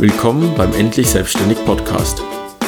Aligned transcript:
Willkommen 0.00 0.54
beim 0.56 0.72
Endlich 0.74 1.10
Selbstständig 1.10 1.58
Podcast. 1.64 2.22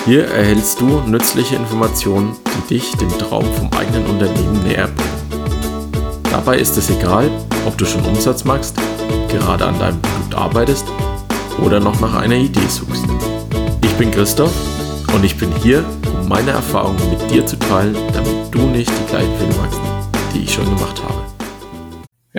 Hier 0.05 0.25
erhältst 0.25 0.81
du 0.81 1.01
nützliche 1.03 1.55
Informationen, 1.55 2.37
die 2.45 2.75
dich 2.75 2.91
dem 2.97 3.09
Traum 3.21 3.45
vom 3.55 3.71
eigenen 3.73 4.05
Unternehmen 4.07 4.65
näher 4.65 4.89
bringen. 4.89 6.23
Dabei 6.29 6.59
ist 6.59 6.77
es 6.77 6.91
egal, 6.91 7.31
ob 7.69 7.79
du 7.79 7.85
schon 7.85 8.05
Umsatz 8.05 8.43
machst, 8.43 8.75
gerade 9.29 9.65
an 9.65 9.79
deinem 9.79 10.03
Produkt 10.03 10.35
arbeitest 10.35 10.87
oder 11.65 11.79
noch 11.79 12.01
nach 12.01 12.15
einer 12.15 12.35
Idee 12.35 12.67
suchst. 12.69 13.05
Ich 13.85 13.93
bin 13.93 14.11
Christoph 14.11 14.53
und 15.15 15.23
ich 15.23 15.39
bin 15.39 15.53
hier, 15.63 15.85
um 16.21 16.29
meine 16.29 16.51
Erfahrungen 16.51 17.11
mit 17.11 17.31
dir 17.31 17.47
zu 17.47 17.57
teilen, 17.61 17.97
damit 18.13 18.53
du 18.53 18.63
nicht 18.63 18.91
die 18.91 19.09
gleichen 19.09 19.39
Fehler 19.39 19.63
machst, 19.63 19.81
die 20.35 20.41
ich 20.41 20.53
schon 20.53 20.65
gemacht 20.65 21.01
habe. 21.05 21.20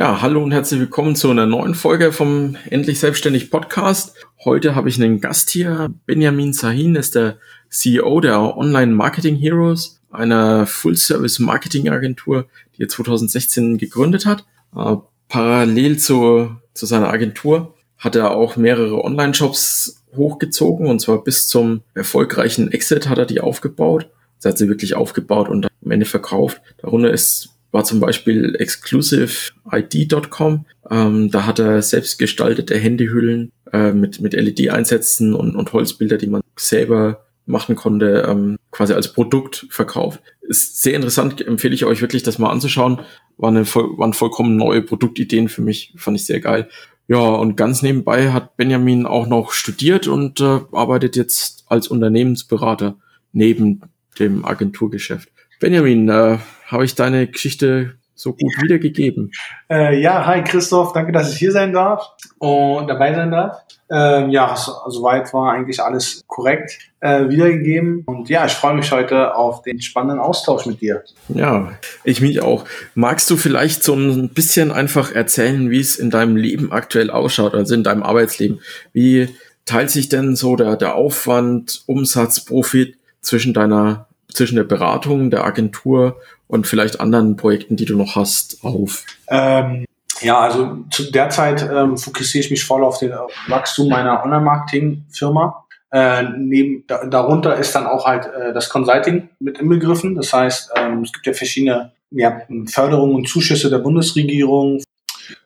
Ja, 0.01 0.19
hallo 0.23 0.41
und 0.41 0.51
herzlich 0.51 0.79
willkommen 0.79 1.15
zu 1.15 1.29
einer 1.29 1.45
neuen 1.45 1.75
Folge 1.75 2.11
vom 2.11 2.57
Endlich 2.71 2.99
Selbstständig 2.99 3.51
Podcast. 3.51 4.15
Heute 4.43 4.73
habe 4.73 4.89
ich 4.89 4.99
einen 4.99 5.21
Gast 5.21 5.51
hier. 5.51 5.93
Benjamin 6.07 6.53
Sahin 6.53 6.95
ist 6.95 7.13
der 7.13 7.37
CEO 7.69 8.19
der 8.19 8.57
Online 8.57 8.93
Marketing 8.93 9.35
Heroes, 9.35 10.01
einer 10.09 10.65
Full-Service 10.65 11.37
Marketing 11.37 11.87
Agentur, 11.89 12.47
die 12.75 12.81
er 12.81 12.89
2016 12.89 13.77
gegründet 13.77 14.25
hat. 14.25 14.43
Äh, 14.75 14.95
parallel 15.29 15.99
zu, 15.99 16.49
zu 16.73 16.87
seiner 16.87 17.13
Agentur 17.13 17.75
hat 17.99 18.15
er 18.15 18.31
auch 18.31 18.57
mehrere 18.57 19.03
Online-Shops 19.03 20.03
hochgezogen 20.17 20.87
und 20.87 20.99
zwar 20.99 21.23
bis 21.23 21.47
zum 21.47 21.81
erfolgreichen 21.93 22.71
Exit 22.71 23.07
hat 23.07 23.19
er 23.19 23.27
die 23.27 23.39
aufgebaut. 23.39 24.09
Er 24.41 24.49
hat 24.49 24.57
sie 24.57 24.67
wirklich 24.67 24.95
aufgebaut 24.95 25.47
und 25.47 25.67
am 25.85 25.91
Ende 25.91 26.07
verkauft. 26.07 26.59
Darunter 26.79 27.11
ist 27.11 27.51
war 27.71 27.83
zum 27.83 27.99
Beispiel 27.99 28.55
exclusiveid.com. 28.57 30.65
Ähm, 30.89 31.31
da 31.31 31.45
hat 31.45 31.59
er 31.59 31.81
selbst 31.81 32.19
gestaltete 32.19 32.77
Handyhüllen 32.77 33.51
äh, 33.71 33.91
mit, 33.91 34.21
mit 34.21 34.33
LED-Einsätzen 34.33 35.33
und, 35.33 35.55
und 35.55 35.73
Holzbilder, 35.73 36.17
die 36.17 36.27
man 36.27 36.41
selber 36.57 37.25
machen 37.45 37.75
konnte, 37.75 38.25
ähm, 38.27 38.57
quasi 38.71 38.93
als 38.93 39.13
Produkt 39.13 39.67
verkauft. 39.69 40.21
Ist 40.41 40.81
sehr 40.81 40.95
interessant, 40.95 41.45
empfehle 41.45 41.73
ich 41.73 41.85
euch 41.85 42.01
wirklich, 42.01 42.23
das 42.23 42.39
mal 42.39 42.49
anzuschauen. 42.49 43.01
War 43.37 43.49
eine, 43.49 43.65
waren 43.65 44.13
vollkommen 44.13 44.57
neue 44.57 44.81
Produktideen 44.81 45.49
für 45.49 45.61
mich, 45.61 45.93
fand 45.97 46.17
ich 46.17 46.25
sehr 46.25 46.39
geil. 46.39 46.69
Ja, 47.07 47.19
und 47.19 47.57
ganz 47.57 47.81
nebenbei 47.81 48.31
hat 48.31 48.55
Benjamin 48.57 49.05
auch 49.05 49.27
noch 49.27 49.51
studiert 49.51 50.07
und 50.07 50.39
äh, 50.39 50.59
arbeitet 50.71 51.15
jetzt 51.15 51.65
als 51.67 51.87
Unternehmensberater 51.87 52.97
neben 53.33 53.81
dem 54.19 54.45
Agenturgeschäft. 54.45 55.29
Benjamin, 55.59 56.09
äh, 56.09 56.37
habe 56.71 56.85
ich 56.85 56.95
deine 56.95 57.27
Geschichte 57.27 57.95
so 58.15 58.33
gut 58.33 58.53
wiedergegeben? 58.61 59.31
Äh, 59.69 59.99
ja, 59.99 60.25
hi 60.25 60.43
Christoph, 60.43 60.93
danke, 60.93 61.11
dass 61.11 61.33
ich 61.33 61.39
hier 61.39 61.51
sein 61.51 61.73
darf 61.73 62.07
und 62.37 62.87
dabei 62.87 63.13
sein 63.13 63.31
darf. 63.31 63.57
Ähm, 63.89 64.29
ja, 64.29 64.55
so, 64.55 64.71
soweit 64.87 65.33
war 65.33 65.51
eigentlich 65.51 65.81
alles 65.81 66.23
korrekt 66.27 66.77
äh, 67.01 67.27
wiedergegeben. 67.27 68.03
Und 68.05 68.29
ja, 68.29 68.45
ich 68.45 68.53
freue 68.53 68.75
mich 68.75 68.91
heute 68.91 69.35
auf 69.35 69.63
den 69.63 69.81
spannenden 69.81 70.19
Austausch 70.19 70.65
mit 70.65 70.79
dir. 70.79 71.03
Ja, 71.27 71.73
ich 72.05 72.21
mich 72.21 72.41
auch. 72.41 72.63
Magst 72.95 73.29
du 73.29 73.35
vielleicht 73.35 73.83
so 73.83 73.93
ein 73.93 74.29
bisschen 74.29 74.71
einfach 74.71 75.11
erzählen, 75.13 75.69
wie 75.69 75.79
es 75.79 75.97
in 75.97 76.09
deinem 76.09 76.37
Leben 76.37 76.71
aktuell 76.71 77.09
ausschaut, 77.09 77.53
also 77.53 77.73
in 77.73 77.83
deinem 77.83 78.03
Arbeitsleben? 78.03 78.61
Wie 78.93 79.27
teilt 79.65 79.89
sich 79.89 80.07
denn 80.07 80.37
so 80.37 80.55
der, 80.55 80.77
der 80.77 80.95
Aufwand, 80.95 81.83
Umsatz, 81.85 82.45
Profit 82.45 82.97
zwischen 83.19 83.53
deiner 83.53 84.07
zwischen 84.33 84.55
der 84.55 84.63
Beratung, 84.63 85.29
der 85.29 85.43
Agentur 85.43 86.17
und 86.51 86.67
vielleicht 86.67 86.99
anderen 86.99 87.37
Projekten, 87.37 87.77
die 87.77 87.85
du 87.85 87.95
noch 87.95 88.15
hast, 88.15 88.63
auf? 88.63 89.05
Ähm, 89.29 89.85
ja, 90.19 90.39
also 90.39 90.79
zu 90.91 91.09
der 91.09 91.29
Zeit 91.29 91.67
ähm, 91.73 91.97
fokussiere 91.97 92.43
ich 92.43 92.51
mich 92.51 92.65
voll 92.65 92.83
auf 92.83 92.99
den 92.99 93.13
Wachstum 93.47 93.87
meiner 93.87 94.21
Online-Marketing-Firma. 94.23 95.65
Äh, 95.91 96.23
neben, 96.37 96.83
da, 96.87 97.05
darunter 97.05 97.55
ist 97.55 97.73
dann 97.73 97.87
auch 97.87 98.05
halt 98.05 98.25
äh, 98.25 98.53
das 98.53 98.69
Consulting 98.69 99.29
mit 99.39 99.59
inbegriffen. 99.59 100.15
Das 100.15 100.33
heißt, 100.33 100.71
ähm, 100.75 101.03
es 101.03 101.13
gibt 101.13 101.25
ja 101.25 101.33
verschiedene 101.33 101.93
ja, 102.11 102.41
Förderungen 102.69 103.15
und 103.15 103.29
Zuschüsse 103.29 103.69
der 103.69 103.79
Bundesregierung, 103.79 104.83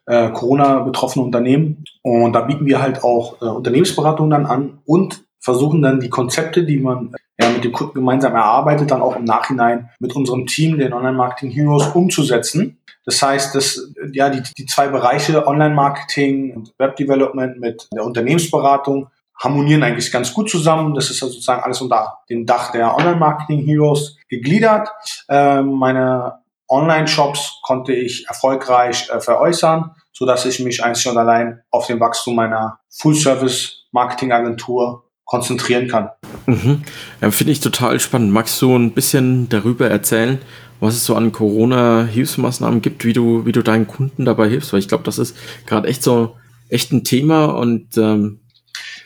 äh, 0.07 0.31
Corona-betroffene 0.31 1.23
Unternehmen. 1.23 1.85
Und 2.01 2.33
da 2.33 2.41
bieten 2.41 2.65
wir 2.65 2.81
halt 2.81 3.03
auch 3.03 3.41
äh, 3.43 3.45
Unternehmensberatungen 3.45 4.31
dann 4.31 4.47
an 4.47 4.79
und 4.85 5.23
versuchen 5.39 5.83
dann 5.83 5.99
die 5.99 6.09
Konzepte, 6.09 6.63
die 6.63 6.79
man 6.79 7.13
ja, 7.39 7.49
mit 7.49 7.63
dem 7.63 7.71
Kunden 7.71 7.95
gemeinsam 7.95 8.33
erarbeitet, 8.33 8.91
dann 8.91 9.01
auch 9.01 9.15
im 9.15 9.25
Nachhinein 9.25 9.89
mit 9.99 10.15
unserem 10.15 10.45
Team, 10.45 10.77
den 10.77 10.93
Online 10.93 11.17
Marketing 11.17 11.51
Heroes, 11.51 11.87
umzusetzen. 11.87 12.79
Das 13.05 13.21
heißt, 13.21 13.53
dass 13.53 13.91
ja 14.11 14.29
die, 14.29 14.41
die 14.57 14.65
zwei 14.65 14.87
Bereiche 14.87 15.45
Online 15.47 15.75
Marketing 15.75 16.55
und 16.55 16.73
Web 16.77 16.95
Development 16.95 17.59
mit 17.59 17.87
der 17.93 18.03
Unternehmensberatung 18.03 19.09
harmonieren 19.37 19.83
eigentlich 19.83 20.11
ganz 20.11 20.33
gut 20.33 20.49
zusammen. 20.49 20.95
Das 20.95 21.11
ist 21.11 21.21
also 21.21 21.33
sozusagen 21.33 21.61
alles 21.61 21.81
unter 21.81 22.19
dem 22.29 22.45
Dach 22.45 22.71
der 22.71 22.95
Online 22.95 23.17
Marketing 23.17 23.65
Heroes 23.65 24.17
gegliedert. 24.29 24.89
Ähm, 25.29 25.73
meine 25.73 26.39
Online-Shops 26.67 27.59
konnte 27.61 27.93
ich 27.93 28.27
erfolgreich 28.27 29.09
äh, 29.09 29.19
veräußern, 29.19 29.91
so 30.11 30.25
dass 30.25 30.45
ich 30.45 30.59
mich 30.59 30.83
einzig 30.83 31.11
und 31.11 31.17
allein 31.17 31.61
auf 31.69 31.85
den 31.87 31.99
Wachstum 31.99 32.35
meiner 32.35 32.79
Full-Service-Marketing-Agentur 32.89 35.04
konzentrieren 35.25 35.87
kann. 35.87 36.09
Mhm. 36.45 36.83
Ja, 37.21 37.31
Finde 37.31 37.51
ich 37.51 37.59
total 37.59 37.99
spannend. 37.99 38.31
Magst 38.31 38.61
du 38.61 38.75
ein 38.75 38.91
bisschen 38.91 39.49
darüber 39.49 39.89
erzählen, 39.89 40.39
was 40.79 40.95
es 40.95 41.05
so 41.05 41.15
an 41.15 41.31
Corona-Hilfsmaßnahmen 41.31 42.81
gibt, 42.81 43.05
wie 43.05 43.13
du, 43.13 43.45
wie 43.45 43.51
du 43.51 43.63
deinen 43.63 43.87
Kunden 43.87 44.25
dabei 44.25 44.47
hilfst? 44.49 44.71
Weil 44.71 44.79
ich 44.79 44.87
glaube, 44.87 45.03
das 45.03 45.17
ist 45.17 45.35
gerade 45.65 45.87
echt 45.87 46.03
so 46.03 46.35
echt 46.69 46.91
ein 46.91 47.03
Thema 47.03 47.45
und 47.45 47.97
ähm, 47.97 48.39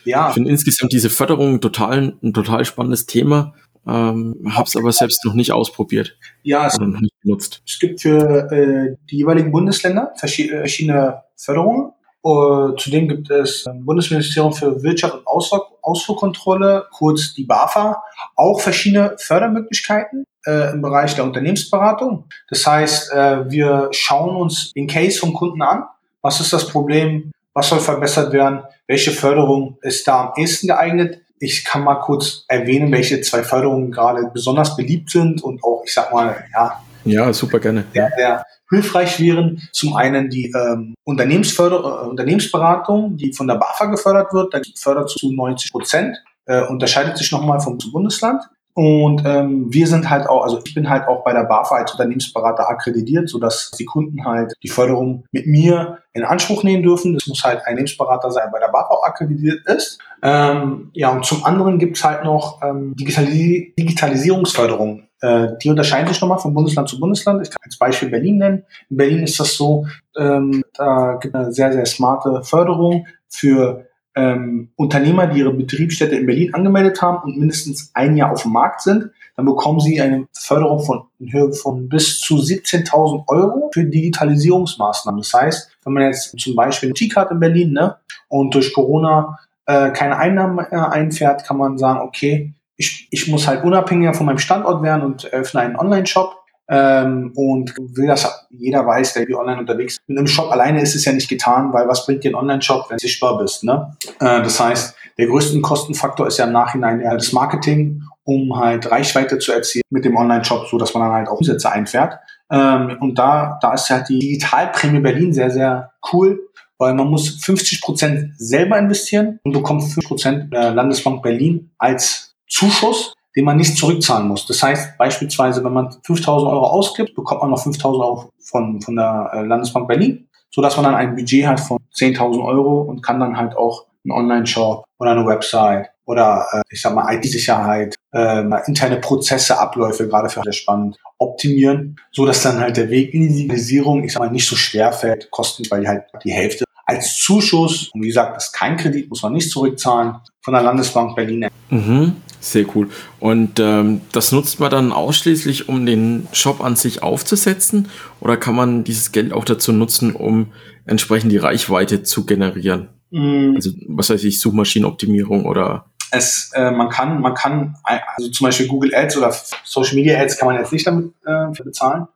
ja. 0.06 0.30
ich 0.30 0.34
finde 0.34 0.50
insgesamt 0.50 0.94
diese 0.94 1.10
Förderung 1.10 1.62
total 1.62 2.14
ein 2.24 2.34
total 2.34 2.66
spannendes 2.66 3.06
Thema. 3.06 3.54
Ähm, 3.88 4.36
habe 4.50 4.68
es 4.68 4.76
aber 4.76 4.92
selbst 4.92 5.24
noch 5.26 5.34
nicht 5.34 5.52
ausprobiert. 5.52 6.18
Ja, 6.44 6.68
es, 6.68 6.78
nicht 6.80 7.14
benutzt. 7.24 7.62
es 7.66 7.80
gibt 7.80 8.02
für 8.02 8.52
äh, 8.52 8.98
die 9.10 9.18
jeweiligen 9.18 9.52
Bundesländer 9.52 10.14
verschiedene 10.18 11.24
Förderungen. 11.36 11.92
Uh, 12.22 12.74
zudem 12.76 13.08
gibt 13.08 13.32
es 13.32 13.66
im 13.66 13.86
Bundesministerium 13.86 14.52
für 14.52 14.84
Wirtschaft 14.84 15.16
und 15.16 15.26
Ausfuhr, 15.26 15.69
Ausfuhrkontrolle, 15.90 16.88
kurz 16.92 17.34
die 17.34 17.44
BAFA, 17.44 18.02
auch 18.36 18.62
verschiedene 18.62 19.16
Fördermöglichkeiten 19.18 20.26
äh, 20.46 20.72
im 20.72 20.82
Bereich 20.82 21.16
der 21.16 21.24
Unternehmensberatung. 21.24 22.26
Das 22.50 22.66
heißt, 22.66 23.12
äh, 23.12 23.50
wir 23.50 23.90
schauen 23.92 24.36
uns 24.36 24.72
den 24.74 24.88
Case 24.88 25.20
vom 25.20 25.34
Kunden 25.34 25.62
an. 25.62 25.84
Was 26.22 26.40
ist 26.40 26.54
das 26.54 26.68
Problem? 26.68 27.32
Was 27.54 27.70
soll 27.70 27.80
verbessert 27.80 28.32
werden? 28.34 28.64
Welche 28.88 29.12
Förderung 29.12 29.78
ist 29.82 30.08
da 30.08 30.22
am 30.22 30.34
ehesten 30.38 30.68
geeignet? 30.68 31.22
Ich 31.40 31.64
kann 31.64 31.84
mal 31.84 31.96
kurz 31.96 32.44
erwähnen, 32.48 32.92
welche 32.92 33.22
zwei 33.22 33.44
Förderungen 33.44 33.92
gerade 33.92 34.30
besonders 34.34 34.76
beliebt 34.76 35.10
sind 35.10 35.42
und 35.44 35.64
auch, 35.64 35.84
ich 35.86 35.94
sag 35.94 36.14
mal, 36.14 36.46
ja. 36.54 36.82
Ja, 37.10 37.32
super 37.34 37.60
gerne. 37.60 37.86
Der, 37.94 38.12
der 38.18 38.46
hilfreich 38.70 39.20
wären. 39.20 39.62
Zum 39.72 39.96
einen 39.96 40.30
die 40.30 40.52
ähm, 40.56 40.96
Unternehmensförder 41.04 42.04
äh, 42.04 42.08
Unternehmensberatung, 42.08 43.18
die 43.18 43.34
von 43.34 43.48
der 43.48 43.56
BAFA 43.56 43.86
gefördert 43.86 44.34
wird. 44.34 44.54
Da 44.54 44.62
fördert 44.76 45.10
zu 45.10 45.32
90 45.32 45.72
Prozent. 45.72 46.18
Äh, 46.46 46.66
unterscheidet 46.66 47.18
sich 47.18 47.32
nochmal 47.32 47.60
vom 47.60 47.78
Bundesland. 47.92 48.42
Und 48.74 49.24
ähm, 49.26 49.66
wir 49.74 49.88
sind 49.88 50.10
halt 50.10 50.30
auch, 50.30 50.44
also 50.44 50.62
ich 50.64 50.74
bin 50.74 50.90
halt 50.90 51.08
auch 51.08 51.24
bei 51.24 51.34
der 51.34 51.44
BAFA 51.44 51.76
als 51.76 51.92
Unternehmensberater 51.92 52.70
akkreditiert, 52.70 53.28
sodass 53.28 53.72
die 53.72 53.84
Kunden 53.84 54.24
halt 54.24 54.54
die 54.64 54.70
Förderung 54.70 55.26
mit 55.32 55.48
mir 55.48 56.00
in 56.14 56.24
Anspruch 56.24 56.64
nehmen 56.64 56.84
dürfen. 56.84 57.14
Das 57.14 57.28
muss 57.28 57.44
halt 57.44 57.58
ein 57.58 57.74
Unternehmensberater 57.74 58.32
sein, 58.32 58.50
bei 58.54 58.60
der 58.60 58.70
BAFA 58.70 58.94
auch 58.94 59.04
akkreditiert 59.04 59.66
ist. 59.66 60.00
Ähm, 60.22 60.92
ja, 60.94 61.10
und 61.10 61.26
zum 61.26 61.44
anderen 61.44 61.78
gibt's 61.80 62.04
halt 62.04 62.24
noch 62.24 62.62
ähm, 62.62 62.96
Digitalis 62.96 63.74
Digitalisierungsförderung. 63.78 65.09
Äh, 65.22 65.50
die 65.62 65.70
unterscheiden 65.70 66.08
sich 66.08 66.22
nochmal 66.22 66.40
von 66.40 66.54
Bundesland 66.54 66.88
zu 66.88 67.00
Bundesland. 67.00 67.42
Ich 67.42 67.50
kann 67.50 67.60
als 67.64 67.78
Beispiel 67.78 68.10
Berlin 68.10 68.38
nennen. 68.38 68.64
In 68.90 68.98
Berlin 68.98 69.24
ist 69.24 69.40
das 69.40 69.56
so, 69.56 69.86
ähm, 70.18 70.64
da 70.74 71.18
gibt 71.22 71.36
es 71.36 71.42
eine 71.42 71.52
sehr, 71.52 71.74
sehr 71.74 71.86
smarte 71.86 72.44
Förderung 72.44 73.06
für 73.28 73.88
ähm, 74.16 74.70
Unternehmer, 74.76 75.28
die 75.28 75.40
ihre 75.40 75.54
Betriebsstätte 75.54 76.16
in 76.16 76.26
Berlin 76.26 76.54
angemeldet 76.54 77.02
haben 77.02 77.24
und 77.24 77.38
mindestens 77.38 77.92
ein 77.94 78.18
Jahr 78.18 78.32
auf 78.32 78.44
dem 78.44 78.54
Markt 78.54 78.82
sind. 78.82 79.12
Dann 79.36 79.46
bekommen 79.46 79.80
sie 79.80 80.02
eine 80.02 80.28
Förderung 80.34 80.80
von, 80.80 81.04
in 81.20 81.32
Höhe 81.32 81.54
von 81.54 81.88
bis 81.88 82.20
zu 82.20 82.36
17.000 82.36 83.24
Euro 83.28 83.70
für 83.74 83.86
Digitalisierungsmaßnahmen. 83.86 85.22
Das 85.22 85.34
heißt, 85.34 85.78
wenn 85.84 85.94
man 85.94 86.04
jetzt 86.04 86.38
zum 86.38 86.56
Beispiel 86.56 86.94
eine 86.98 87.16
hat 87.16 87.32
in 87.32 87.40
Berlin 87.40 87.74
ne, 87.74 87.98
und 88.28 88.54
durch 88.54 88.74
Corona 88.74 89.38
äh, 89.66 89.92
keine 89.92 90.18
Einnahmen 90.18 90.60
äh, 90.60 90.76
einfährt, 90.76 91.46
kann 91.46 91.58
man 91.58 91.78
sagen, 91.78 92.02
okay, 92.02 92.54
ich, 92.80 93.10
ich 93.12 93.28
muss 93.28 93.46
halt 93.46 93.64
unabhängiger 93.66 94.14
von 94.14 94.26
meinem 94.26 94.38
Standort 94.38 94.82
werden 94.82 95.04
und 95.04 95.26
eröffne 95.26 95.60
einen 95.60 95.76
Online-Shop 95.76 96.38
ähm, 96.70 97.34
und 97.36 97.76
will 97.78 98.08
das, 98.08 98.48
jeder 98.52 98.88
weiß, 98.88 99.14
der 99.14 99.28
wie 99.28 99.36
online 99.36 99.60
unterwegs 99.60 99.96
ist. 99.96 100.02
Mit 100.08 100.18
einem 100.18 100.28
Shop 100.28 100.50
alleine 100.50 100.82
ist 100.82 100.96
es 100.96 101.04
ja 101.04 101.12
nicht 101.12 101.28
getan, 101.28 101.74
weil 101.74 101.90
was 101.90 102.06
bringt 102.06 102.24
dir 102.24 102.32
ein 102.32 102.36
Online-Shop, 102.36 102.90
wenn 102.90 102.96
du 102.96 103.02
sichtbar 103.02 103.38
bist? 103.38 103.66
Ne? 103.66 103.94
Äh, 104.22 104.42
das 104.44 104.62
heißt, 104.62 104.96
der 105.18 105.28
größte 105.28 105.60
Kostenfaktor 105.60 106.28
ist 106.28 106.38
ja 106.38 106.46
im 106.46 106.54
Nachhinein 106.54 107.02
eher 107.02 107.16
das 107.16 107.34
Marketing, 107.34 108.04
um 108.24 108.58
halt 108.58 108.90
Reichweite 108.90 109.40
zu 109.40 109.52
erzielen 109.52 109.84
mit 109.90 110.06
dem 110.06 110.16
Online-Shop, 110.16 110.68
so 110.70 110.78
dass 110.78 110.94
man 110.94 111.04
dann 111.04 111.12
halt 111.12 111.28
auch 111.28 111.40
Umsätze 111.40 111.70
einfährt. 111.70 112.18
Ähm, 112.50 112.96
und 113.02 113.20
da, 113.20 113.60
da 113.62 113.74
ist 113.74 113.90
halt 113.90 114.08
die 114.08 114.20
Digitalprämie 114.20 115.02
Berlin 115.02 115.34
sehr, 115.34 115.52
sehr 115.52 115.92
cool, 116.14 116.40
weil 116.78 116.94
man 116.94 117.10
muss 117.10 117.44
50 117.44 117.82
Prozent 117.82 118.36
selber 118.38 118.78
investieren 118.78 119.42
und 119.44 119.52
bekommt 119.52 119.84
5 119.84 120.08
Prozent 120.08 120.54
der 120.54 120.72
Landesbank 120.72 121.22
Berlin 121.22 121.72
als 121.78 122.29
Zuschuss, 122.50 123.14
den 123.36 123.46
man 123.46 123.58
nicht 123.58 123.78
zurückzahlen 123.78 124.28
muss. 124.28 124.46
Das 124.46 124.62
heißt 124.62 124.98
beispielsweise, 124.98 125.64
wenn 125.64 125.74
man 125.74 125.96
5000 126.04 126.52
Euro 126.52 126.66
ausgibt, 126.66 127.16
bekommt 127.16 127.42
man 127.42 127.52
noch 127.52 127.62
5000 127.62 128.04
Euro 128.04 128.30
von, 128.40 128.82
von 128.82 128.96
der 128.96 129.30
äh, 129.34 129.42
Landesbank 129.44 129.88
Berlin, 129.88 130.28
so 130.50 130.62
dass 130.62 130.76
man 130.76 130.86
dann 130.86 130.96
ein 130.96 131.16
Budget 131.16 131.46
hat 131.46 131.60
von 131.60 131.78
10.000 131.96 132.44
Euro 132.44 132.82
und 132.82 133.02
kann 133.02 133.20
dann 133.20 133.38
halt 133.38 133.56
auch 133.56 133.86
einen 134.04 134.12
Online-Shop 134.12 134.84
oder 134.98 135.12
eine 135.12 135.26
Website 135.26 135.90
oder 136.06 136.46
äh, 136.52 136.62
ich 136.72 136.82
sag 136.82 136.96
mal 136.96 137.14
IT-Sicherheit, 137.14 137.96
äh, 138.14 138.44
interne 138.66 138.98
Prozesse, 138.98 139.60
Abläufe, 139.60 140.08
gerade 140.08 140.30
für 140.30 140.42
alle 140.42 140.54
spannend, 140.54 140.98
optimieren, 141.20 141.98
so 142.12 142.26
dass 142.26 142.42
dann 142.42 142.60
halt 142.60 142.78
der 142.78 142.90
Weg 142.90 143.14
in 143.14 143.22
die 143.22 143.34
Digitalisierung, 143.34 144.04
ich 144.04 144.14
sag 144.14 144.22
mal, 144.22 144.32
nicht 144.32 144.48
so 144.48 144.56
schwer 144.56 144.92
fällt, 144.92 145.30
kosten, 145.30 145.64
weil 145.70 145.88
halt 145.88 146.06
die 146.24 146.32
Hälfte 146.32 146.66
als 146.90 147.18
Zuschuss, 147.18 147.90
und 147.94 148.02
wie 148.02 148.08
gesagt, 148.08 148.36
das 148.36 148.48
ist 148.48 148.54
kein 148.54 148.76
Kredit, 148.76 149.10
muss 149.10 149.22
man 149.22 149.34
nicht 149.34 149.52
zurückzahlen, 149.52 150.16
von 150.42 150.54
der 150.56 150.64
Landesbank 150.64 151.16
Berlin. 151.16 151.48
Mhm, 151.70 152.16
sehr 152.40 152.66
cool. 152.76 152.90
Und 153.20 153.60
ähm, 153.60 154.02
das 154.12 154.32
nutzt 154.32 154.60
man 154.60 154.72
dann 154.72 154.92
ausschließlich, 154.92 155.70
um 155.70 155.86
den 155.86 156.28
Shop 156.32 156.62
an 156.64 156.76
sich 156.76 157.04
aufzusetzen? 157.04 157.90
Oder 158.20 158.38
kann 158.38 158.56
man 158.56 158.84
dieses 158.84 159.12
Geld 159.12 159.34
auch 159.34 159.46
dazu 159.46 159.72
nutzen, 159.72 160.16
um 160.16 160.52
entsprechend 160.86 161.32
die 161.32 161.38
Reichweite 161.38 162.04
zu 162.04 162.26
generieren? 162.26 162.90
Mhm. 163.12 163.54
Also, 163.56 163.72
was 163.88 164.10
weiß 164.10 164.24
ich, 164.24 164.40
Suchmaschinenoptimierung 164.40 165.46
oder 165.46 165.86
es, 166.12 166.52
äh, 166.56 166.72
man 166.72 166.90
kann, 166.90 167.22
man 167.22 167.34
kann, 167.34 167.76
also 167.84 168.30
zum 168.32 168.46
Beispiel 168.46 168.68
Google 168.68 168.96
Ads 168.96 169.18
oder 169.18 169.36
Social 169.64 169.96
Media 169.96 170.20
Ads 170.20 170.38
kann 170.38 170.48
man 170.48 170.58
jetzt 170.58 170.74
nicht 170.74 170.88
damit 170.88 171.14
äh, 171.26 171.64
bezahlen. 171.64 172.08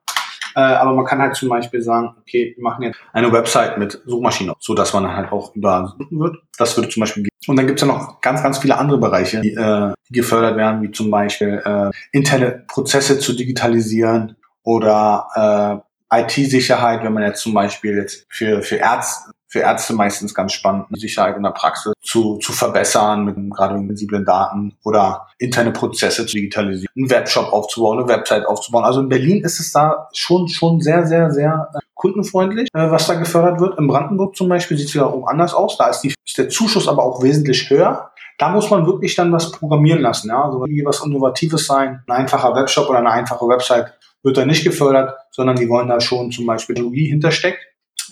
Äh, 0.56 0.60
aber 0.60 0.94
man 0.94 1.06
kann 1.06 1.20
halt 1.20 1.36
zum 1.36 1.50
Beispiel 1.50 1.82
sagen, 1.82 2.16
okay, 2.22 2.54
wir 2.56 2.64
machen 2.64 2.84
jetzt 2.84 3.00
eine 3.12 3.32
Website 3.32 3.78
mit 3.78 4.02
Suchmaschinen, 4.06 4.54
so 4.60 4.74
dass 4.74 4.94
man 4.94 5.16
halt 5.16 5.32
auch 5.32 5.56
überall 5.56 5.88
suchen 5.88 6.20
wird. 6.20 6.38
Das 6.58 6.76
würde 6.78 6.90
zum 6.90 7.02
Beispiel 7.02 7.24
gehen. 7.24 7.30
Und 7.48 7.58
dann 7.58 7.68
gibt 7.68 7.82
es 7.82 7.88
ja 7.88 7.94
noch 7.94 8.22
ganz, 8.22 8.42
ganz 8.44 8.58
viele 8.60 8.78
andere 8.78 9.00
Bereiche, 9.00 9.42
die, 9.42 9.54
äh, 9.54 9.94
die 10.10 10.14
gefördert 10.14 10.56
werden, 10.58 10.82
wie 10.82 10.92
zum 10.92 11.12
Beispiel 11.12 11.62
äh, 11.66 11.90
interne 12.12 12.64
Prozesse 12.68 13.20
zu 13.20 13.34
digitalisieren 13.34 14.36
oder 14.64 15.84
äh, 16.12 16.22
IT-Sicherheit, 16.22 17.04
wenn 17.04 17.14
man 17.14 17.24
jetzt 17.24 17.42
zum 17.42 17.54
Beispiel 17.54 17.98
jetzt 17.98 18.26
für, 18.30 18.62
für 18.62 18.76
Ärzte, 18.76 19.32
für 19.54 19.60
Ärzte 19.60 19.94
meistens 19.94 20.34
ganz 20.34 20.52
spannend, 20.52 20.88
Sicherheit 20.94 21.38
in 21.38 21.44
der 21.44 21.52
Praxis 21.52 21.94
zu, 22.02 22.38
zu 22.38 22.52
verbessern 22.52 23.24
mit 23.24 23.36
gerade 23.56 23.76
mit 23.76 23.90
sensiblen 23.90 24.26
Daten 24.26 24.76
oder 24.84 25.28
interne 25.38 25.72
Prozesse 25.72 26.26
zu 26.26 26.36
digitalisieren, 26.36 26.92
einen 26.98 27.12
Webshop 27.12 27.54
aufzubauen, 27.54 28.00
eine 28.00 28.08
Website 28.08 28.48
aufzubauen. 28.48 28.84
Also 28.84 29.02
in 29.02 29.10
Berlin 29.10 29.44
ist 29.44 29.60
es 29.60 29.72
da 29.72 30.10
schon, 30.12 30.48
schon 30.48 30.82
sehr, 30.82 31.06
sehr, 31.06 31.30
sehr 31.30 31.70
äh, 31.76 31.80
kundenfreundlich, 31.94 32.68
äh, 32.74 32.90
was 32.90 33.06
da 33.06 33.14
gefördert 33.14 33.60
wird. 33.60 33.78
In 33.78 33.88
Brandenburg 33.88 34.36
zum 34.36 34.50
Beispiel 34.50 34.76
sieht 34.76 34.88
es 34.88 34.96
wiederum 34.96 35.28
anders 35.28 35.54
aus. 35.54 35.78
Da 35.78 35.90
ist, 35.90 36.02
die, 36.02 36.16
ist 36.26 36.38
der 36.40 36.50
Zuschuss 36.50 36.88
aber 36.88 37.04
auch 37.04 37.22
wesentlich 37.22 37.70
höher. 37.70 38.10
Da 38.40 38.50
muss 38.50 38.72
man 38.72 38.88
wirklich 38.88 39.14
dann 39.14 39.32
was 39.32 39.52
programmieren 39.52 40.02
lassen. 40.02 40.30
Ja? 40.30 40.46
Also 40.46 40.66
irgendwie 40.66 40.84
was 40.84 41.06
Innovatives 41.06 41.68
sein. 41.68 42.02
Ein 42.08 42.24
einfacher 42.24 42.56
Webshop 42.56 42.90
oder 42.90 42.98
eine 42.98 43.12
einfache 43.12 43.48
Website 43.48 43.94
wird 44.24 44.36
da 44.36 44.48
nicht 44.48 44.64
gefördert, 44.64 45.16
sondern 45.30 45.58
die 45.58 45.70
wollen 45.70 45.90
da 45.90 46.02
schon 46.02 46.32
zum 46.32 46.48
Beispiel 46.48 46.74
Technologie 46.74 47.10
hintersteckt. 47.10 47.60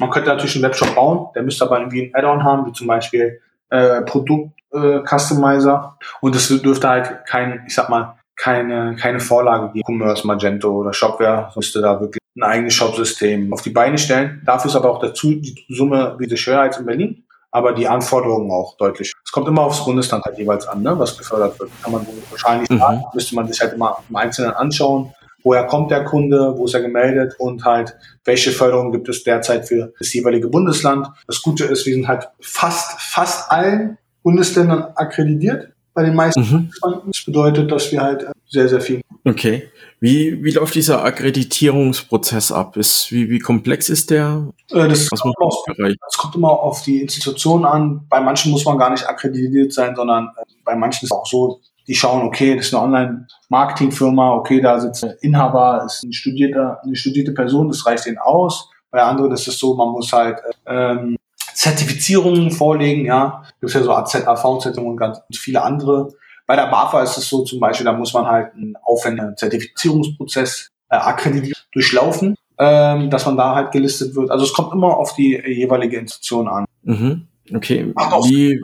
Man 0.02 0.10
könnte 0.10 0.30
natürlich 0.30 0.56
einen 0.56 0.64
Webshop 0.64 0.96
bauen, 0.96 1.28
der 1.36 1.44
müsste 1.44 1.64
aber 1.64 1.80
irgendwie 1.80 2.06
ein 2.06 2.16
Add-on 2.16 2.44
haben, 2.44 2.66
wie 2.66 2.74
zum 2.74 2.88
Beispiel 2.88 3.40
äh, 3.70 4.02
Produkt-Customizer. 4.02 5.96
Äh, 6.00 6.06
und 6.22 6.36
es 6.36 6.48
dürfte 6.48 6.90
halt 6.90 7.26
kein, 7.28 7.64
ich 7.68 7.76
sag 7.76 7.88
mal, 7.90 8.16
keine, 8.36 8.96
keine 8.96 9.20
Vorlage 9.20 9.72
geben. 9.72 9.86
Commerce, 9.86 10.26
Magento 10.26 10.72
oder 10.72 10.92
Shopware 10.92 11.52
müsste 11.56 11.82
da 11.82 12.00
wirklich 12.02 12.20
ein 12.36 12.42
eigenes 12.42 12.74
Shopsystem 12.74 13.54
auf 13.54 13.62
die 13.62 13.70
Beine 13.70 14.00
stellen. 14.00 14.42
Dafür 14.44 14.70
ist 14.70 14.76
aber 14.76 14.90
auch 14.90 15.00
dazu 15.00 15.36
die 15.36 15.66
Summe 15.70 16.16
wie 16.18 16.26
die 16.26 16.38
Schwerheit 16.38 16.80
in 16.80 16.88
Berlin, 16.88 17.24
aber 17.52 17.72
die 17.72 17.88
Anforderungen 17.88 18.50
auch 18.50 18.76
deutlich. 18.78 19.14
Es 19.24 19.32
kommt 19.32 19.48
immer 19.48 19.62
aufs 19.62 19.86
Bundesland 19.86 20.26
halt 20.26 20.40
jeweils 20.40 20.68
an, 20.68 20.82
ne, 20.82 20.98
was 20.98 21.16
gefördert 21.16 21.60
wird. 21.60 21.70
Kann 21.84 21.92
man 21.92 22.08
wahrscheinlich 22.32 22.70
mhm. 22.72 22.80
sagen, 22.80 23.04
müsste 23.14 23.36
man 23.36 23.48
sich 23.48 23.62
halt 23.62 23.74
immer 23.74 24.00
im 24.10 24.16
Einzelnen 24.16 24.54
anschauen 24.54 25.14
woher 25.44 25.66
kommt 25.66 25.92
der 25.92 26.04
Kunde, 26.04 26.54
wo 26.58 26.66
ist 26.66 26.74
er 26.74 26.82
gemeldet 26.82 27.36
und 27.40 27.64
halt, 27.66 27.96
welche 28.26 28.52
Förderung 28.52 28.92
gibt 28.92 29.10
es 29.10 29.24
derzeit 29.24 29.68
für 29.68 29.94
das 30.00 30.14
jeweilige 30.14 30.48
Bundesland. 30.48 31.08
Das 31.28 31.42
Gute 31.42 31.66
ist, 31.66 31.86
wir 31.86 31.94
sind 31.94 32.08
halt 32.08 32.30
fast, 32.40 33.00
fast 33.00 33.52
allen 33.52 33.98
Bundesländern 34.24 34.84
akkreditiert 34.96 35.72
bei 35.94 36.04
den 36.04 36.16
meisten 36.16 36.42
mhm. 36.42 36.70
Das 37.08 37.26
bedeutet, 37.26 37.72
dass 37.72 37.92
wir 37.92 38.02
halt 38.02 38.26
sehr, 38.48 38.70
sehr 38.70 38.82
viel. 38.82 39.02
Okay. 39.26 39.70
Wie, 40.00 40.44
wie 40.44 40.52
läuft 40.52 40.74
dieser 40.74 41.04
Akkreditierungsprozess 41.04 42.52
ab? 42.52 42.76
Ist, 42.76 43.12
wie, 43.12 43.30
wie 43.30 43.38
komplex 43.38 43.88
ist 43.88 44.10
der? 44.10 44.48
Äh, 44.72 44.88
das, 44.88 45.10
kommt 45.10 45.38
auf, 45.38 45.64
das 45.68 46.18
kommt 46.18 46.36
immer 46.36 46.50
auf 46.50 46.82
die 46.82 47.02
Institution 47.02 47.66
an. 47.66 48.08
Bei 48.10 48.20
manchen 48.20 48.52
muss 48.52 48.66
man 48.66 48.80
gar 48.80 48.90
nicht 48.90 49.08
akkreditiert 49.08 49.74
sein, 49.74 49.96
sondern 49.96 50.30
äh, 50.38 50.44
bei 50.66 50.76
manchen 50.76 51.06
ist 51.06 51.12
es 51.12 51.18
auch 51.18 51.28
so, 51.28 51.62
die 51.92 51.96
schauen, 51.96 52.22
okay, 52.22 52.56
das 52.56 52.68
ist 52.68 52.74
eine 52.74 52.84
Online-Marketing-Firma, 52.84 54.36
okay, 54.36 54.62
da 54.62 54.80
sitzt 54.80 55.04
ein 55.04 55.14
Inhaber, 55.20 55.84
ist 55.86 56.02
ein 56.06 56.14
studierter, 56.14 56.80
eine 56.82 56.96
studierte 56.96 57.34
Person, 57.34 57.68
das 57.68 57.86
reicht 57.86 58.08
ihnen 58.08 58.18
aus. 58.18 58.70
Bei 58.92 59.04
anderen 59.04 59.34
ist 59.34 59.46
es 59.46 59.60
so, 59.60 59.76
man 59.76 59.90
muss 59.90 60.14
halt 60.14 60.40
ähm, 60.66 61.18
Zertifizierungen 61.54 62.50
vorlegen, 62.50 63.04
ja. 63.04 63.44
Gibt 63.60 63.74
ja 63.74 63.84
so 63.84 63.92
AZAV-Zertifizierungen 63.92 64.92
und 64.92 64.98
ganz 64.98 65.20
viele 65.34 65.62
andere. 65.62 66.14
Bei 66.48 66.56
der 66.56 66.68
BAFA 66.68 67.04
ist 67.04 67.18
es 67.18 67.28
so 67.28 67.44
zum 67.44 67.60
Beispiel, 67.60 67.84
da 67.86 67.92
muss 67.92 68.14
man 68.14 68.26
halt 68.26 68.54
einen 68.54 68.78
aufwendigen 68.78 69.36
Zertifizierungsprozess 69.36 70.70
äh, 70.92 70.96
akkreditiert 70.96 71.68
durchlaufen, 71.74 72.36
ähm, 72.58 73.10
dass 73.10 73.26
man 73.26 73.36
da 73.36 73.54
halt 73.54 73.74
gelistet 73.74 74.16
wird. 74.16 74.32
Also 74.32 74.46
es 74.46 74.54
kommt 74.54 74.72
immer 74.72 74.96
auf 74.96 75.14
die 75.16 75.38
jeweilige 75.46 75.98
Institution 75.98 76.48
an. 76.48 76.64
Mhm. 76.84 77.28
Okay. 77.54 77.94
Wie, 78.26 78.60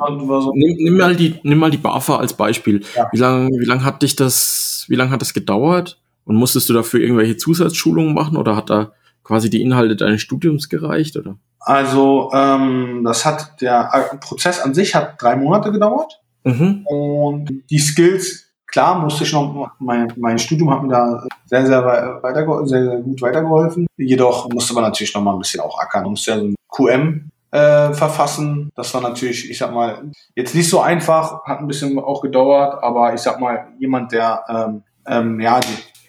nimm, 0.53 0.77
nimm, 0.77 0.97
mal 0.97 1.15
die, 1.15 1.39
nimm 1.43 1.59
mal 1.59 1.71
die 1.71 1.77
BAFA 1.77 2.17
als 2.17 2.33
Beispiel. 2.33 2.83
Ja. 2.95 3.09
Wie 3.11 3.17
lange 3.17 3.49
wie 3.49 3.65
lang 3.65 3.83
hat 3.83 4.01
dich 4.01 4.15
das, 4.15 4.85
wie 4.87 4.95
lange 4.95 5.11
hat 5.11 5.21
das 5.21 5.33
gedauert? 5.33 5.99
Und 6.25 6.35
musstest 6.35 6.67
du 6.69 6.73
dafür 6.73 6.99
irgendwelche 6.99 7.37
Zusatzschulungen 7.37 8.13
machen 8.13 8.35
oder 8.35 8.55
hat 8.55 8.69
da 8.69 8.91
quasi 9.23 9.49
die 9.49 9.61
Inhalte 9.61 9.95
deines 9.95 10.21
Studiums 10.21 10.67
gereicht? 10.67 11.15
Oder? 11.15 11.37
Also 11.59 12.31
ähm, 12.33 13.01
das 13.03 13.25
hat 13.25 13.61
der 13.61 13.89
äh, 13.93 14.17
Prozess 14.17 14.59
an 14.59 14.73
sich 14.73 14.95
hat 14.95 15.21
drei 15.21 15.35
Monate 15.35 15.71
gedauert. 15.71 16.21
Mhm. 16.43 16.85
Und 16.85 17.63
die 17.69 17.79
Skills, 17.79 18.53
klar, 18.67 18.99
musste 18.99 19.23
ich 19.23 19.33
noch, 19.33 19.71
mein, 19.79 20.13
mein 20.17 20.39
Studium 20.39 20.69
hat 20.71 20.83
mir 20.83 20.89
da 20.89 21.27
sehr, 21.45 21.65
sehr, 21.65 21.85
weiter, 21.85 22.65
sehr, 22.67 22.85
sehr 22.85 22.97
gut 22.99 23.21
weitergeholfen. 23.21 23.87
Jedoch 23.97 24.49
musste 24.49 24.73
man 24.73 24.83
natürlich 24.83 25.13
noch 25.13 25.21
mal 25.21 25.33
ein 25.33 25.39
bisschen 25.39 25.59
auch 25.59 25.77
ackern. 25.79 26.03
Man 26.03 26.11
musste 26.11 26.31
ja 26.31 26.39
so 26.39 26.45
ein 26.45 26.55
QM 26.69 27.29
äh, 27.51 27.93
verfassen. 27.93 28.71
Das 28.75 28.93
war 28.93 29.01
natürlich, 29.01 29.49
ich 29.49 29.57
sag 29.57 29.73
mal, 29.73 30.11
jetzt 30.35 30.55
nicht 30.55 30.69
so 30.69 30.81
einfach, 30.81 31.43
hat 31.45 31.59
ein 31.59 31.67
bisschen 31.67 31.97
auch 31.99 32.21
gedauert, 32.21 32.83
aber 32.83 33.13
ich 33.13 33.21
sag 33.21 33.39
mal, 33.39 33.67
jemand, 33.79 34.11
der 34.11 34.43
ähm, 34.49 34.83
ähm, 35.07 35.39
ja, 35.39 35.59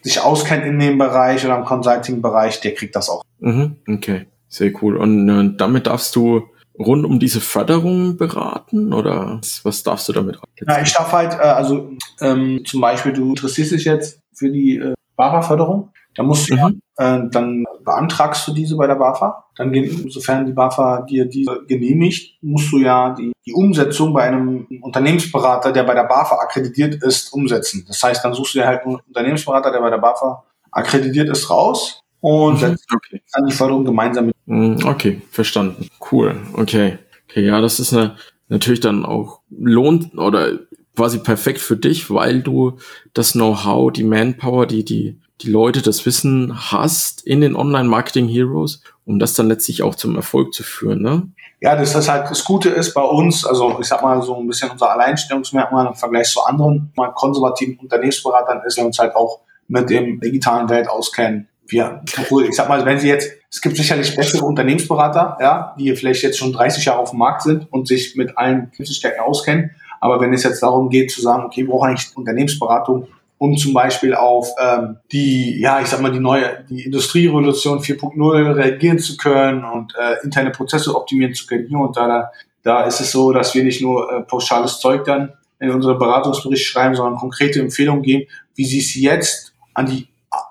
sich 0.03 0.21
auskennt 0.21 0.65
in 0.65 0.79
dem 0.79 0.99
Bereich 0.99 1.45
oder 1.45 1.57
im 1.57 1.65
Consulting-Bereich, 1.65 2.61
der 2.61 2.75
kriegt 2.75 2.97
das 2.97 3.09
auch. 3.09 3.23
Mhm, 3.39 3.77
okay, 3.89 4.27
sehr 4.49 4.73
cool. 4.83 4.97
Und 4.97 5.29
äh, 5.29 5.57
damit 5.57 5.87
darfst 5.87 6.15
du 6.17 6.49
rund 6.79 7.05
um 7.05 7.19
diese 7.19 7.41
Förderung 7.41 8.17
beraten 8.17 8.93
oder 8.93 9.41
was 9.65 9.83
darfst 9.83 10.09
du 10.09 10.13
damit? 10.13 10.39
Ja, 10.67 10.81
ich 10.81 10.93
darf 10.93 11.13
halt, 11.13 11.35
äh, 11.35 11.39
also 11.39 11.91
ähm, 12.21 12.63
zum 12.65 12.81
Beispiel, 12.81 13.13
du 13.13 13.31
interessierst 13.31 13.73
dich 13.73 13.85
jetzt 13.85 14.21
für 14.33 14.51
die 14.51 14.77
äh, 14.77 14.95
BAFA-Förderung, 15.17 15.91
da 16.19 16.25
musst 16.25 16.51
du 16.51 16.55
mhm. 16.55 16.81
ja, 16.99 17.17
äh, 17.17 17.31
dann 17.31 17.65
beantragst 17.85 18.49
du 18.49 18.53
diese 18.53 18.75
bei 18.75 18.89
der 18.89 18.97
BAFA. 18.97 19.45
Dann, 19.57 19.73
sofern 20.09 20.47
die 20.47 20.53
BAFA 20.53 21.03
dir 21.03 21.27
diese 21.27 21.65
genehmigt, 21.69 22.43
musst 22.43 22.73
du 22.73 22.79
ja 22.79 23.15
die, 23.15 23.31
die 23.47 23.53
Umsetzung 23.53 24.13
bei 24.13 24.25
einem 24.25 24.67
Unternehmensberater, 24.83 25.71
der 25.71 25.85
bei 25.85 25.95
der 25.95 26.03
BAFA 26.03 26.35
akkreditiert 26.41 27.01
ist, 27.05 27.33
umsetzen. 27.33 27.85
Das 27.87 28.03
heißt, 28.03 28.25
dann 28.25 28.35
suchst 28.35 28.55
du 28.55 28.59
dir 28.59 28.67
halt 28.67 28.85
einen 28.85 28.97
Unternehmensberater, 28.97 29.71
der 29.71 29.79
bei 29.79 29.91
der 29.91 29.99
BAFA 29.99 30.43
akkreditiert 30.73 31.29
ist, 31.29 31.49
raus 31.51 32.03
und 32.19 32.55
mhm. 32.55 32.59
setzt 32.59 32.93
okay. 32.93 33.23
dann 33.33 33.47
die 33.47 33.55
Förderung 33.55 33.85
gemeinsam 33.85 34.27
mit. 34.27 34.37
Mhm, 34.47 34.81
okay, 34.85 35.23
verstanden. 35.31 35.89
Cool. 36.11 36.35
Okay. 36.55 36.99
Okay, 37.31 37.47
ja, 37.47 37.61
das 37.61 37.79
ist 37.79 37.93
eine, 37.93 38.17
natürlich 38.49 38.81
dann 38.81 39.05
auch 39.05 39.43
lohnt 39.51 40.19
oder 40.19 40.59
quasi 40.97 41.21
perfekt 41.21 41.61
für 41.61 41.77
dich, 41.77 42.11
weil 42.11 42.43
du 42.43 42.79
das 43.15 43.35
Know-how, 43.35 43.93
die 43.93 44.03
Manpower, 44.03 44.67
die, 44.67 44.85
die 44.85 45.21
die 45.41 45.51
Leute 45.51 45.83
das 45.83 46.05
Wissen 46.05 46.73
hast 46.73 47.25
in 47.27 47.41
den 47.41 47.55
Online-Marketing-Heroes, 47.55 48.83
um 49.05 49.19
das 49.19 49.35
dann 49.35 49.49
letztlich 49.49 49.83
auch 49.83 49.95
zum 49.95 50.17
Erfolg 50.17 50.53
zu 50.53 50.63
führen, 50.63 51.03
ne? 51.03 51.29
Ja, 51.61 51.75
das 51.75 51.95
ist 51.95 52.09
halt 52.09 52.31
das 52.31 52.45
Gute 52.45 52.69
ist 52.69 52.95
bei 52.95 53.03
uns, 53.03 53.45
also 53.45 53.79
ich 53.81 53.87
sag 53.87 54.03
mal 54.03 54.23
so 54.23 54.37
ein 54.37 54.47
bisschen 54.47 54.71
unser 54.71 54.91
Alleinstellungsmerkmal 54.91 55.87
im 55.87 55.95
Vergleich 55.95 56.29
zu 56.29 56.43
anderen 56.43 56.93
mal 56.97 57.09
konservativen 57.09 57.79
Unternehmensberatern 57.79 58.63
ist, 58.65 58.77
wir 58.77 58.85
uns 58.85 58.99
halt 58.99 59.17
auch 59.17 59.41
mit 59.67 59.91
dem 59.91 60.21
digitalen 60.21 60.69
Welt 60.69 60.89
auskennen. 60.89 61.49
Wir, 61.67 62.03
obwohl, 62.17 62.47
ich 62.47 62.55
sag 62.55 62.69
mal, 62.69 62.85
wenn 62.87 62.99
Sie 62.99 63.09
jetzt, 63.09 63.31
es 63.51 63.61
gibt 63.61 63.77
sicherlich 63.77 64.17
bessere 64.17 64.45
Unternehmensberater, 64.45 65.37
ja, 65.41 65.75
die 65.79 65.95
vielleicht 65.97 66.23
jetzt 66.23 66.39
schon 66.39 66.53
30 66.53 66.85
Jahre 66.85 67.01
auf 67.01 67.11
dem 67.11 67.19
Markt 67.19 67.43
sind 67.43 67.71
und 67.71 67.87
sich 67.87 68.17
mit 68.17 68.39
allen 68.39 68.71
Möglichkeiten 68.79 69.21
auskennen. 69.21 69.73
Aber 70.01 70.21
wenn 70.21 70.33
es 70.33 70.45
jetzt 70.45 70.63
darum 70.63 70.89
geht 70.89 71.11
zu 71.11 71.21
sagen, 71.21 71.45
okay, 71.45 71.63
wir 71.63 71.71
brauchen 71.71 71.91
eigentlich 71.91 72.17
Unternehmensberatung 72.17 73.09
um 73.39 73.57
zum 73.57 73.73
Beispiel 73.73 74.15
auf 74.15 74.49
ähm, 74.61 74.97
die, 75.13 75.61
ja, 75.61 75.81
ich 75.81 75.87
sag 75.87 76.01
mal, 76.01 76.13
die 76.13 76.19
neue, 76.19 76.65
die 76.69 76.85
Industrierevolution 76.85 77.79
4.0 77.79 78.55
reagieren 78.55 78.99
zu 78.99 79.17
können 79.17 79.65
und 79.65 79.95
äh, 79.97 80.25
interne 80.25 80.51
Prozesse 80.51 80.95
optimieren 80.95 81.35
zu 81.35 81.47
können. 81.47 81.67
Hier 81.69 81.79
und 81.79 81.97
da, 81.97 82.31
da 82.63 82.85
ist 82.85 83.01
es 83.01 83.13
so, 83.13 83.33
dass 83.33 83.55
wir 83.55 83.63
nicht 83.63 83.81
nur 83.81 84.13
äh, 84.13 84.23
pauschales 84.23 84.81
Zeug 84.81 85.05
dann 85.05 85.33
in 85.61 85.71
unsere 85.71 85.97
Beratungsbericht 85.97 86.67
schreiben, 86.67 86.95
sondern 86.95 87.17
konkrete 87.17 87.61
Empfehlungen 87.61 88.03
geben, 88.03 88.29
wie 88.55 88.65
sie 88.65 88.79
es 88.79 88.95
jetzt 88.95 89.55
an 89.75 89.87
die 89.87 90.09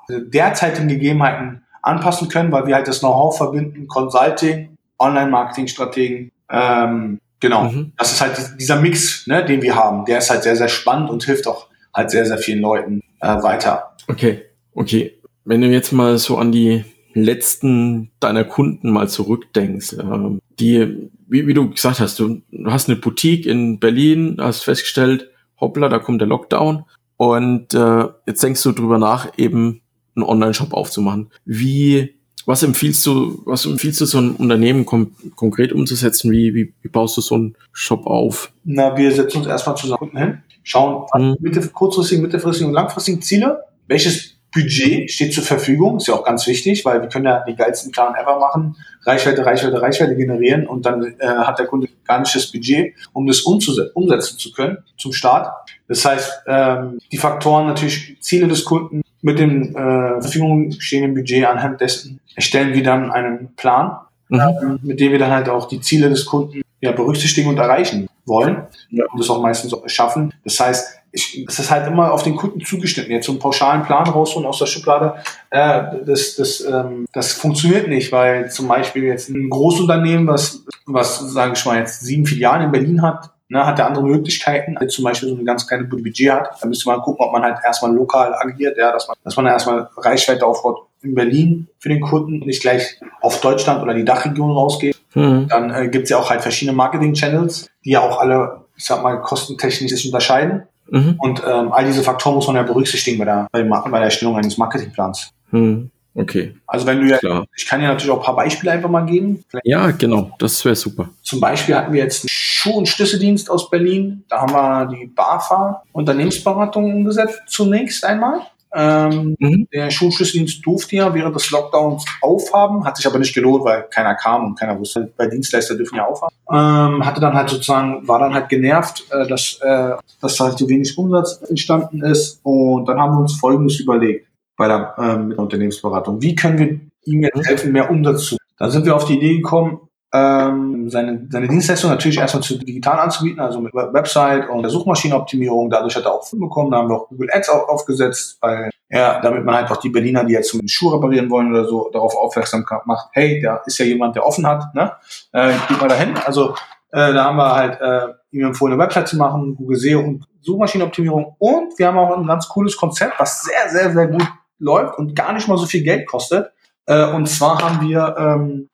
äh, 0.09 0.21
derzeitigen 0.21 0.87
Gegebenheiten 0.87 1.63
anpassen 1.81 2.29
können, 2.29 2.51
weil 2.51 2.67
wir 2.67 2.75
halt 2.75 2.87
das 2.87 2.99
Know-how 2.99 3.37
verbinden, 3.37 3.87
Consulting, 3.87 4.77
Online-Marketing-Strategen, 4.99 6.31
ähm, 6.49 7.19
genau. 7.39 7.65
Mhm. 7.65 7.91
Das 7.97 8.13
ist 8.13 8.21
halt 8.21 8.55
dieser 8.59 8.77
Mix, 8.77 9.27
ne, 9.27 9.43
den 9.45 9.61
wir 9.61 9.75
haben. 9.75 10.05
Der 10.05 10.19
ist 10.19 10.29
halt 10.29 10.43
sehr, 10.43 10.55
sehr 10.55 10.69
spannend 10.69 11.09
und 11.09 11.23
hilft 11.23 11.47
auch 11.47 11.66
halt 11.97 12.11
sehr, 12.11 12.25
sehr 12.25 12.37
vielen 12.37 12.61
Leuten 12.61 13.01
äh, 13.19 13.41
weiter. 13.41 13.95
Okay, 14.07 14.43
okay. 14.73 15.19
Wenn 15.43 15.61
du 15.61 15.67
jetzt 15.67 15.91
mal 15.91 16.17
so 16.17 16.37
an 16.37 16.51
die 16.51 16.85
letzten 17.13 18.11
deiner 18.19 18.43
Kunden 18.43 18.91
mal 18.91 19.09
zurückdenkst, 19.09 19.93
äh, 19.93 20.39
die, 20.59 21.09
wie, 21.27 21.47
wie 21.47 21.53
du 21.53 21.69
gesagt 21.71 21.99
hast, 21.99 22.19
du, 22.19 22.41
hast 22.65 22.87
eine 22.87 22.97
Boutique 22.97 23.45
in 23.45 23.79
Berlin, 23.79 24.37
hast 24.39 24.63
festgestellt, 24.63 25.29
hoppla, 25.59 25.89
da 25.89 25.99
kommt 25.99 26.21
der 26.21 26.27
Lockdown 26.27 26.85
und 27.17 27.73
äh, 27.73 28.05
jetzt 28.27 28.43
denkst 28.43 28.61
du 28.63 28.71
drüber 28.71 28.99
nach, 28.99 29.37
eben 29.37 29.81
einen 30.15 30.23
Online-Shop 30.23 30.73
aufzumachen. 30.73 31.31
Wie, 31.45 32.16
was 32.47 32.63
empfiehlst 32.63 33.05
du, 33.05 33.41
was 33.45 33.65
empfiehlst 33.65 33.99
du 33.99 34.05
so 34.05 34.19
ein 34.19 34.31
Unternehmen 34.37 34.85
konkret 34.85 35.73
umzusetzen? 35.73 36.31
Wie, 36.31 36.55
wie, 36.55 36.73
wie 36.81 36.87
baust 36.87 37.17
du 37.17 37.21
so 37.21 37.35
einen 37.35 37.55
Shop 37.73 38.07
auf? 38.07 38.53
Na, 38.63 38.97
wir 38.97 39.11
setzen 39.11 39.39
uns 39.39 39.47
erstmal 39.47 39.75
zusammen 39.75 40.11
hin, 40.15 40.41
schauen 40.63 41.05
mhm. 41.13 41.35
mittel, 41.41 41.67
kurzfristigen, 41.67 42.23
mittelfristigen 42.23 42.69
und 42.69 42.75
langfristigen 42.75 43.21
Ziele. 43.21 43.63
Welches 43.87 44.37
Budget 44.53 45.11
steht 45.11 45.33
zur 45.33 45.43
Verfügung, 45.43 45.97
ist 45.97 46.07
ja 46.07 46.13
auch 46.13 46.23
ganz 46.23 46.47
wichtig, 46.47 46.85
weil 46.85 47.01
wir 47.01 47.09
können 47.09 47.25
ja 47.25 47.43
die 47.45 47.53
geilsten 47.53 47.91
Plan 47.91 48.15
ever 48.15 48.39
machen, 48.39 48.77
Reichweite, 49.05 49.45
Reichweite, 49.45 49.81
Reichweite 49.81 50.15
generieren 50.15 50.67
und 50.67 50.85
dann 50.85 51.03
äh, 51.03 51.27
hat 51.27 51.59
der 51.59 51.65
Kunde 51.65 51.89
gar 52.05 52.21
nicht 52.21 52.33
das 52.33 52.49
Budget, 52.49 52.95
um 53.11 53.27
das 53.27 53.41
umsetzen 53.41 54.39
zu 54.39 54.53
können 54.53 54.77
zum 54.97 55.11
Start. 55.11 55.49
Das 55.89 56.05
heißt, 56.05 56.43
ähm, 56.47 56.99
die 57.11 57.17
Faktoren 57.17 57.67
natürlich 57.67 58.17
Ziele 58.21 58.47
des 58.47 58.63
Kunden 58.63 59.01
mit 59.21 59.39
dem 59.39 59.75
äh, 59.75 60.21
Verfügung 60.21 60.71
stehenden 60.71 61.13
Budget 61.13 61.45
anhand 61.45 61.81
dessen 61.81 62.19
erstellen 62.35 62.73
wir 62.73 62.83
dann 62.83 63.11
einen 63.11 63.55
Plan, 63.55 63.97
mhm. 64.29 64.39
ähm, 64.39 64.79
mit 64.83 64.99
dem 64.99 65.11
wir 65.11 65.19
dann 65.19 65.31
halt 65.31 65.49
auch 65.49 65.67
die 65.67 65.81
Ziele 65.81 66.09
des 66.09 66.25
Kunden 66.25 66.61
ja, 66.79 66.91
berücksichtigen 66.91 67.49
und 67.49 67.57
erreichen 67.57 68.07
wollen 68.25 68.67
ja. 68.91 69.05
und 69.11 69.19
das 69.19 69.29
auch 69.29 69.41
meistens 69.41 69.73
auch 69.73 69.87
schaffen. 69.87 70.33
Das 70.43 70.59
heißt, 70.59 70.99
ich, 71.11 71.45
es 71.47 71.59
ist 71.59 71.71
halt 71.71 71.87
immer 71.87 72.11
auf 72.11 72.23
den 72.23 72.35
Kunden 72.35 72.61
zugeschnitten. 72.61 73.11
Jetzt 73.11 73.25
so 73.25 73.31
einen 73.31 73.39
pauschalen 73.39 73.83
Plan 73.83 74.07
rausholen 74.07 74.47
aus 74.47 74.59
der 74.59 74.67
Schublade, 74.67 75.15
äh, 75.49 75.83
das, 76.05 76.35
das, 76.35 76.61
ähm, 76.61 77.05
das 77.11 77.33
funktioniert 77.33 77.87
nicht, 77.87 78.11
weil 78.11 78.51
zum 78.51 78.67
Beispiel 78.67 79.03
jetzt 79.03 79.29
ein 79.29 79.49
Großunternehmen, 79.49 80.27
was, 80.27 80.63
was 80.85 81.19
sage 81.31 81.53
ich 81.55 81.65
mal 81.65 81.79
jetzt 81.79 82.01
sieben 82.01 82.25
Filialen 82.25 82.65
in 82.65 82.71
Berlin 82.71 83.01
hat, 83.01 83.31
ne, 83.49 83.65
hat 83.65 83.79
er 83.79 83.87
andere 83.87 84.05
Möglichkeiten, 84.05 84.77
als 84.77 84.93
zum 84.93 85.03
Beispiel 85.03 85.29
so 85.29 85.35
eine 85.35 85.43
ganz 85.43 85.67
kleine 85.67 85.85
Budget 85.85 86.31
hat. 86.31 86.49
Da 86.61 86.67
müsste 86.67 86.89
man 86.89 87.01
gucken, 87.01 87.25
ob 87.25 87.31
man 87.31 87.43
halt 87.43 87.57
erstmal 87.63 87.93
lokal 87.93 88.33
agiert, 88.33 88.77
ja, 88.77 88.91
dass 88.91 89.07
man, 89.07 89.17
dass 89.23 89.35
man 89.35 89.45
erstmal 89.45 89.89
Reichweite 89.97 90.45
aufbaut 90.45 90.87
in 91.01 91.15
Berlin 91.15 91.67
für 91.79 91.89
den 91.89 92.01
Kunden, 92.01 92.39
nicht 92.39 92.61
gleich 92.61 92.99
auf 93.21 93.39
Deutschland 93.41 93.81
oder 93.83 93.93
die 93.93 94.05
Dachregion 94.05 94.51
rausgeht. 94.51 94.97
Mhm. 95.13 95.47
Dann 95.47 95.73
äh, 95.73 95.87
gibt 95.89 96.05
es 96.05 96.09
ja 96.09 96.17
auch 96.17 96.29
halt 96.29 96.41
verschiedene 96.41 96.75
Marketing-Channels, 96.75 97.69
die 97.85 97.91
ja 97.91 98.01
auch 98.01 98.19
alle, 98.19 98.61
ich 98.75 98.85
sag 98.85 99.03
mal, 99.03 99.21
kostentechnisch 99.21 99.91
sich 99.91 100.05
unterscheiden. 100.05 100.63
Mhm. 100.89 101.15
Und 101.19 101.41
ähm, 101.45 101.71
all 101.71 101.85
diese 101.85 102.03
Faktoren 102.03 102.35
muss 102.35 102.47
man 102.47 102.55
ja 102.55 102.63
berücksichtigen 102.63 103.17
bei 103.17 103.25
der, 103.25 103.47
bei, 103.51 103.63
bei 103.63 103.97
der 103.97 104.05
Erstellung 104.05 104.37
eines 104.37 104.57
Marketingplans. 104.57 105.31
Mhm. 105.51 105.91
Okay. 106.17 106.55
Also 106.65 106.87
wenn 106.87 106.99
du 106.99 107.07
ja, 107.07 107.19
Klar. 107.19 107.45
ich 107.55 107.67
kann 107.67 107.79
ja 107.81 107.89
natürlich 107.89 108.11
auch 108.11 108.17
ein 108.19 108.25
paar 108.25 108.35
Beispiele 108.35 108.71
einfach 108.71 108.89
mal 108.89 109.05
geben. 109.05 109.43
Vielleicht 109.49 109.67
ja, 109.67 109.91
genau, 109.91 110.31
das 110.39 110.65
wäre 110.65 110.75
super. 110.75 111.09
Zum 111.21 111.39
Beispiel 111.39 111.75
hatten 111.75 111.93
wir 111.93 112.01
jetzt 112.01 112.23
einen 112.23 112.29
Schuh- 112.29 112.75
und 112.75 112.87
Schlüsseldienst 112.87 113.51
aus 113.51 113.69
Berlin. 113.69 114.23
Da 114.27 114.41
haben 114.41 114.51
wir 114.51 114.85
die 114.87 115.05
BAFA 115.05 115.83
Unternehmensberatung 115.91 116.91
umgesetzt 116.91 117.39
zunächst 117.47 118.03
einmal. 118.03 118.41
Ähm, 118.73 119.35
mhm. 119.39 119.67
Der 119.71 119.91
Schulschlüsseldienst 119.91 120.65
durfte 120.65 120.97
ja 120.97 121.13
während 121.13 121.35
des 121.35 121.51
Lockdowns 121.51 122.03
aufhaben, 122.21 122.83
hat 122.83 122.97
sich 122.97 123.07
aber 123.07 123.19
nicht 123.19 123.33
gelohnt, 123.33 123.63
weil 123.63 123.83
keiner 123.83 124.15
kam 124.15 124.45
und 124.45 124.59
keiner 124.59 124.77
wusste, 124.77 125.11
bei 125.15 125.27
Dienstleister 125.27 125.75
dürfen 125.75 125.95
ja 125.95 126.05
aufhaben. 126.05 126.35
Ähm, 126.51 127.05
hatte 127.05 127.21
dann 127.21 127.33
halt 127.33 127.49
sozusagen, 127.49 128.07
war 128.07 128.19
dann 128.19 128.33
halt 128.33 128.49
genervt, 128.49 129.05
äh, 129.11 129.27
dass, 129.27 129.59
äh, 129.61 129.91
dass 130.21 130.39
halt 130.39 130.57
so 130.57 130.67
wenig 130.67 130.97
Umsatz 130.97 131.41
entstanden 131.47 132.03
ist. 132.03 132.39
Und 132.43 132.85
dann 132.87 132.99
haben 132.99 133.13
wir 133.13 133.21
uns 133.21 133.39
Folgendes 133.39 133.79
überlegt 133.79 134.26
bei 134.57 134.67
der, 134.67 135.17
mit 135.17 135.37
der 135.37 135.43
Unternehmensberatung. 135.43 136.21
Wie 136.21 136.35
können 136.35 136.57
wir 136.57 136.79
ihm 137.05 137.21
jetzt 137.21 137.47
helfen, 137.47 137.71
mehr 137.71 137.89
Umsatz 137.89 138.25
zu? 138.25 138.37
Dann 138.57 138.71
sind 138.71 138.85
wir 138.85 138.95
auf 138.95 139.05
die 139.05 139.17
Idee 139.17 139.37
gekommen, 139.37 139.87
ähm, 140.13 140.89
seine, 140.89 141.27
seine 141.29 141.47
Dienstleistung 141.47 141.91
natürlich 141.91 142.17
erstmal 142.17 142.43
zu 142.43 142.57
digital 142.57 142.99
anzubieten, 142.99 143.39
also 143.39 143.59
mit 143.59 143.73
Website 143.73 144.49
und 144.49 144.61
der 144.61 144.71
Suchmaschinenoptimierung. 144.71 145.69
Dadurch 145.69 145.95
hat 145.95 146.05
er 146.05 146.13
auch 146.13 146.27
Kunden 146.27 146.45
bekommen. 146.45 146.71
Da 146.71 146.77
haben 146.77 146.89
wir 146.89 146.95
auch 146.95 147.09
Google 147.09 147.29
Ads 147.31 147.49
auch 147.49 147.67
aufgesetzt, 147.67 148.37
weil 148.41 148.69
ja, 148.89 149.19
damit 149.19 149.43
man 149.43 149.55
halt 149.55 149.69
auch 149.69 149.77
die 149.77 149.89
Berliner, 149.89 150.23
die 150.23 150.33
jetzt 150.33 150.49
zum 150.49 150.65
Schuh 150.65 150.89
reparieren 150.89 151.29
wollen 151.29 151.51
oder 151.51 151.65
so, 151.65 151.89
darauf 151.91 152.15
aufmerksam 152.15 152.65
macht, 152.85 153.09
hey, 153.11 153.41
da 153.41 153.61
ist 153.65 153.77
ja 153.79 153.85
jemand, 153.85 154.15
der 154.15 154.25
offen 154.25 154.47
hat, 154.47 154.73
ne? 154.73 154.93
Äh, 155.33 155.53
geht 155.67 155.81
mal 155.81 155.89
dahin. 155.89 156.15
Also 156.25 156.55
äh, 156.91 157.13
da 157.13 157.25
haben 157.25 157.35
wir 157.37 157.53
halt 157.53 157.81
äh, 157.81 158.13
ihm 158.31 158.45
empfohlen, 158.45 158.73
eine 158.73 158.83
Website 158.83 159.09
zu 159.09 159.17
machen, 159.17 159.55
Google 159.57 159.77
SEO 159.77 159.99
und 159.99 160.25
Suchmaschinenoptimierung. 160.39 161.35
Und 161.37 161.77
wir 161.77 161.87
haben 161.87 161.97
auch 161.97 162.17
ein 162.17 162.25
ganz 162.25 162.47
cooles 162.47 162.77
Konzept, 162.77 163.19
was 163.19 163.43
sehr, 163.43 163.69
sehr, 163.69 163.91
sehr 163.91 164.07
gut 164.07 164.25
läuft 164.59 164.97
und 164.97 165.15
gar 165.15 165.33
nicht 165.33 165.47
mal 165.47 165.57
so 165.57 165.65
viel 165.65 165.83
Geld 165.83 166.07
kostet. 166.07 166.51
Äh, 166.85 167.11
und 167.11 167.27
zwar 167.27 167.61
haben 167.61 167.87
wir 167.87 168.15
ähm, 168.17 168.69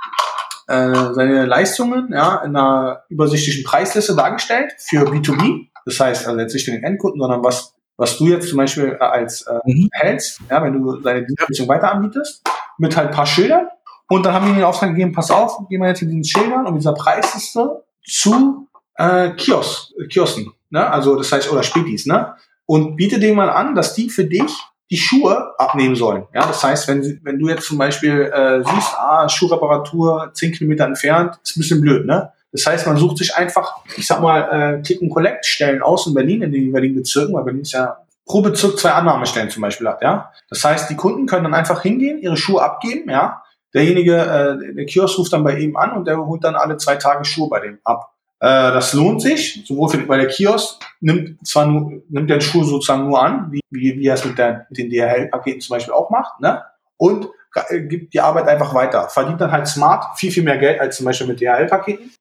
äh, 0.67 1.13
seine 1.13 1.45
Leistungen 1.45 2.09
ja, 2.13 2.37
in 2.37 2.55
einer 2.55 3.03
übersichtlichen 3.09 3.63
Preisliste 3.63 4.15
dargestellt 4.15 4.73
für 4.77 5.05
B2B. 5.05 5.67
Das 5.85 5.99
heißt 5.99 6.27
also 6.27 6.39
jetzt 6.39 6.53
nicht 6.53 6.65
für 6.65 6.71
den 6.71 6.83
Endkunden, 6.83 7.19
sondern 7.19 7.43
was, 7.43 7.73
was 7.97 8.17
du 8.17 8.27
jetzt 8.27 8.49
zum 8.49 8.57
Beispiel 8.57 8.97
äh, 8.99 9.03
als 9.03 9.41
äh, 9.43 9.59
mhm. 9.65 9.89
hältst, 9.91 10.39
ja, 10.49 10.63
wenn 10.63 10.81
du 10.81 10.97
deine 10.97 11.25
Dienstleistung 11.25 11.67
weiter 11.67 11.91
anbietest, 11.91 12.43
mit 12.77 12.95
halt 12.95 13.09
ein 13.09 13.13
paar 13.13 13.25
Schildern. 13.25 13.67
Und 14.09 14.25
dann 14.25 14.33
haben 14.33 14.47
wir 14.47 14.53
den 14.53 14.63
Auftrag 14.63 14.91
gegeben, 14.91 15.11
pass 15.11 15.31
auf, 15.31 15.67
gehen 15.69 15.81
wir 15.81 15.87
jetzt 15.89 16.01
mit 16.01 16.11
diesen 16.11 16.23
Schildern 16.23 16.67
und 16.67 16.75
dieser 16.75 16.93
Preisliste 16.93 17.83
zu 18.05 18.67
äh, 18.95 19.31
Kiosk, 19.31 19.91
Kiosken, 20.09 20.53
ne? 20.69 20.87
also 20.87 21.15
das 21.15 21.31
heißt, 21.31 21.51
oder 21.51 21.63
Spätis, 21.63 22.05
ne? 22.05 22.35
und 22.65 22.95
biete 22.95 23.19
denen 23.19 23.37
mal 23.37 23.49
an, 23.49 23.75
dass 23.75 23.95
die 23.95 24.09
für 24.09 24.25
dich 24.25 24.53
die 24.91 24.97
Schuhe 24.97 25.53
abnehmen 25.57 25.95
sollen. 25.95 26.25
Ja, 26.33 26.45
das 26.45 26.63
heißt, 26.63 26.87
wenn, 26.87 27.19
wenn 27.23 27.39
du 27.39 27.49
jetzt 27.49 27.67
zum 27.67 27.77
Beispiel 27.77 28.31
äh, 28.33 28.63
siehst, 28.63 28.93
ah, 28.97 29.27
Schuhreparatur 29.27 30.31
zehn 30.33 30.51
Kilometer 30.51 30.85
entfernt, 30.85 31.39
ist 31.43 31.55
ein 31.55 31.61
bisschen 31.61 31.81
blöd, 31.81 32.05
ne? 32.05 32.31
Das 32.51 32.67
heißt, 32.67 32.85
man 32.85 32.97
sucht 32.97 33.17
sich 33.17 33.35
einfach, 33.35 33.77
ich 33.97 34.05
sag 34.05 34.21
mal, 34.21 34.41
äh, 34.77 34.81
Click 34.83 35.01
and 35.01 35.11
Collect 35.11 35.45
Stellen 35.45 35.81
aus 35.81 36.05
in 36.05 36.13
Berlin, 36.13 36.43
in 36.43 36.51
den 36.51 36.65
jeweiligen 36.65 36.95
Bezirken, 36.95 37.33
weil 37.33 37.43
Berlin 37.43 37.61
ist 37.61 37.71
ja 37.71 37.97
pro 38.25 38.41
Bezirk 38.41 38.77
zwei 38.77 38.91
Annahmestellen 38.91 39.49
zum 39.49 39.61
Beispiel 39.61 39.87
hat, 39.87 40.01
ja. 40.03 40.31
Das 40.49 40.63
heißt, 40.63 40.89
die 40.89 40.95
Kunden 40.95 41.25
können 41.25 41.45
dann 41.45 41.55
einfach 41.55 41.81
hingehen, 41.81 42.19
ihre 42.19 42.37
Schuhe 42.37 42.61
abgeben, 42.61 43.09
ja. 43.09 43.41
Derjenige, 43.73 44.17
äh, 44.17 44.75
der 44.75 44.85
Kiosk 44.85 45.17
ruft 45.17 45.33
dann 45.33 45.43
bei 45.43 45.57
ihm 45.57 45.75
an 45.75 45.93
und 45.93 46.05
der 46.05 46.23
holt 46.23 46.43
dann 46.43 46.55
alle 46.55 46.77
zwei 46.77 46.95
Tage 46.95 47.25
Schuhe 47.25 47.49
bei 47.49 47.59
dem 47.59 47.79
ab. 47.83 48.12
Äh, 48.43 48.73
das 48.73 48.91
lohnt 48.91 49.21
sich, 49.21 49.63
sowohl 49.65 49.87
für, 49.87 50.05
weil 50.09 50.19
der 50.19 50.27
Kiosk 50.27 50.83
nimmt 50.99 51.47
zwar 51.47 51.65
nur, 51.65 52.01
nimmt 52.09 52.29
den 52.29 52.41
Schuh 52.41 52.65
sozusagen 52.65 53.07
nur 53.07 53.23
an, 53.23 53.49
wie, 53.53 53.61
wie, 53.69 53.97
wie 53.97 54.05
er 54.05 54.15
es 54.15 54.25
mit, 54.25 54.37
der, 54.37 54.67
mit 54.69 54.77
den 54.77 54.89
DHL-Paketen 54.89 55.61
zum 55.61 55.75
Beispiel 55.75 55.93
auch 55.93 56.09
macht, 56.09 56.41
ne? 56.41 56.61
Und 56.97 57.29
äh, 57.69 57.83
gibt 57.83 58.13
die 58.13 58.19
Arbeit 58.19 58.49
einfach 58.49 58.73
weiter. 58.73 59.07
Verdient 59.07 59.39
dann 59.39 59.53
halt 59.53 59.67
smart 59.67 60.19
viel, 60.19 60.29
viel 60.29 60.43
mehr 60.43 60.57
Geld 60.57 60.81
als 60.81 60.97
zum 60.97 61.05
Beispiel 61.05 61.27
mit 61.27 61.39
DHL-Paketen. 61.39 62.11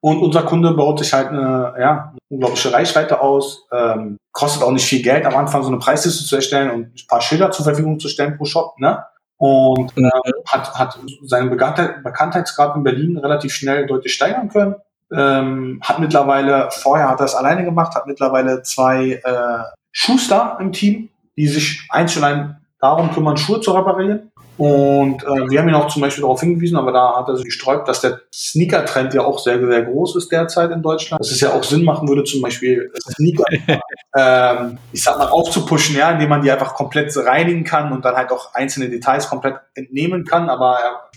Und 0.00 0.22
unser 0.22 0.44
Kunde 0.44 0.74
baut 0.74 1.00
sich 1.00 1.12
halt 1.12 1.30
eine, 1.30 1.74
ja, 1.76 2.10
eine 2.10 2.18
unglaubliche 2.30 2.72
Reichweite 2.72 3.20
aus, 3.20 3.66
ähm, 3.72 4.16
kostet 4.30 4.62
auch 4.62 4.70
nicht 4.70 4.86
viel 4.86 5.02
Geld 5.02 5.26
am 5.26 5.34
Anfang 5.34 5.64
so 5.64 5.70
eine 5.70 5.78
Preisliste 5.78 6.24
zu 6.24 6.36
erstellen 6.36 6.70
und 6.70 6.84
ein 6.84 7.06
paar 7.08 7.20
Schilder 7.20 7.50
zur 7.50 7.64
Verfügung 7.64 7.98
zu 7.98 8.06
stellen 8.06 8.36
pro 8.36 8.44
Shop, 8.44 8.78
ne? 8.78 9.04
Und 9.38 9.90
äh, 9.98 10.08
hat, 10.46 10.78
hat 10.78 11.00
seinen 11.22 11.50
Bekanntheitsgrad 11.50 12.76
in 12.76 12.84
Berlin 12.84 13.18
relativ 13.18 13.52
schnell 13.52 13.86
deutlich 13.86 14.14
steigern 14.14 14.48
können 14.50 14.76
ähm, 15.12 15.80
hat 15.82 15.98
mittlerweile, 15.98 16.68
vorher 16.70 17.08
hat 17.08 17.20
er 17.20 17.26
es 17.26 17.34
alleine 17.34 17.64
gemacht, 17.64 17.94
hat 17.94 18.06
mittlerweile 18.06 18.62
zwei 18.62 19.20
äh, 19.24 19.64
Schuster 19.92 20.58
im 20.60 20.72
Team, 20.72 21.08
die 21.36 21.46
sich 21.46 21.86
einzeln 21.90 22.24
allein 22.24 22.56
darum 22.80 23.10
kümmern, 23.12 23.36
Schuhe 23.36 23.60
zu 23.60 23.72
reparieren. 23.72 24.30
Und 24.58 25.22
äh, 25.22 25.50
wir 25.50 25.60
haben 25.60 25.68
ihn 25.68 25.74
auch 25.76 25.86
zum 25.86 26.02
Beispiel 26.02 26.22
darauf 26.22 26.40
hingewiesen, 26.40 26.76
aber 26.76 26.90
da 26.90 27.14
hat 27.16 27.28
er 27.28 27.36
sich 27.36 27.44
gesträubt, 27.44 27.86
dass 27.86 28.00
der 28.00 28.22
Sneaker-Trend 28.34 29.14
ja 29.14 29.22
auch 29.22 29.38
sehr, 29.38 29.64
sehr 29.64 29.82
groß 29.84 30.16
ist 30.16 30.32
derzeit 30.32 30.72
in 30.72 30.82
Deutschland. 30.82 31.20
Dass 31.20 31.30
es 31.30 31.40
ja 31.40 31.52
auch 31.52 31.62
Sinn 31.62 31.84
machen 31.84 32.08
würde, 32.08 32.24
zum 32.24 32.42
Beispiel 32.42 32.90
Sneaker, 33.14 33.44
ähm, 34.16 34.78
ich 34.92 35.04
sag 35.04 35.16
mal, 35.16 35.28
aufzupushen, 35.28 35.96
ja, 35.96 36.10
indem 36.10 36.30
man 36.30 36.42
die 36.42 36.50
einfach 36.50 36.74
komplett 36.74 37.16
reinigen 37.16 37.62
kann 37.62 37.92
und 37.92 38.04
dann 38.04 38.16
halt 38.16 38.32
auch 38.32 38.52
einzelne 38.52 38.88
Details 38.88 39.28
komplett 39.28 39.60
entnehmen 39.74 40.24
kann. 40.24 40.50
Aber 40.50 40.78
er 40.82 41.07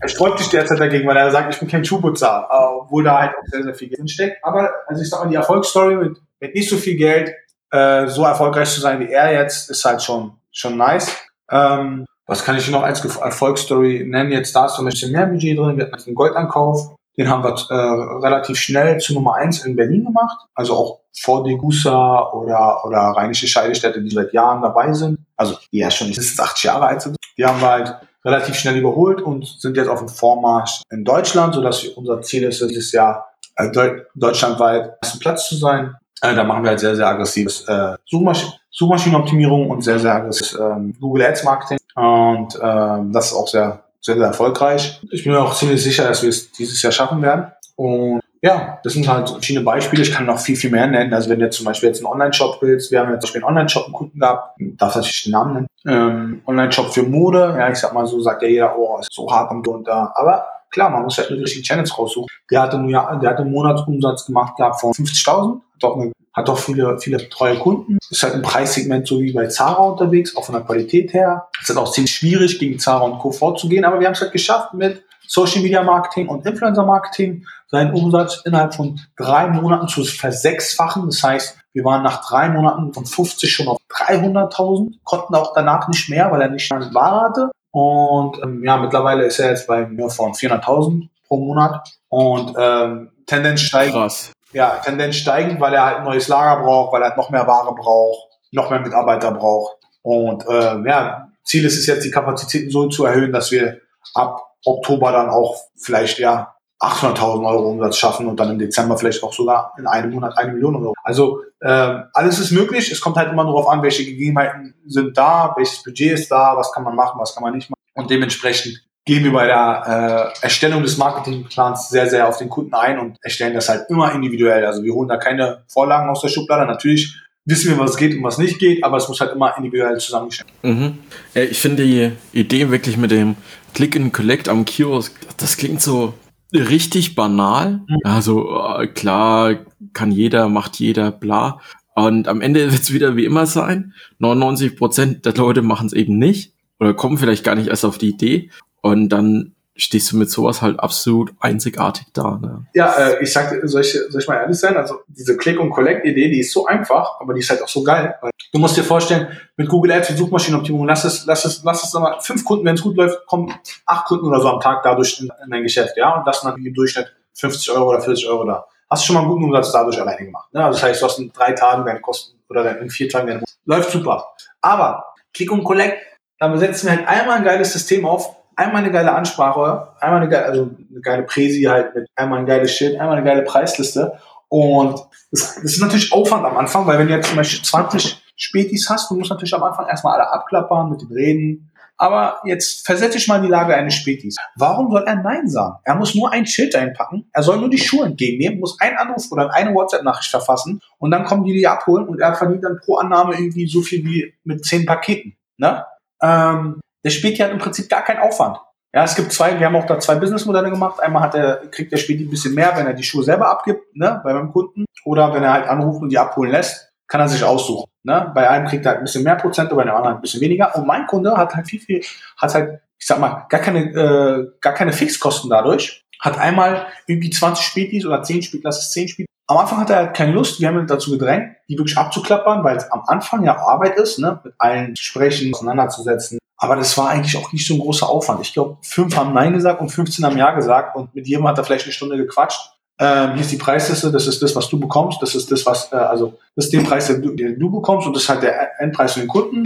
er 0.00 0.08
sträubt 0.08 0.38
sich 0.38 0.48
derzeit 0.48 0.80
dagegen, 0.80 1.06
weil 1.08 1.16
er 1.16 1.30
sagt, 1.30 1.52
ich 1.52 1.60
bin 1.60 1.68
kein 1.68 1.84
Schuhputzer, 1.84 2.48
obwohl 2.80 3.04
da 3.04 3.20
halt 3.20 3.32
auch 3.32 3.46
sehr, 3.46 3.62
sehr 3.62 3.74
viel 3.74 3.88
Geld 3.88 4.10
steckt. 4.10 4.44
Aber 4.44 4.70
also 4.86 5.02
ich 5.02 5.08
sag 5.08 5.24
mal, 5.24 5.30
die 5.30 5.36
Erfolgsstory 5.36 5.96
mit, 5.96 6.18
mit 6.40 6.54
nicht 6.54 6.68
so 6.68 6.76
viel 6.76 6.96
Geld 6.96 7.32
äh, 7.70 8.06
so 8.06 8.24
erfolgreich 8.24 8.70
zu 8.70 8.80
sein 8.80 9.00
wie 9.00 9.10
er 9.10 9.32
jetzt, 9.32 9.70
ist 9.70 9.84
halt 9.84 10.02
schon, 10.02 10.32
schon 10.52 10.76
nice. 10.76 11.10
Ähm, 11.50 12.06
was 12.26 12.44
kann 12.44 12.56
ich 12.56 12.68
noch 12.70 12.82
als 12.82 13.04
Erfolgsstory 13.04 14.04
nennen? 14.06 14.32
Jetzt 14.32 14.54
da 14.54 14.66
ist 14.66 14.76
so 14.76 14.82
ein 14.82 14.86
bisschen 14.86 15.12
mehr 15.12 15.26
Budget 15.26 15.58
drin. 15.58 15.76
Wir 15.76 15.86
hatten 15.86 16.02
einen 16.06 16.14
Goldankauf. 16.14 16.96
Den 17.16 17.30
haben 17.30 17.44
wir 17.44 17.54
äh, 17.70 18.26
relativ 18.26 18.58
schnell 18.58 18.98
zu 18.98 19.14
Nummer 19.14 19.36
eins 19.36 19.64
in 19.64 19.76
Berlin 19.76 20.04
gemacht. 20.04 20.46
Also 20.54 20.74
auch 20.74 21.00
vor 21.18 21.44
Degussa 21.44 22.30
oder, 22.32 22.84
oder 22.84 22.98
Rheinische 22.98 23.46
Scheidestädte, 23.46 24.02
die 24.02 24.10
seit 24.10 24.32
Jahren 24.32 24.60
dabei 24.60 24.92
sind. 24.92 25.20
Also 25.36 25.56
die 25.72 25.78
ja 25.78 25.90
schon 25.90 26.08
mindestens 26.08 26.38
acht 26.40 26.62
Jahre 26.62 26.86
alt 26.86 27.02
sind. 27.02 27.16
Die 27.38 27.44
haben 27.44 27.60
wir 27.60 27.70
halt 27.70 27.96
relativ 28.26 28.56
schnell 28.56 28.76
überholt 28.76 29.22
und 29.22 29.46
sind 29.46 29.76
jetzt 29.76 29.88
auf 29.88 30.00
dem 30.00 30.08
Vormarsch 30.08 30.82
in 30.90 31.04
Deutschland, 31.04 31.54
sodass 31.54 31.84
unser 31.84 32.20
Ziel 32.22 32.42
ist, 32.42 32.60
dieses 32.60 32.92
Jahr 32.92 33.28
äh, 33.54 33.70
deutschlandweit 34.14 34.96
ersten 35.00 35.20
Platz 35.20 35.48
zu 35.48 35.56
sein. 35.56 35.94
Äh, 36.20 36.34
da 36.34 36.44
machen 36.44 36.64
wir 36.64 36.70
halt 36.70 36.80
sehr, 36.80 36.96
sehr 36.96 37.06
aggressives 37.06 37.66
äh, 37.68 37.94
Suchmasch 38.04 38.46
Suchmaschinenoptimierung 38.70 39.70
und 39.70 39.82
sehr, 39.82 39.98
sehr 39.98 40.14
aggressives 40.14 40.58
ähm, 40.60 40.94
Google 41.00 41.24
Ads 41.24 41.44
Marketing. 41.44 41.78
Und 41.94 42.58
ähm, 42.60 43.10
das 43.10 43.28
ist 43.28 43.32
auch 43.32 43.48
sehr, 43.48 43.84
sehr, 44.02 44.16
sehr 44.16 44.26
erfolgreich. 44.26 45.00
Ich 45.10 45.24
bin 45.24 45.32
mir 45.32 45.40
auch 45.40 45.54
ziemlich 45.54 45.82
sicher, 45.82 46.06
dass 46.06 46.22
wir 46.22 46.28
es 46.28 46.52
dieses 46.52 46.82
Jahr 46.82 46.92
schaffen 46.92 47.22
werden. 47.22 47.46
Und 47.76 48.20
ja, 48.42 48.78
das 48.82 48.92
sind 48.92 49.08
halt 49.08 49.30
verschiedene 49.30 49.64
Beispiele. 49.64 50.02
Ich 50.02 50.12
kann 50.12 50.26
noch 50.26 50.38
viel, 50.38 50.56
viel 50.56 50.70
mehr 50.70 50.86
nennen. 50.86 51.12
Also 51.12 51.30
wenn 51.30 51.38
du 51.38 51.48
zum 51.50 51.66
Beispiel 51.66 51.88
jetzt 51.88 51.98
einen 51.98 52.12
Online-Shop 52.12 52.58
willst, 52.60 52.90
wir 52.90 53.00
haben 53.00 53.10
jetzt 53.10 53.22
zum 53.22 53.28
Beispiel 53.28 53.42
einen 53.42 53.48
Online-Shop 53.48 53.84
einen 53.84 53.94
Kunden 53.94 54.18
gehabt, 54.18 54.56
darf 54.58 54.94
natürlich 54.94 55.24
den 55.24 55.32
Namen 55.32 55.54
nennen. 55.54 55.66
Ähm, 55.86 56.42
Online-Shop 56.46 56.92
für 56.92 57.02
Mode, 57.02 57.56
ja, 57.58 57.70
ich 57.70 57.78
sag 57.78 57.94
mal 57.94 58.06
so, 58.06 58.20
sagt 58.20 58.42
ja 58.42 58.48
jeder, 58.48 58.78
oh, 58.78 58.98
ist 59.00 59.12
so 59.12 59.30
hart 59.30 59.50
und 59.50 59.88
da. 59.88 60.12
Aber 60.14 60.46
klar, 60.70 60.90
man 60.90 61.02
muss 61.02 61.18
halt 61.18 61.30
nur 61.30 61.38
die 61.38 61.44
richtigen 61.44 61.64
Channels 61.64 61.96
raussuchen. 61.98 62.28
Der 62.50 62.62
hatte, 62.62 62.76
einen 62.76 63.50
Monatsumsatz 63.50 64.26
gemacht 64.26 64.56
gehabt 64.56 64.80
von 64.80 64.92
50.000, 64.92 65.54
hat 65.54 65.60
doch, 65.80 65.96
eine, 65.96 66.12
hat 66.32 66.48
doch 66.48 66.58
viele, 66.58 66.98
viele 66.98 67.28
treue 67.28 67.56
Kunden. 67.58 67.98
Ist 68.10 68.22
halt 68.22 68.34
ein 68.34 68.42
Preissegment 68.42 69.06
so 69.06 69.20
wie 69.20 69.32
bei 69.32 69.46
Zara 69.46 69.82
unterwegs, 69.82 70.36
auch 70.36 70.44
von 70.44 70.54
der 70.54 70.64
Qualität 70.64 71.12
her. 71.14 71.48
Ist 71.60 71.68
halt 71.68 71.78
auch 71.78 71.90
ziemlich 71.90 72.12
schwierig, 72.12 72.58
gegen 72.58 72.78
Zara 72.78 73.04
und 73.04 73.18
Co. 73.18 73.32
vorzugehen, 73.32 73.84
aber 73.84 73.98
wir 73.98 74.06
haben 74.06 74.14
es 74.14 74.20
halt 74.20 74.32
geschafft 74.32 74.74
mit 74.74 75.02
Social 75.28 75.62
Media 75.62 75.82
Marketing 75.82 76.28
und 76.28 76.46
Influencer 76.46 76.84
Marketing 76.84 77.44
seinen 77.68 77.92
Umsatz 77.94 78.42
innerhalb 78.44 78.74
von 78.74 79.00
drei 79.16 79.48
Monaten 79.48 79.88
zu 79.88 80.04
versechsfachen. 80.04 81.06
Das 81.06 81.22
heißt, 81.22 81.58
wir 81.72 81.84
waren 81.84 82.02
nach 82.02 82.26
drei 82.26 82.48
Monaten 82.48 82.92
von 82.94 83.04
50 83.04 83.52
schon 83.52 83.68
auf 83.68 83.78
300.000, 83.90 84.94
konnten 85.04 85.34
auch 85.34 85.52
danach 85.54 85.88
nicht 85.88 86.08
mehr, 86.08 86.30
weil 86.30 86.42
er 86.42 86.48
nicht 86.48 86.70
mehr 86.70 86.88
Ware 86.94 87.20
hatte. 87.22 87.50
Und 87.70 88.42
ähm, 88.42 88.64
ja, 88.64 88.78
mittlerweile 88.78 89.24
ist 89.24 89.38
er 89.38 89.50
jetzt 89.50 89.66
bei 89.66 89.86
mir 89.86 90.08
von 90.08 90.32
400.000 90.32 91.08
pro 91.26 91.36
Monat 91.36 91.86
und 92.08 92.54
ähm, 92.58 93.10
Tendenz 93.26 93.60
steigend. 93.60 93.96
Krass. 93.96 94.32
Ja, 94.52 94.80
Tendenz 94.82 95.16
steigend, 95.16 95.60
weil 95.60 95.74
er 95.74 95.84
halt 95.84 95.98
ein 95.98 96.04
neues 96.04 96.28
Lager 96.28 96.62
braucht, 96.62 96.92
weil 96.92 97.02
er 97.02 97.08
halt 97.08 97.18
noch 97.18 97.30
mehr 97.30 97.46
Ware 97.46 97.74
braucht, 97.74 98.28
noch 98.52 98.70
mehr 98.70 98.80
Mitarbeiter 98.80 99.32
braucht. 99.32 99.76
Und 100.02 100.46
äh, 100.48 100.88
ja, 100.88 101.28
Ziel 101.44 101.64
ist 101.64 101.76
es 101.76 101.86
jetzt, 101.86 102.04
die 102.04 102.10
Kapazitäten 102.10 102.70
so 102.70 102.88
zu 102.88 103.04
erhöhen, 103.04 103.32
dass 103.32 103.50
wir 103.50 103.80
ab 104.14 104.45
Oktober 104.66 105.12
dann 105.12 105.30
auch 105.30 105.56
vielleicht 105.76 106.18
ja 106.18 106.54
800.000 106.80 107.46
Euro 107.46 107.70
Umsatz 107.70 107.96
schaffen 107.96 108.26
und 108.26 108.38
dann 108.38 108.50
im 108.50 108.58
Dezember 108.58 108.98
vielleicht 108.98 109.22
auch 109.22 109.32
sogar 109.32 109.72
in 109.78 109.86
einem 109.86 110.12
Monat 110.12 110.36
eine 110.36 110.52
Million 110.52 110.76
Euro. 110.76 110.94
Also 111.02 111.40
äh, 111.60 112.02
alles 112.12 112.38
ist 112.38 112.50
möglich. 112.50 112.90
Es 112.90 113.00
kommt 113.00 113.16
halt 113.16 113.32
immer 113.32 113.44
darauf 113.44 113.68
an, 113.68 113.82
welche 113.82 114.04
Gegebenheiten 114.04 114.74
sind 114.86 115.16
da, 115.16 115.54
welches 115.56 115.82
Budget 115.82 116.12
ist 116.12 116.30
da, 116.30 116.54
was 116.56 116.72
kann 116.72 116.84
man 116.84 116.94
machen, 116.94 117.18
was 117.18 117.34
kann 117.34 117.42
man 117.42 117.54
nicht 117.54 117.70
machen. 117.70 117.80
Und 117.94 118.10
dementsprechend 118.10 118.82
gehen 119.06 119.24
wir 119.24 119.32
bei 119.32 119.46
der 119.46 120.34
äh, 120.42 120.44
Erstellung 120.44 120.82
des 120.82 120.98
Marketingplans 120.98 121.88
sehr, 121.88 122.08
sehr 122.08 122.28
auf 122.28 122.36
den 122.36 122.50
Kunden 122.50 122.74
ein 122.74 122.98
und 122.98 123.16
erstellen 123.22 123.54
das 123.54 123.68
halt 123.68 123.88
immer 123.88 124.12
individuell. 124.12 124.66
Also 124.66 124.82
wir 124.82 124.92
holen 124.92 125.08
da 125.08 125.16
keine 125.16 125.64
Vorlagen 125.68 126.10
aus 126.10 126.20
der 126.20 126.28
Schublade. 126.28 126.66
Natürlich 126.66 127.16
wissen 127.46 127.70
wir, 127.70 127.78
was 127.78 127.96
geht 127.96 128.14
und 128.14 128.22
was 128.22 128.38
nicht 128.38 128.58
geht, 128.58 128.84
aber 128.84 128.98
es 128.98 129.08
muss 129.08 129.20
halt 129.20 129.32
immer 129.32 129.56
individuell 129.56 129.98
zusammengestellt 129.98 130.50
werden. 130.62 130.98
Mhm. 131.34 131.40
Ich 131.40 131.60
finde 131.60 131.84
die 131.84 132.10
Idee 132.38 132.70
wirklich 132.70 132.96
mit 132.96 133.10
dem 133.10 133.36
Click 133.72 133.96
and 133.96 134.12
Collect 134.12 134.48
am 134.48 134.64
Kiosk, 134.64 135.14
das 135.38 135.56
klingt 135.56 135.80
so 135.80 136.14
richtig 136.52 137.14
banal. 137.14 137.80
Mhm. 137.86 137.96
Also 138.04 138.60
äh, 138.78 138.86
klar, 138.88 139.56
kann 139.92 140.10
jeder, 140.10 140.48
macht 140.48 140.78
jeder, 140.78 141.12
bla. 141.12 141.60
Und 141.94 142.28
am 142.28 142.40
Ende 142.40 142.60
wird 142.72 142.82
es 142.82 142.92
wieder 142.92 143.16
wie 143.16 143.24
immer 143.24 143.46
sein. 143.46 143.94
99 144.18 144.76
Prozent 144.76 145.24
der 145.24 145.34
Leute 145.34 145.62
machen 145.62 145.86
es 145.86 145.92
eben 145.92 146.18
nicht 146.18 146.52
oder 146.78 146.94
kommen 146.94 147.18
vielleicht 147.18 147.44
gar 147.44 147.54
nicht 147.54 147.68
erst 147.68 147.84
auf 147.84 147.98
die 147.98 148.10
Idee. 148.10 148.50
Und 148.82 149.08
dann 149.08 149.55
stehst 149.76 150.10
du 150.12 150.16
mit 150.16 150.30
sowas 150.30 150.62
halt 150.62 150.80
absolut 150.80 151.32
einzigartig 151.40 152.06
da. 152.12 152.38
Ne? 152.40 152.66
Ja, 152.74 152.92
äh, 152.94 153.22
ich 153.22 153.32
sag, 153.32 153.54
soll 153.64 153.82
ich, 153.82 153.92
soll 153.92 154.20
ich 154.20 154.28
mal 154.28 154.36
ehrlich 154.36 154.58
sein? 154.58 154.76
Also 154.76 155.00
diese 155.08 155.36
Click- 155.36 155.60
und 155.60 155.70
Collect-Idee, 155.70 156.30
die 156.30 156.40
ist 156.40 156.52
so 156.52 156.66
einfach, 156.66 157.20
aber 157.20 157.34
die 157.34 157.40
ist 157.40 157.50
halt 157.50 157.62
auch 157.62 157.68
so 157.68 157.82
geil. 157.82 158.14
Weil 158.20 158.30
du 158.52 158.58
musst 158.58 158.76
dir 158.76 158.84
vorstellen, 158.84 159.28
mit 159.56 159.68
Google 159.68 159.92
Ads 159.92 160.10
und 160.10 160.16
Suchmaschinenoptimierung, 160.16 160.86
lass 160.86 161.04
es, 161.04 161.26
lass 161.26 161.44
es, 161.44 161.62
lass 161.62 161.84
es 161.84 161.92
mal, 161.94 162.18
fünf 162.20 162.44
Kunden, 162.44 162.64
wenn 162.64 162.74
es 162.74 162.82
gut 162.82 162.96
läuft, 162.96 163.26
kommen 163.26 163.52
acht 163.84 164.06
Kunden 164.06 164.26
oder 164.26 164.40
so 164.40 164.48
am 164.48 164.60
Tag 164.60 164.82
dadurch 164.82 165.20
in, 165.20 165.30
in 165.44 165.50
dein 165.50 165.62
Geschäft, 165.62 165.96
ja, 165.96 166.16
und 166.16 166.26
das 166.26 166.40
dann 166.40 166.56
im 166.56 166.74
Durchschnitt 166.74 167.12
50 167.34 167.70
Euro 167.72 167.90
oder 167.90 168.00
40 168.00 168.26
Euro 168.28 168.44
da. 168.44 168.66
Hast 168.88 169.02
du 169.02 169.06
schon 169.06 169.14
mal 169.14 169.22
einen 169.22 169.30
guten 169.30 169.44
Umsatz 169.44 169.72
dadurch 169.72 170.00
alleine 170.00 170.24
gemacht. 170.24 170.52
Ne? 170.52 170.64
Also 170.64 170.78
das 170.78 170.88
heißt, 170.88 171.02
du 171.02 171.06
hast 171.06 171.18
in 171.18 171.32
drei 171.32 171.52
Tagen 171.52 171.84
deine 171.84 172.00
Kosten 172.00 172.38
oder 172.48 172.78
in 172.78 172.88
vier 172.88 173.08
Tagen 173.08 173.26
deine 173.26 173.42
Läuft 173.64 173.90
super. 173.90 174.28
Aber 174.60 175.04
Click 175.34 175.50
und 175.50 175.64
Collect, 175.64 175.98
da 176.38 176.56
setzen 176.56 176.86
wir 176.86 176.96
halt 176.96 177.08
einmal 177.08 177.38
ein 177.38 177.44
geiles 177.44 177.72
System 177.72 178.06
auf, 178.06 178.36
einmal 178.56 178.82
eine 178.82 178.90
geile 178.90 179.14
Ansprache, 179.14 179.88
einmal 180.00 180.22
eine 180.22 180.30
geile, 180.30 180.46
also 180.46 180.70
eine 180.90 181.00
geile 181.00 181.22
Präsi 181.22 181.62
halt 181.62 181.94
mit 181.94 182.08
einmal 182.16 182.40
ein 182.40 182.46
geiles 182.46 182.72
Schild, 182.72 182.98
einmal 182.98 183.16
eine 183.16 183.26
geile 183.26 183.42
Preisliste. 183.42 184.18
Und 184.48 184.98
das, 185.30 185.56
das 185.56 185.64
ist 185.64 185.80
natürlich 185.80 186.12
Aufwand 186.12 186.44
am 186.44 186.56
Anfang, 186.56 186.86
weil 186.86 186.98
wenn 186.98 187.08
du 187.08 187.14
jetzt 187.14 187.28
zum 187.28 187.36
Beispiel 187.36 187.62
20 187.62 188.22
Spätis 188.36 188.88
hast, 188.90 189.10
du 189.10 189.16
musst 189.16 189.30
natürlich 189.30 189.54
am 189.54 189.62
Anfang 189.62 189.86
erstmal 189.86 190.14
alle 190.14 190.32
abklappern, 190.32 190.90
mit 190.90 191.02
dem 191.02 191.12
reden. 191.12 191.70
Aber 191.98 192.40
jetzt 192.44 192.84
versetze 192.84 193.16
ich 193.16 193.26
mal 193.26 193.36
in 193.36 193.44
die 193.44 193.48
Lage 193.48 193.74
eines 193.74 193.94
Spätis. 193.94 194.36
Warum 194.56 194.90
soll 194.90 195.04
er 195.06 195.16
Nein 195.16 195.48
sagen? 195.48 195.78
Er 195.84 195.94
muss 195.94 196.14
nur 196.14 196.30
ein 196.30 196.46
Schild 196.46 196.74
einpacken, 196.76 197.28
er 197.32 197.42
soll 197.42 197.58
nur 197.58 197.70
die 197.70 197.78
Schuhe 197.78 198.04
entgegennehmen, 198.04 198.60
muss 198.60 198.78
einen 198.80 198.98
Anruf 198.98 199.30
oder 199.30 199.52
eine 199.54 199.74
WhatsApp-Nachricht 199.74 200.30
verfassen 200.30 200.82
und 200.98 201.10
dann 201.10 201.24
kommen 201.24 201.44
die 201.44 201.54
die 201.54 201.66
abholen 201.66 202.06
und 202.06 202.20
er 202.20 202.34
verdient 202.34 202.64
dann 202.64 202.80
pro 202.84 202.96
Annahme 202.96 203.34
irgendwie 203.34 203.66
so 203.66 203.80
viel 203.80 204.04
wie 204.04 204.34
mit 204.44 204.64
zehn 204.66 204.84
Paketen. 204.84 205.36
Ne? 205.56 205.86
Ähm, 206.20 206.80
der 207.06 207.10
Späti 207.12 207.36
hat 207.36 207.52
im 207.52 207.58
Prinzip 207.58 207.88
gar 207.88 208.02
keinen 208.02 208.18
Aufwand. 208.18 208.58
Ja, 208.92 209.04
es 209.04 209.14
gibt 209.14 209.32
zwei, 209.32 209.60
wir 209.60 209.66
haben 209.66 209.76
auch 209.76 209.86
da 209.86 210.00
zwei 210.00 210.16
Businessmodelle 210.16 210.70
gemacht. 210.70 210.98
Einmal 211.00 211.22
hat 211.22 211.36
er, 211.36 211.68
kriegt 211.70 211.92
der 211.92 211.98
Späti 211.98 212.24
ein 212.24 212.30
bisschen 212.30 212.52
mehr, 212.52 212.72
wenn 212.74 212.86
er 212.86 212.94
die 212.94 213.04
Schuhe 213.04 213.22
selber 213.22 213.48
abgibt, 213.48 213.94
ne, 213.94 214.20
bei 214.24 214.34
meinem 214.34 214.50
Kunden. 214.50 214.86
Oder 215.04 215.32
wenn 215.32 215.44
er 215.44 215.52
halt 215.52 215.68
anruft 215.68 216.02
und 216.02 216.08
die 216.08 216.18
abholen 216.18 216.50
lässt, 216.50 216.90
kann 217.06 217.20
er 217.20 217.28
sich 217.28 217.44
aussuchen. 217.44 217.88
Ne? 218.02 218.32
Bei 218.34 218.50
einem 218.50 218.66
kriegt 218.66 218.84
er 218.84 218.92
halt 218.92 218.98
ein 218.98 219.04
bisschen 219.04 219.22
mehr 219.22 219.36
Prozent, 219.36 219.70
bei 219.70 219.84
dem 219.84 219.94
anderen 219.94 220.16
ein 220.16 220.20
bisschen 220.20 220.40
weniger. 220.40 220.74
Und 220.74 220.84
mein 220.84 221.06
Kunde 221.06 221.36
hat 221.36 221.54
halt 221.54 221.68
viel, 221.68 221.78
viel, 221.78 222.02
hat 222.38 222.54
halt, 222.54 222.80
ich 222.98 223.06
sag 223.06 223.20
mal, 223.20 223.46
gar 223.48 223.60
keine, 223.60 223.84
äh, 223.84 224.50
gar 224.60 224.74
keine 224.74 224.92
Fixkosten 224.92 225.48
dadurch. 225.48 226.02
Hat 226.18 226.38
einmal 226.38 226.86
irgendwie 227.06 227.30
20 227.30 227.64
Spätis 227.64 228.04
oder 228.04 228.24
10 228.24 228.42
Spätis, 228.42 228.64
lass 228.64 228.78
es 228.80 228.90
10 228.90 229.08
Spätis. 229.08 229.26
Am 229.46 229.58
Anfang 229.58 229.78
hat 229.78 229.90
er 229.90 229.96
halt 229.96 230.16
keine 230.16 230.32
Lust, 230.32 230.58
wir 230.58 230.66
haben 230.66 230.80
ihn 230.80 230.88
dazu 230.88 231.12
gedrängt, 231.12 231.54
die 231.68 231.78
wirklich 231.78 231.96
abzuklappern, 231.96 232.64
weil 232.64 232.78
es 232.78 232.90
am 232.90 233.04
Anfang 233.06 233.44
ja 233.44 233.56
Arbeit 233.56 233.96
ist, 233.96 234.18
ne, 234.18 234.40
mit 234.42 234.54
allen 234.58 234.96
sprechen, 234.96 235.54
auseinanderzusetzen, 235.54 236.38
aber 236.58 236.76
das 236.76 236.96
war 236.96 237.10
eigentlich 237.10 237.36
auch 237.36 237.52
nicht 237.52 237.66
so 237.66 237.74
ein 237.74 237.80
großer 237.80 238.08
Aufwand. 238.08 238.40
Ich 238.40 238.52
glaube, 238.52 238.78
fünf 238.82 239.16
haben 239.16 239.34
Nein 239.34 239.52
gesagt 239.52 239.80
und 239.80 239.90
15 239.90 240.24
haben 240.24 240.38
Ja 240.38 240.52
gesagt 240.52 240.96
und 240.96 241.14
mit 241.14 241.26
jedem 241.26 241.46
hat 241.46 241.58
er 241.58 241.64
vielleicht 241.64 241.84
eine 241.84 241.92
Stunde 241.92 242.16
gequatscht. 242.16 242.72
Ähm, 242.98 243.32
hier 243.34 243.42
ist 243.42 243.52
die 243.52 243.58
Preisliste, 243.58 244.10
das 244.10 244.26
ist 244.26 244.40
das, 244.42 244.56
was 244.56 244.68
du 244.70 244.80
bekommst, 244.80 245.20
das 245.20 245.34
ist 245.34 245.52
das, 245.52 245.66
was, 245.66 245.92
äh, 245.92 245.96
also 245.96 246.38
das 246.54 246.66
ist 246.66 246.72
der 246.72 246.80
Preis, 246.80 247.08
den 247.08 247.20
du, 247.20 247.34
den 247.34 247.58
du 247.58 247.70
bekommst 247.70 248.06
und 248.06 248.14
das 248.14 248.22
ist 248.22 248.28
halt 248.30 248.42
der 248.42 248.80
Endpreis 248.80 249.12
für 249.12 249.20
den 249.20 249.28
Kunden. 249.28 249.64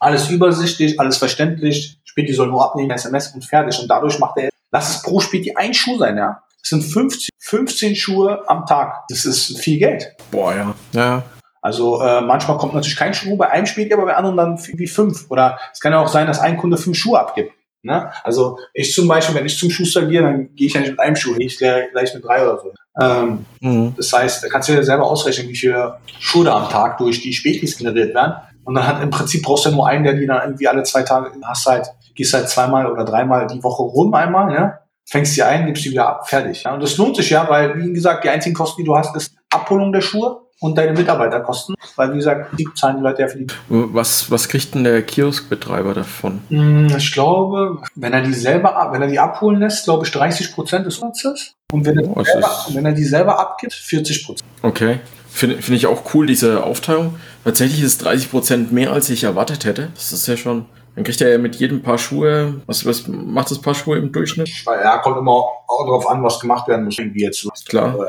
Alles 0.00 0.28
übersichtlich, 0.28 0.98
alles 0.98 1.18
verständlich. 1.18 2.00
Späti 2.04 2.32
soll 2.32 2.48
nur 2.48 2.64
abnehmen, 2.64 2.90
SMS 2.90 3.28
und 3.28 3.44
fertig. 3.44 3.78
Und 3.80 3.88
dadurch 3.88 4.18
macht 4.18 4.38
er, 4.38 4.50
lass 4.72 4.96
es 4.96 5.02
pro 5.02 5.20
Späti 5.20 5.54
ein 5.54 5.72
Schuh 5.72 5.98
sein, 5.98 6.16
ja. 6.16 6.42
Das 6.60 6.70
sind 6.70 6.82
15, 6.82 7.28
15 7.38 7.94
Schuhe 7.94 8.42
am 8.48 8.66
Tag. 8.66 9.04
Das 9.08 9.24
ist 9.24 9.58
viel 9.58 9.78
Geld. 9.78 10.16
Boah, 10.30 10.54
ja. 10.54 10.74
Ja. 10.92 11.22
Also 11.64 12.02
äh, 12.02 12.20
manchmal 12.20 12.58
kommt 12.58 12.74
natürlich 12.74 12.98
kein 12.98 13.14
Schuh 13.14 13.38
bei 13.38 13.48
einem 13.48 13.64
Spiel, 13.64 13.90
aber 13.90 14.04
bei 14.04 14.14
anderen 14.14 14.36
dann 14.36 14.58
wie 14.74 14.86
fünf. 14.86 15.30
Oder 15.30 15.58
es 15.72 15.80
kann 15.80 15.92
ja 15.92 15.98
auch 15.98 16.08
sein, 16.08 16.26
dass 16.26 16.38
ein 16.38 16.58
Kunde 16.58 16.76
fünf 16.76 16.94
Schuhe 16.94 17.18
abgibt. 17.18 17.52
Ne? 17.80 18.12
Also 18.22 18.58
ich 18.74 18.92
zum 18.92 19.08
Beispiel, 19.08 19.34
wenn 19.34 19.46
ich 19.46 19.58
zum 19.58 19.70
Schuster 19.70 20.04
gehe, 20.04 20.20
dann 20.20 20.54
gehe 20.54 20.66
ich 20.66 20.74
ja 20.74 20.80
nicht 20.80 20.90
mit 20.90 21.00
einem 21.00 21.16
Schuh, 21.16 21.34
gehe 21.34 21.46
ich 21.46 21.56
gleich 21.56 22.12
mit 22.12 22.22
drei 22.22 22.42
oder 22.42 22.58
so. 22.58 22.74
Ähm, 23.00 23.46
mhm. 23.60 23.94
Das 23.96 24.12
heißt, 24.12 24.44
da 24.44 24.48
kannst 24.48 24.68
du 24.68 24.74
dir 24.74 24.84
selber 24.84 25.04
ausrechnen, 25.04 25.48
wie 25.48 25.56
viele 25.56 25.96
Schuhe 26.18 26.44
da 26.44 26.54
am 26.54 26.68
Tag 26.68 26.98
durch 26.98 27.22
die 27.22 27.32
Spätis 27.32 27.78
generiert 27.78 28.14
werden. 28.14 28.34
Und 28.64 28.74
dann 28.74 28.86
hat 28.86 29.02
im 29.02 29.08
Prinzip 29.08 29.42
brauchst 29.42 29.64
du 29.64 29.70
ja 29.70 29.74
nur 29.74 29.88
einen, 29.88 30.04
der 30.04 30.12
die 30.12 30.26
dann 30.26 30.42
irgendwie 30.42 30.68
alle 30.68 30.82
zwei 30.82 31.02
Tage 31.02 31.30
hast 31.44 31.64
halt, 31.64 31.86
gehst 32.14 32.34
halt 32.34 32.50
zweimal 32.50 32.92
oder 32.92 33.06
dreimal 33.06 33.46
die 33.46 33.62
Woche 33.62 33.84
rum 33.84 34.12
einmal, 34.12 34.52
ja, 34.52 34.80
fängst 35.06 35.32
sie 35.32 35.42
ein, 35.42 35.64
gibst 35.64 35.84
sie 35.84 35.92
wieder 35.92 36.08
ab, 36.08 36.28
fertig. 36.28 36.64
Ja? 36.64 36.74
Und 36.74 36.82
das 36.82 36.98
lohnt 36.98 37.16
sich 37.16 37.30
ja, 37.30 37.48
weil, 37.48 37.78
wie 37.78 37.92
gesagt, 37.94 38.24
die 38.24 38.28
einzigen 38.28 38.54
Kosten, 38.54 38.82
die 38.82 38.86
du 38.86 38.94
hast, 38.94 39.16
ist 39.16 39.34
Abholung 39.54 39.92
der 39.92 40.00
Schuhe 40.00 40.40
und 40.60 40.78
deine 40.78 40.92
Mitarbeiterkosten, 40.92 41.74
weil 41.96 42.12
wie 42.12 42.16
gesagt, 42.16 42.58
die 42.58 42.66
zahlen 42.74 42.96
die 42.96 43.02
Leute 43.02 43.22
ja 43.22 43.28
für 43.28 43.38
die. 43.38 43.46
Was, 43.68 44.30
was 44.30 44.48
kriegt 44.48 44.74
denn 44.74 44.84
der 44.84 45.02
Kioskbetreiber 45.02 45.94
davon? 45.94 46.40
Hm, 46.48 46.88
ich 46.96 47.12
glaube, 47.12 47.82
wenn 47.94 48.12
er 48.12 48.22
die 48.22 48.32
selber, 48.32 48.88
wenn 48.92 49.02
er 49.02 49.08
die 49.08 49.18
abholen 49.18 49.60
lässt, 49.60 49.84
glaube 49.84 50.06
ich 50.06 50.12
30 50.12 50.54
Prozent 50.54 50.86
des 50.86 50.98
Umsatzes. 50.98 51.54
Und 51.72 51.84
wenn, 51.84 51.98
er 51.98 52.16
oh, 52.16 52.22
selber, 52.22 52.50
wenn 52.70 52.86
er 52.86 52.92
die 52.92 53.04
selber 53.04 53.38
abgibt, 53.38 53.74
40 53.74 54.26
Prozent. 54.26 54.50
Okay. 54.62 55.00
Finde 55.28 55.60
find 55.60 55.76
ich 55.76 55.86
auch 55.86 56.14
cool, 56.14 56.26
diese 56.26 56.62
Aufteilung. 56.62 57.16
Tatsächlich 57.42 57.82
ist 57.82 58.04
30 58.04 58.30
Prozent 58.30 58.72
mehr, 58.72 58.92
als 58.92 59.10
ich 59.10 59.24
erwartet 59.24 59.64
hätte. 59.64 59.88
Das 59.94 60.12
ist 60.12 60.28
ja 60.28 60.36
schon 60.36 60.66
dann 60.94 61.04
kriegt 61.04 61.20
er 61.20 61.30
ja 61.30 61.38
mit 61.38 61.56
jedem 61.56 61.82
Paar 61.82 61.98
Schuhe, 61.98 62.62
was, 62.66 62.86
was 62.86 63.08
macht 63.08 63.50
das 63.50 63.60
Paar 63.60 63.74
Schuhe 63.74 63.98
im 63.98 64.12
Durchschnitt? 64.12 64.48
Ja, 64.64 64.98
kommt 64.98 65.18
immer 65.18 65.32
auch 65.32 65.84
darauf 65.86 66.08
an, 66.08 66.22
was 66.22 66.38
gemacht 66.38 66.68
werden 66.68 66.84
muss, 66.84 66.98
irgendwie 66.98 67.22
jetzt. 67.22 67.46
Klar. 67.68 68.06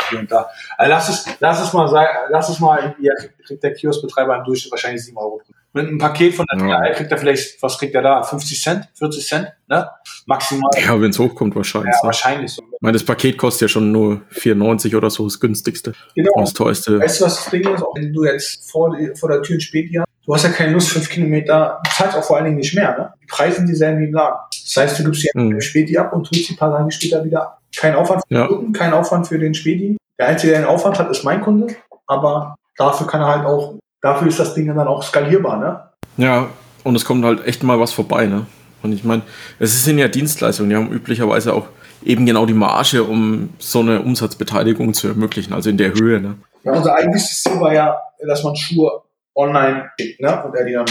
Also 0.77 0.91
lass 0.91 1.09
es, 1.09 1.25
lass 1.39 1.61
es 1.63 1.73
mal 1.73 1.87
sein, 1.87 2.07
lass 2.29 2.49
es 2.49 2.59
mal, 2.59 2.79
irgendwie 2.79 3.09
kriegt 3.43 3.63
der 3.63 3.73
Kioskbetreiber 3.73 4.37
im 4.37 4.43
Durchschnitt 4.43 4.71
wahrscheinlich 4.71 5.03
7 5.03 5.17
Euro. 5.17 5.41
Mit 5.73 5.87
einem 5.87 5.97
Paket 5.97 6.35
von 6.35 6.45
der 6.49 6.67
ja. 6.67 6.93
kriegt 6.93 7.11
er 7.11 7.17
vielleicht, 7.17 7.61
was 7.61 7.77
kriegt 7.77 7.95
er 7.95 8.01
da? 8.01 8.23
50 8.23 8.61
Cent, 8.61 8.87
40 8.93 9.27
Cent, 9.27 9.47
ne? 9.67 9.89
Maximal. 10.25 10.69
Ja, 10.81 11.01
wenn 11.01 11.09
es 11.09 11.19
hochkommt, 11.19 11.53
wahrscheinlich. 11.53 11.91
Ja, 11.91 12.01
ne? 12.01 12.07
wahrscheinlich 12.07 12.53
so. 12.53 12.61
Ich 12.61 12.81
meine, 12.81 12.93
das 12.93 13.03
Paket 13.03 13.37
kostet 13.37 13.63
ja 13.63 13.67
schon 13.67 13.91
nur 13.91 14.21
94 14.29 14.95
oder 14.95 15.09
so, 15.09 15.25
das 15.25 15.39
günstigste. 15.39 15.93
Genau. 16.15 16.31
Das 16.37 16.53
teuerste. 16.53 16.99
Weißt 16.99 17.19
du, 17.19 17.25
was 17.25 17.43
das 17.43 17.49
Ding 17.49 17.67
ist? 17.67 17.83
Auch 17.83 17.93
wenn 17.95 18.13
du 18.13 18.23
jetzt 18.23 18.71
vor, 18.71 18.95
vor 19.15 19.29
der 19.29 19.41
Tür 19.41 19.57
ein 19.57 19.61
Späti 19.61 19.95
hast, 19.95 20.07
du 20.25 20.33
hast 20.33 20.43
ja 20.43 20.49
keine 20.49 20.73
Lust, 20.73 20.89
fünf 20.89 21.09
Kilometer, 21.09 21.81
du 21.83 21.91
zahlst 21.91 22.17
auch 22.17 22.23
vor 22.23 22.37
allen 22.37 22.45
Dingen 22.45 22.57
nicht 22.57 22.73
mehr, 22.75 22.97
ne? 22.97 23.13
Die 23.21 23.27
Preise 23.27 23.57
sind 23.57 23.67
dieselben 23.67 23.99
wie 23.99 24.05
im 24.05 24.13
Laden. 24.13 24.37
Das 24.49 24.75
heißt, 24.77 24.99
du 24.99 25.03
gibst 25.05 25.23
dir 25.23 25.31
mhm. 25.35 25.61
Späti 25.61 25.97
ab 25.97 26.13
und 26.13 26.25
tust 26.25 26.49
die 26.49 26.53
paar 26.53 26.75
Tage 26.75 26.91
später 26.91 27.23
wieder 27.23 27.41
ab. 27.43 27.61
Kein 27.75 27.95
Aufwand 27.95 28.23
für 28.27 28.33
ja. 28.33 28.41
den 28.41 28.47
Kunden, 28.47 28.73
kein 28.73 28.93
Aufwand 28.93 29.27
für 29.27 29.39
den 29.39 29.53
Späti. 29.53 29.97
Der 30.17 30.27
Einzige, 30.27 30.51
der 30.51 30.61
einen 30.61 30.69
Aufwand 30.69 30.97
hat, 30.97 31.09
ist 31.09 31.23
mein 31.23 31.41
Kunde, 31.41 31.75
aber 32.07 32.55
dafür 32.77 33.05
kann 33.07 33.21
er 33.21 33.27
halt 33.27 33.45
auch, 33.45 33.75
dafür 34.01 34.27
ist 34.27 34.39
das 34.39 34.53
Ding 34.53 34.67
dann 34.67 34.87
auch 34.87 35.03
skalierbar, 35.03 35.57
ne? 35.57 35.81
Ja, 36.17 36.47
und 36.83 36.95
es 36.95 37.03
kommt 37.03 37.25
halt 37.25 37.45
echt 37.45 37.63
mal 37.63 37.79
was 37.79 37.91
vorbei, 37.91 38.25
ne? 38.25 38.45
Und 38.81 38.93
ich 38.93 39.03
meine, 39.03 39.23
es 39.59 39.83
sind 39.83 39.97
ja 39.97 40.07
Dienstleistungen, 40.07 40.69
die 40.69 40.75
haben 40.75 40.91
üblicherweise 40.91 41.53
auch 41.53 41.67
eben 42.03 42.25
genau 42.25 42.45
die 42.45 42.53
Marge, 42.53 43.03
um 43.03 43.49
so 43.57 43.79
eine 43.79 44.01
Umsatzbeteiligung 44.01 44.93
zu 44.93 45.07
ermöglichen, 45.07 45.53
also 45.53 45.69
in 45.69 45.77
der 45.77 45.93
Höhe, 45.93 46.21
ne? 46.21 46.35
Ja, 46.63 46.73
unser 46.73 46.95
eigentliches 46.95 47.43
Ziel 47.43 47.59
war 47.59 47.73
ja, 47.73 47.99
dass 48.25 48.43
man 48.43 48.55
Schuhe 48.55 49.01
online 49.35 49.91
schickt, 49.99 50.21
ne? 50.21 50.43
Und 50.43 50.55
er 50.55 50.65
die 50.65 50.73
dann 50.73 50.85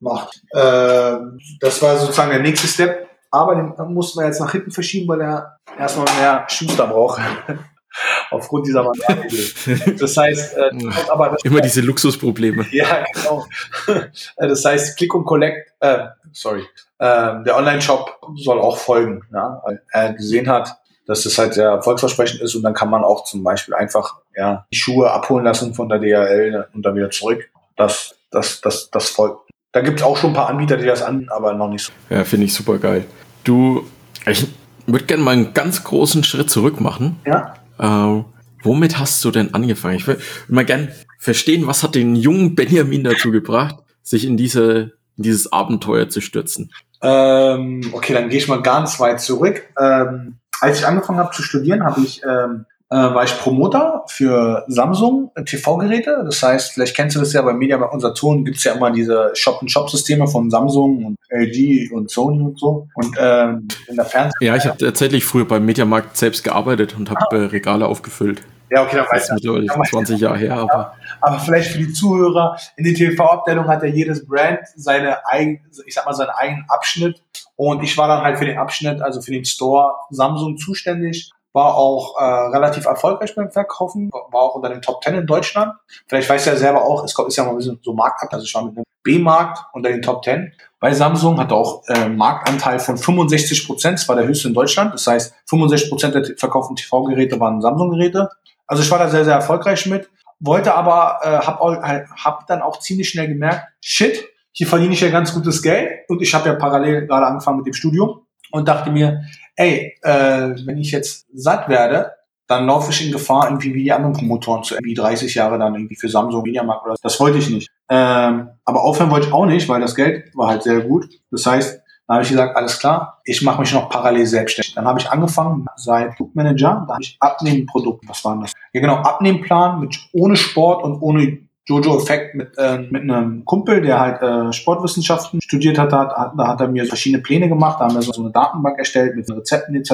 macht. 0.00 0.42
Äh, 0.50 1.16
das 1.60 1.80
war 1.82 1.96
sozusagen 1.96 2.30
der 2.30 2.40
nächste 2.40 2.66
Step. 2.66 3.06
Aber 3.30 3.54
den 3.54 3.94
mussten 3.94 4.18
wir 4.18 4.26
jetzt 4.26 4.40
nach 4.40 4.50
hinten 4.50 4.72
verschieben, 4.72 5.06
weil 5.08 5.20
er 5.20 5.56
erstmal 5.78 6.06
mehr 6.16 6.44
Schuster 6.48 6.86
braucht. 6.86 7.20
Aufgrund 8.30 8.66
dieser 8.66 8.84
Variable. 8.84 9.96
Das 9.98 10.16
heißt, 10.16 10.56
äh, 10.56 10.70
aber 11.08 11.30
das 11.30 11.44
immer 11.44 11.60
diese 11.60 11.80
Luxusprobleme. 11.80 12.66
Ja, 12.72 13.04
genau. 13.12 13.46
Äh, 13.86 14.48
das 14.48 14.64
heißt, 14.64 14.96
Click 14.96 15.14
und 15.14 15.24
Collect, 15.24 15.72
äh, 15.80 16.06
sorry, 16.32 16.62
äh, 16.98 17.42
der 17.44 17.56
Online-Shop 17.56 18.20
soll 18.36 18.60
auch 18.60 18.78
folgen, 18.78 19.22
ja? 19.32 19.60
weil 19.64 19.82
er 19.90 20.12
gesehen 20.12 20.48
hat, 20.48 20.76
dass 21.06 21.24
das 21.24 21.36
halt 21.36 21.54
sehr 21.54 21.68
erfolgsversprechend 21.68 22.40
ist 22.40 22.54
und 22.54 22.62
dann 22.62 22.74
kann 22.74 22.90
man 22.90 23.02
auch 23.02 23.24
zum 23.24 23.42
Beispiel 23.42 23.74
einfach 23.74 24.18
ja, 24.36 24.66
die 24.72 24.76
Schuhe 24.76 25.10
abholen 25.10 25.44
lassen 25.44 25.74
von 25.74 25.88
der 25.88 25.98
DHL 25.98 26.68
und 26.72 26.86
dann 26.86 26.94
wieder 26.94 27.10
zurück 27.10 27.50
das, 27.80 28.14
das, 28.30 28.60
das, 28.60 28.90
das 28.90 29.10
folgt. 29.10 29.50
Da 29.72 29.80
gibt 29.80 30.00
es 30.00 30.04
auch 30.04 30.16
schon 30.16 30.30
ein 30.30 30.34
paar 30.34 30.48
Anbieter, 30.48 30.76
die 30.76 30.86
das 30.86 31.02
an, 31.02 31.28
aber 31.30 31.54
noch 31.54 31.68
nicht 31.68 31.84
so. 31.84 31.92
Ja, 32.14 32.24
finde 32.24 32.46
ich 32.46 32.54
super 32.54 32.78
geil. 32.78 33.06
Du, 33.44 33.86
ich 34.26 34.46
würde 34.86 35.04
gerne 35.04 35.22
mal 35.22 35.32
einen 35.32 35.54
ganz 35.54 35.84
großen 35.84 36.24
Schritt 36.24 36.50
zurück 36.50 36.80
machen. 36.80 37.20
Ja. 37.24 37.54
Äh, 37.78 38.24
womit 38.62 38.98
hast 38.98 39.24
du 39.24 39.30
denn 39.30 39.54
angefangen? 39.54 39.96
Ich 39.96 40.06
würde 40.06 40.20
mal 40.48 40.64
gerne 40.64 40.92
verstehen, 41.18 41.66
was 41.66 41.82
hat 41.82 41.94
den 41.94 42.16
jungen 42.16 42.54
Benjamin 42.54 43.04
dazu 43.04 43.30
gebracht, 43.30 43.76
sich 44.02 44.24
in 44.24 44.36
diese 44.36 44.92
in 45.16 45.24
dieses 45.24 45.52
Abenteuer 45.52 46.08
zu 46.08 46.20
stürzen? 46.20 46.72
Ähm, 47.02 47.82
okay, 47.92 48.14
dann 48.14 48.28
gehe 48.28 48.38
ich 48.38 48.48
mal 48.48 48.62
ganz 48.62 48.98
weit 49.00 49.20
zurück. 49.20 49.62
Ähm, 49.78 50.38
als 50.60 50.80
ich 50.80 50.86
angefangen 50.86 51.18
habe 51.18 51.34
zu 51.34 51.42
studieren, 51.42 51.84
habe 51.84 52.00
ich 52.00 52.22
ähm, 52.24 52.66
äh, 52.90 52.96
war 52.96 53.22
ich 53.22 53.38
Promoter 53.38 54.02
für 54.08 54.64
Samsung 54.66 55.30
TV-Geräte. 55.44 56.22
Das 56.24 56.42
heißt, 56.42 56.72
vielleicht 56.72 56.96
kennst 56.96 57.14
du 57.14 57.20
das 57.20 57.32
ja 57.32 57.42
bei 57.42 57.52
Media 57.52 57.76
bei 57.76 57.86
unser 57.86 58.14
Ton 58.14 58.44
gibt's 58.44 58.64
ja 58.64 58.72
immer 58.72 58.90
diese 58.90 59.30
Shop-and-Shop-Systeme 59.34 60.26
von 60.26 60.50
Samsung 60.50 61.04
und 61.04 61.16
LG 61.28 61.92
und 61.92 62.10
Sony 62.10 62.42
und 62.42 62.58
so. 62.58 62.88
Und 62.94 63.16
äh, 63.16 63.50
in 63.52 63.96
der 63.96 64.04
Fernseh. 64.04 64.44
Ja, 64.44 64.56
ich 64.56 64.66
habe 64.66 64.76
tatsächlich 64.78 65.24
früher 65.24 65.46
beim 65.46 65.64
Mediamarkt 65.64 66.16
selbst 66.16 66.42
gearbeitet 66.42 66.96
und 66.98 67.10
habe 67.10 67.20
ah. 67.30 67.36
Äh, 67.36 67.46
Regale 67.46 67.86
aufgefüllt. 67.86 68.42
Ja, 68.70 68.84
okay, 68.84 68.96
dann 68.96 69.06
weiß 69.06 69.28
ich. 69.28 69.34
Mittlerweile 69.34 69.66
20 69.66 70.20
Jahre 70.20 70.38
her, 70.38 70.56
aber. 70.56 70.94
Aber 71.20 71.38
vielleicht 71.38 71.72
für 71.72 71.78
die 71.78 71.92
Zuhörer, 71.92 72.56
in 72.76 72.84
der 72.84 72.94
TV-Abteilung 72.94 73.66
hat 73.66 73.82
ja 73.82 73.88
jedes 73.88 74.26
Brand 74.26 74.60
seine 74.76 75.26
eigene, 75.26 75.60
ich 75.86 75.94
sag 75.94 76.06
mal, 76.06 76.14
seinen 76.14 76.30
eigenen 76.30 76.64
Abschnitt. 76.68 77.22
Und 77.56 77.82
ich 77.82 77.96
war 77.98 78.08
dann 78.08 78.22
halt 78.22 78.38
für 78.38 78.46
den 78.46 78.58
Abschnitt, 78.58 79.02
also 79.02 79.20
für 79.20 79.32
den 79.32 79.44
Store 79.44 79.94
Samsung 80.10 80.56
zuständig 80.56 81.30
war 81.52 81.74
auch 81.74 82.16
äh, 82.18 82.24
relativ 82.24 82.86
erfolgreich 82.86 83.34
beim 83.34 83.50
Verkaufen, 83.50 84.10
war 84.10 84.42
auch 84.42 84.54
unter 84.54 84.68
den 84.68 84.82
Top 84.82 85.02
10 85.02 85.14
in 85.14 85.26
Deutschland. 85.26 85.74
Vielleicht 86.06 86.28
weiß 86.28 86.46
er 86.46 86.56
selber 86.56 86.84
auch, 86.84 87.04
es 87.04 87.14
ist 87.18 87.36
ja 87.36 87.44
mal 87.44 87.50
ein 87.50 87.56
bisschen 87.56 87.80
so 87.82 87.92
Marktanteil, 87.92 88.38
also 88.38 88.44
ich 88.44 88.54
war 88.54 88.64
mit 88.64 88.76
einem 88.76 88.84
B-Markt 89.02 89.58
unter 89.72 89.90
den 89.90 90.02
Top 90.02 90.24
10. 90.24 90.52
Bei 90.78 90.92
Samsung 90.92 91.38
hatte 91.38 91.54
auch 91.54 91.82
äh, 91.88 92.08
Marktanteil 92.08 92.78
von 92.78 92.96
65 92.96 93.66
Prozent, 93.66 93.98
das 93.98 94.08
war 94.08 94.16
der 94.16 94.26
höchste 94.26 94.48
in 94.48 94.54
Deutschland. 94.54 94.94
Das 94.94 95.06
heißt, 95.06 95.34
65 95.48 95.90
Prozent 95.90 96.14
der 96.14 96.24
verkauften 96.36 96.76
TV-Geräte 96.76 97.40
waren 97.40 97.60
Samsung-Geräte. 97.60 98.28
Also 98.66 98.82
ich 98.82 98.90
war 98.90 98.98
da 98.98 99.08
sehr, 99.08 99.24
sehr 99.24 99.34
erfolgreich 99.34 99.86
mit, 99.86 100.08
wollte 100.38 100.74
aber, 100.74 101.20
äh, 101.22 101.46
habe 101.46 101.82
halt, 101.82 102.08
hab 102.16 102.46
dann 102.46 102.62
auch 102.62 102.78
ziemlich 102.78 103.08
schnell 103.08 103.28
gemerkt, 103.28 103.66
shit, 103.80 104.24
hier 104.52 104.66
verdiene 104.66 104.94
ich 104.94 105.00
ja 105.00 105.10
ganz 105.10 105.34
gutes 105.34 105.62
Geld 105.62 106.08
und 106.08 106.22
ich 106.22 106.34
habe 106.34 106.48
ja 106.48 106.54
parallel 106.54 107.06
gerade 107.06 107.26
angefangen 107.26 107.58
mit 107.58 107.66
dem 107.66 107.74
Studium 107.74 108.22
und 108.50 108.68
dachte 108.68 108.90
mir, 108.90 109.22
ey, 109.60 109.94
äh, 110.02 110.54
wenn 110.64 110.78
ich 110.78 110.90
jetzt 110.90 111.26
satt 111.34 111.68
werde, 111.68 112.12
dann 112.46 112.66
laufe 112.66 112.90
ich 112.90 113.06
in 113.06 113.12
Gefahr, 113.12 113.44
irgendwie 113.44 113.74
wie 113.74 113.84
die 113.84 113.92
anderen 113.92 114.14
Promotoren 114.14 114.64
zu 114.64 114.74
irgendwie 114.74 114.94
30 114.94 115.34
Jahre 115.34 115.58
dann 115.58 115.74
irgendwie 115.74 115.94
für 115.94 116.08
Samsung, 116.08 116.42
Mediamarkt 116.42 116.84
oder 116.84 116.94
so. 116.94 117.00
Das 117.02 117.20
wollte 117.20 117.38
ich 117.38 117.50
nicht. 117.50 117.70
Ähm, 117.88 118.48
aber 118.64 118.82
aufhören 118.82 119.10
wollte 119.10 119.28
ich 119.28 119.32
auch 119.32 119.46
nicht, 119.46 119.68
weil 119.68 119.80
das 119.80 119.94
Geld 119.94 120.34
war 120.34 120.48
halt 120.48 120.62
sehr 120.62 120.80
gut. 120.80 121.08
Das 121.30 121.46
heißt, 121.46 121.80
dann 122.06 122.14
habe 122.14 122.24
ich 122.24 122.30
gesagt, 122.30 122.56
alles 122.56 122.78
klar, 122.80 123.20
ich 123.24 123.42
mache 123.42 123.60
mich 123.60 123.72
noch 123.72 123.88
parallel 123.88 124.26
selbstständig. 124.26 124.74
Dann 124.74 124.86
habe 124.86 124.98
ich 124.98 125.08
angefangen 125.08 125.66
seit 125.76 126.14
Manager, 126.34 126.84
da 126.88 126.94
habe 126.94 127.02
ich 127.02 127.16
Abnehmenprodukt. 127.20 128.08
Was 128.08 128.24
waren 128.24 128.40
das? 128.40 128.52
Ja 128.72 128.80
genau, 128.80 128.96
Abnehmplan 128.96 129.78
mit 129.78 129.96
ohne 130.12 130.36
Sport 130.36 130.82
und 130.82 131.00
ohne 131.02 131.38
Jojo-Effekt 131.70 132.34
mit, 132.34 132.58
äh, 132.58 132.78
mit 132.78 133.02
einem 133.02 133.44
Kumpel, 133.44 133.80
der 133.80 134.00
halt 134.00 134.22
äh, 134.22 134.52
Sportwissenschaften 134.52 135.40
studiert 135.40 135.78
hat, 135.78 135.92
hat, 135.92 136.32
da 136.36 136.48
hat 136.48 136.60
er 136.60 136.68
mir 136.68 136.84
verschiedene 136.84 137.22
Pläne 137.22 137.48
gemacht, 137.48 137.78
da 137.80 137.84
haben 137.84 137.94
wir 137.94 138.02
so 138.02 138.20
eine 138.20 138.32
Datenbank 138.32 138.78
erstellt 138.78 139.14
mit 139.14 139.30
Rezepten 139.30 139.74
etc. 139.76 139.92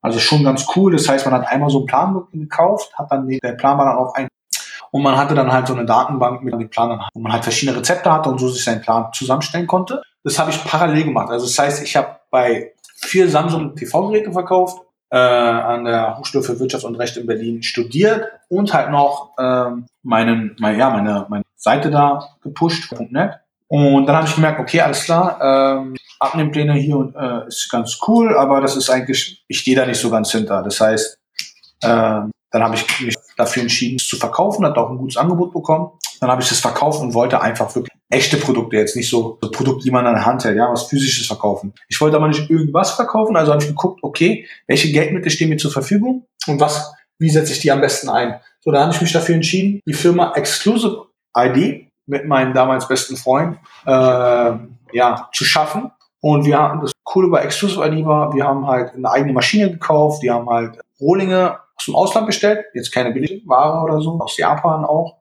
Also 0.00 0.18
schon 0.18 0.42
ganz 0.42 0.66
cool. 0.74 0.92
Das 0.92 1.08
heißt, 1.08 1.26
man 1.26 1.34
hat 1.34 1.46
einmal 1.48 1.70
so 1.70 1.78
einen 1.78 1.86
Plan 1.86 2.22
gekauft, 2.32 2.92
hat 2.98 3.12
dann 3.12 3.28
den, 3.28 3.38
der 3.42 3.52
Plan 3.52 3.76
war 3.78 3.86
dann 3.86 3.96
auf 3.96 4.14
ein 4.14 4.28
und 4.90 5.02
man 5.02 5.16
hatte 5.16 5.34
dann 5.34 5.52
halt 5.52 5.66
so 5.66 5.74
eine 5.74 5.84
Datenbank 5.84 6.44
mit 6.44 6.54
dem 6.54 6.70
Plan, 6.70 7.00
wo 7.14 7.20
man 7.20 7.32
halt 7.32 7.42
verschiedene 7.42 7.76
Rezepte 7.76 8.12
hatte 8.12 8.30
und 8.30 8.38
so 8.38 8.48
sich 8.48 8.62
seinen 8.62 8.80
Plan 8.80 9.08
zusammenstellen 9.12 9.66
konnte. 9.66 10.02
Das 10.22 10.38
habe 10.38 10.50
ich 10.50 10.64
parallel 10.64 11.02
gemacht. 11.02 11.30
Also 11.30 11.46
das 11.46 11.58
heißt, 11.58 11.82
ich 11.82 11.96
habe 11.96 12.20
bei 12.30 12.74
vier 12.94 13.28
Samsung 13.28 13.74
TV-Geräte 13.74 14.30
verkauft, 14.30 14.80
äh, 15.14 15.16
an 15.16 15.84
der 15.84 16.18
Hochschule 16.18 16.42
für 16.42 16.58
Wirtschaft 16.58 16.84
und 16.84 16.96
Recht 16.96 17.16
in 17.16 17.26
Berlin 17.26 17.62
studiert 17.62 18.26
und 18.48 18.74
halt 18.74 18.90
noch 18.90 19.30
ähm, 19.38 19.86
meinen, 20.02 20.56
mein, 20.58 20.76
ja, 20.76 20.90
meine, 20.90 21.26
meine 21.28 21.44
Seite 21.54 21.88
da 21.88 22.30
gepusht.net. 22.42 23.34
Und 23.68 24.06
dann 24.06 24.16
habe 24.16 24.26
ich 24.26 24.34
gemerkt, 24.34 24.58
okay, 24.58 24.80
alles 24.80 25.04
klar, 25.04 25.38
ähm, 25.40 25.94
Abnehmpläne 26.18 26.74
hier 26.74 26.96
und 26.96 27.14
äh, 27.14 27.46
ist 27.46 27.70
ganz 27.70 28.00
cool, 28.08 28.36
aber 28.36 28.60
das 28.60 28.76
ist 28.76 28.90
eigentlich, 28.90 29.44
ich 29.46 29.60
stehe 29.60 29.76
da 29.76 29.86
nicht 29.86 30.00
so 30.00 30.10
ganz 30.10 30.32
hinter. 30.32 30.62
Das 30.62 30.80
heißt, 30.80 31.16
ähm, 31.84 32.32
dann 32.54 32.62
habe 32.62 32.76
ich 32.76 33.00
mich 33.00 33.16
dafür 33.36 33.62
entschieden, 33.62 33.96
es 33.96 34.06
zu 34.06 34.16
verkaufen, 34.16 34.64
hat 34.64 34.78
auch 34.78 34.88
ein 34.88 34.96
gutes 34.96 35.16
Angebot 35.16 35.52
bekommen. 35.52 35.90
Dann 36.20 36.30
habe 36.30 36.40
ich 36.40 36.48
es 36.48 36.60
verkauft 36.60 37.02
und 37.02 37.12
wollte 37.12 37.40
einfach 37.40 37.74
wirklich 37.74 37.92
echte 38.08 38.36
Produkte, 38.36 38.76
jetzt 38.76 38.94
nicht 38.94 39.10
so, 39.10 39.38
so 39.42 39.50
Produkte, 39.50 39.82
die 39.82 39.90
man 39.90 40.06
an 40.06 40.14
der 40.14 40.24
Hand 40.24 40.44
hält, 40.44 40.56
ja, 40.56 40.70
was 40.70 40.84
physisches 40.84 41.26
verkaufen. 41.26 41.74
Ich 41.88 42.00
wollte 42.00 42.16
aber 42.16 42.28
nicht 42.28 42.48
irgendwas 42.48 42.92
verkaufen, 42.92 43.34
also 43.34 43.50
habe 43.50 43.60
ich 43.60 43.68
geguckt, 43.68 44.04
okay, 44.04 44.46
welche 44.68 44.92
Geldmittel 44.92 45.32
stehen 45.32 45.48
mir 45.48 45.56
zur 45.56 45.72
Verfügung 45.72 46.26
und 46.46 46.60
was, 46.60 46.92
wie 47.18 47.28
setze 47.28 47.54
ich 47.54 47.58
die 47.58 47.72
am 47.72 47.80
besten 47.80 48.08
ein? 48.08 48.38
So, 48.60 48.70
da 48.70 48.82
habe 48.82 48.92
ich 48.94 49.00
mich 49.00 49.12
dafür 49.12 49.34
entschieden, 49.34 49.80
die 49.84 49.92
Firma 49.92 50.32
Exclusive 50.36 51.08
ID 51.36 51.88
mit 52.06 52.24
meinem 52.24 52.54
damals 52.54 52.86
besten 52.86 53.16
Freund 53.16 53.58
äh, 53.84 53.90
ja, 54.92 55.28
zu 55.32 55.44
schaffen. 55.44 55.90
Und 56.20 56.46
wir 56.46 56.56
haben 56.56 56.82
das 56.82 56.92
Coole 57.02 57.28
bei 57.28 57.40
Exclusive 57.40 57.84
ID 57.84 58.06
war, 58.06 58.32
wir 58.32 58.44
haben 58.44 58.68
halt 58.68 58.94
eine 58.94 59.10
eigene 59.10 59.32
Maschine 59.32 59.72
gekauft, 59.72 60.22
wir 60.22 60.34
haben 60.34 60.48
halt 60.48 60.78
Rohlinge 61.00 61.58
aus 61.84 61.92
dem 61.92 61.94
Ausland 61.96 62.26
bestellt, 62.26 62.64
jetzt 62.74 62.92
keine 62.92 63.12
Billigware 63.12 63.82
oder 63.84 64.00
so, 64.00 64.18
aus 64.20 64.36
Japan 64.36 64.84
auch. 64.84 65.18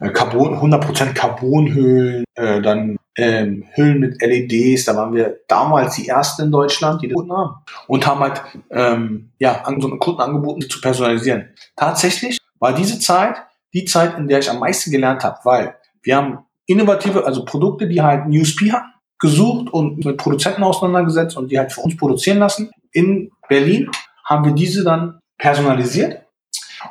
Äh, 0.00 0.10
Carbon, 0.10 0.58
100% 0.58 1.14
Carbonhüllen, 1.14 2.24
äh, 2.34 2.60
dann 2.60 2.96
ähm, 3.16 3.64
Hüllen 3.74 4.00
mit 4.00 4.20
LEDs, 4.20 4.84
da 4.84 4.94
waren 4.96 5.14
wir 5.14 5.40
damals 5.48 5.96
die 5.96 6.08
ersten 6.08 6.44
in 6.44 6.52
Deutschland, 6.52 7.02
die 7.02 7.08
das 7.08 7.28
haben. 7.30 7.54
Und 7.86 8.06
haben 8.06 8.20
halt 8.20 8.42
ähm, 8.70 9.30
ja, 9.38 9.62
an 9.62 9.80
so 9.80 9.88
Kunden 9.96 10.20
angeboten, 10.20 10.62
zu 10.62 10.80
personalisieren. 10.80 11.48
Tatsächlich 11.76 12.38
war 12.58 12.74
diese 12.74 12.98
Zeit 12.98 13.36
die 13.76 13.84
Zeit, 13.84 14.18
in 14.18 14.26
der 14.26 14.38
ich 14.38 14.48
am 14.48 14.58
meisten 14.58 14.90
gelernt 14.90 15.22
habe, 15.22 15.38
weil 15.44 15.76
wir 16.02 16.16
haben 16.16 16.38
innovative, 16.64 17.26
also 17.26 17.44
Produkte, 17.44 17.86
die 17.86 18.00
halt 18.00 18.26
USP 18.26 18.72
haben, 18.72 18.92
gesucht 19.18 19.70
und 19.72 20.02
mit 20.04 20.16
Produzenten 20.16 20.62
auseinandergesetzt 20.62 21.36
und 21.36 21.50
die 21.50 21.58
halt 21.58 21.72
für 21.72 21.82
uns 21.82 21.96
produzieren 21.96 22.38
lassen. 22.38 22.70
In 22.92 23.30
Berlin 23.48 23.90
haben 24.24 24.46
wir 24.46 24.52
diese 24.52 24.82
dann 24.82 25.20
personalisiert 25.38 26.22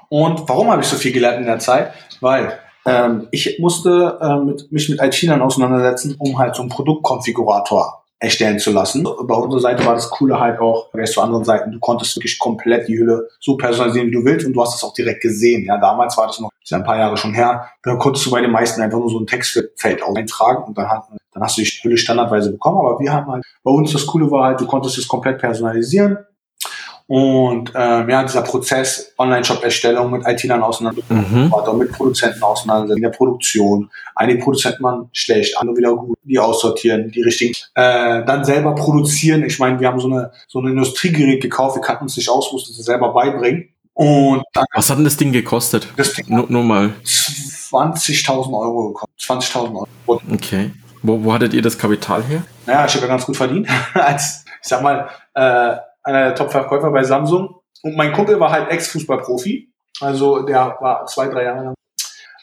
Und 0.10 0.48
warum 0.48 0.72
habe 0.72 0.82
ich 0.82 0.88
so 0.88 0.98
viel 0.98 1.12
gelernt 1.12 1.40
in 1.40 1.46
der 1.46 1.60
Zeit? 1.60 1.94
Weil 2.22 2.60
ähm, 2.86 3.28
ich 3.32 3.58
musste 3.60 4.20
äh, 4.22 4.38
mit, 4.38 4.72
mich 4.72 4.90
mit 4.90 5.02
IT-Lern 5.02 5.42
auseinandersetzen, 5.42 6.16
um 6.20 6.38
halt 6.38 6.56
so 6.56 6.62
einen 6.62 6.70
Produktkonfigurator 6.70 8.06
erstellen 8.20 8.60
zu 8.60 8.72
lassen. 8.72 9.04
Bei 9.04 9.36
unserer 9.36 9.60
Seite 9.60 9.86
war 9.86 9.94
das 9.94 10.10
Coole 10.10 10.40
halt 10.40 10.60
auch, 10.60 10.90
wer 10.94 11.06
zu 11.06 11.22
anderen 11.22 11.44
Seiten, 11.44 11.72
du 11.72 11.80
konntest 11.80 12.16
wirklich 12.16 12.40
komplett 12.40 12.88
die 12.88 12.98
Hülle 12.98 13.28
so 13.40 13.58
personalisieren, 13.58 14.08
wie 14.08 14.14
du 14.14 14.24
willst 14.24 14.46
und 14.46 14.54
du 14.54 14.62
hast 14.62 14.76
es 14.76 14.84
auch 14.84 14.94
direkt 14.94 15.22
gesehen. 15.22 15.66
Ja, 15.66 15.78
damals 15.78 16.18
war 16.18 16.28
das 16.28 16.40
noch, 16.40 16.50
das 16.62 16.72
ist 16.72 16.74
ein 16.74 16.84
paar 16.84 16.98
Jahre 16.98 17.18
schon 17.18 17.34
her, 17.34 17.70
da 17.84 17.96
konntest 17.96 18.26
du 18.26 18.32
bei 18.32 18.42
den 18.42 18.52
meisten 18.52 18.82
einfach 18.82 19.00
nur 19.00 19.10
so 19.10 19.20
ein 19.20 19.28
Textfeld 19.28 20.02
eintragen 20.04 20.64
und 20.64 20.78
dann, 20.78 20.90
hat, 20.90 21.04
dann 21.34 21.44
hast 21.44 21.58
du 21.58 21.62
die 21.62 21.68
Hülle 21.68 21.98
standardweise 21.98 22.52
bekommen. 22.52 22.78
Aber 22.78 23.00
wir 23.00 23.12
haben 23.12 23.30
halt, 23.30 23.44
bei 23.64 23.72
uns 23.72 23.92
das 23.92 24.06
Coole 24.06 24.32
war 24.32 24.46
halt, 24.46 24.62
du 24.62 24.66
konntest 24.66 24.98
es 24.98 25.08
komplett 25.08 25.40
personalisieren 25.40 26.18
und 27.08 27.72
ähm, 27.76 28.10
ja, 28.10 28.24
dieser 28.24 28.42
Prozess 28.42 29.14
Online-Shop-Erstellung 29.18 30.10
mit 30.12 30.26
IT-Lern 30.26 30.64
auseinandersetzen, 30.64 31.52
mhm. 31.52 31.78
mit 31.78 31.92
Produzenten 31.92 32.42
auseinandersetzen, 32.42 32.98
in 32.98 33.04
der 33.04 33.16
Produktion. 33.16 33.92
Einige 34.16 34.44
Produzenten 34.44 34.84
waren 34.84 35.10
schlecht, 35.14 35.56
andere 35.58 35.78
wieder 35.78 35.96
gut, 35.96 36.18
die 36.24 36.40
aussortieren, 36.40 37.12
die 37.12 37.22
richtigen. 37.22 37.54
Äh, 37.76 38.26
dann 38.26 38.44
selber 38.44 38.74
produzieren. 38.74 39.44
Ich 39.44 39.60
meine, 39.60 39.80
wir 39.80 39.88
haben 39.88 40.00
so 40.00 40.08
eine 40.08 40.32
so 40.48 40.60
ein 40.60 40.68
Industriegerät 40.68 41.42
gekauft, 41.42 41.76
wir 41.76 41.82
kannten 41.82 42.06
uns 42.06 42.18
nicht 42.18 42.30
aus, 42.30 42.52
mussten 42.52 42.72
es 42.72 42.84
selber 42.84 43.14
beibringen. 43.14 43.70
Und 43.94 44.44
dann, 44.54 44.66
Was 44.74 44.90
hat 44.90 44.98
denn 44.98 45.06
das 45.06 45.16
Ding 45.16 45.32
gekostet? 45.32 45.88
Das 45.96 46.14
Ding 46.14 46.26
nur, 46.28 46.48
nur 46.50 46.64
mal. 46.64 46.94
20.000 47.04 48.60
Euro 48.60 48.88
gekostet. 48.90 49.54
20.000 49.54 49.76
Euro. 50.08 50.22
Okay. 50.34 50.72
Wo, 51.04 51.24
wo 51.24 51.34
hattet 51.34 51.54
ihr 51.54 51.62
das 51.62 51.78
Kapital 51.78 52.24
her? 52.24 52.44
Naja, 52.66 52.86
ich 52.86 52.94
habe 52.96 53.06
ja 53.06 53.12
ganz 53.12 53.26
gut 53.26 53.38
verdient. 53.38 53.68
Als, 53.94 54.44
ich 54.62 54.68
sag 54.68 54.82
mal, 54.82 55.08
äh, 55.36 55.76
einer 56.06 56.26
der 56.26 56.36
Top-Verkäufer 56.36 56.92
bei 56.92 57.04
Samsung. 57.04 57.60
Und 57.84 57.98
mein 57.98 58.14
Kumpel 58.14 58.40
war 58.40 58.52
halt 58.52 58.70
Ex-Fußballprofi. 58.70 59.70
Also 60.02 60.44
der 60.44 60.78
war 60.80 61.06
zwei, 61.08 61.28
drei 61.28 61.44
Jahre 61.44 61.64
lang. 61.66 61.74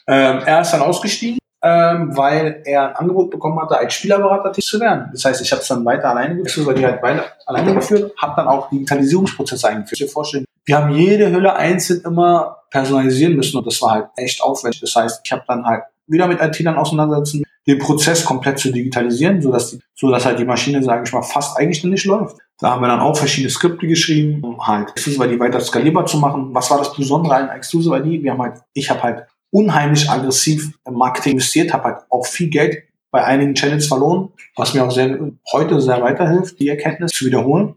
Ähm, 0.07 0.41
er 0.45 0.61
ist 0.61 0.71
dann 0.71 0.81
ausgestiegen, 0.81 1.39
ähm, 1.63 2.15
weil 2.15 2.61
er 2.65 2.89
ein 2.89 2.95
Angebot 2.97 3.31
bekommen 3.31 3.59
hatte, 3.61 3.77
als 3.77 3.93
Spielerberater 3.93 4.51
tätig 4.51 4.65
zu 4.65 4.79
werden. 4.79 5.09
Das 5.13 5.23
heißt, 5.23 5.41
ich 5.41 5.51
habe 5.51 5.61
es 5.61 5.67
dann 5.67 5.85
weiter 5.85 6.09
alleine 6.09 6.35
geführt, 6.43 6.67
weil 6.67 6.75
die 6.75 6.85
halt 6.85 7.01
beide 7.01 7.23
alleine 7.45 7.73
geführt, 7.75 8.11
habe 8.21 8.33
dann 8.35 8.47
auch 8.47 8.69
Digitalisierungsprozesse 8.69 9.69
eingeführt. 9.69 10.01
Ich 10.01 10.07
dir 10.07 10.11
vorstellen, 10.11 10.45
wir 10.65 10.77
haben 10.77 10.91
jede 10.91 11.31
Hülle 11.31 11.55
einzeln 11.55 12.01
immer 12.05 12.57
personalisieren 12.69 13.35
müssen 13.35 13.57
und 13.57 13.67
das 13.67 13.81
war 13.81 13.91
halt 13.91 14.07
echt 14.17 14.41
aufwendig. 14.41 14.81
Das 14.81 14.95
heißt, 14.95 15.21
ich 15.23 15.31
habe 15.31 15.43
dann 15.47 15.65
halt 15.65 15.83
wieder 16.07 16.27
mit 16.27 16.41
IT-Lern 16.41 16.75
auseinandersetzen, 16.75 17.43
den 17.65 17.79
Prozess 17.79 18.25
komplett 18.25 18.59
zu 18.59 18.71
digitalisieren, 18.71 19.41
sodass, 19.41 19.71
die, 19.71 19.79
sodass 19.95 20.25
halt 20.25 20.39
die 20.39 20.45
Maschine, 20.45 20.83
sage 20.83 21.03
ich 21.05 21.13
mal, 21.13 21.21
fast 21.21 21.57
eigenständig 21.57 22.03
läuft. 22.05 22.37
Da 22.63 22.71
haben 22.71 22.81
wir 22.81 22.87
dann 22.87 23.01
auch 23.01 23.17
verschiedene 23.17 23.49
Skripte 23.49 23.87
geschrieben, 23.87 24.41
um 24.41 24.65
halt 24.65 24.91
Exclusive 24.91 25.25
ID 25.25 25.37
weiter 25.37 25.59
skalierbar 25.59 26.05
zu 26.05 26.17
machen. 26.17 26.55
Was 26.55 26.71
war 26.71 26.77
das 26.77 26.95
Besondere 26.95 27.35
an 27.35 27.49
Exclusive 27.49 27.97
ID? 27.97 28.23
Wir 28.23 28.31
haben 28.31 28.41
halt, 28.41 28.61
ich 28.71 28.89
habe 28.89 29.03
halt 29.03 29.27
unheimlich 29.51 30.09
aggressiv 30.09 30.71
im 30.87 30.93
Marketing 30.93 31.33
investiert, 31.33 31.73
habe 31.73 31.83
halt 31.83 31.97
auch 32.09 32.25
viel 32.25 32.49
Geld 32.49 32.83
bei 33.11 33.21
einigen 33.21 33.53
Channels 33.53 33.87
verloren, 33.87 34.29
was 34.55 34.73
mir 34.73 34.85
auch 34.85 34.91
sehr, 34.91 35.19
heute 35.51 35.81
sehr 35.81 36.01
weiterhilft, 36.01 36.57
die 36.57 36.69
Erkenntnis 36.69 37.11
zu 37.11 37.25
wiederholen. 37.25 37.75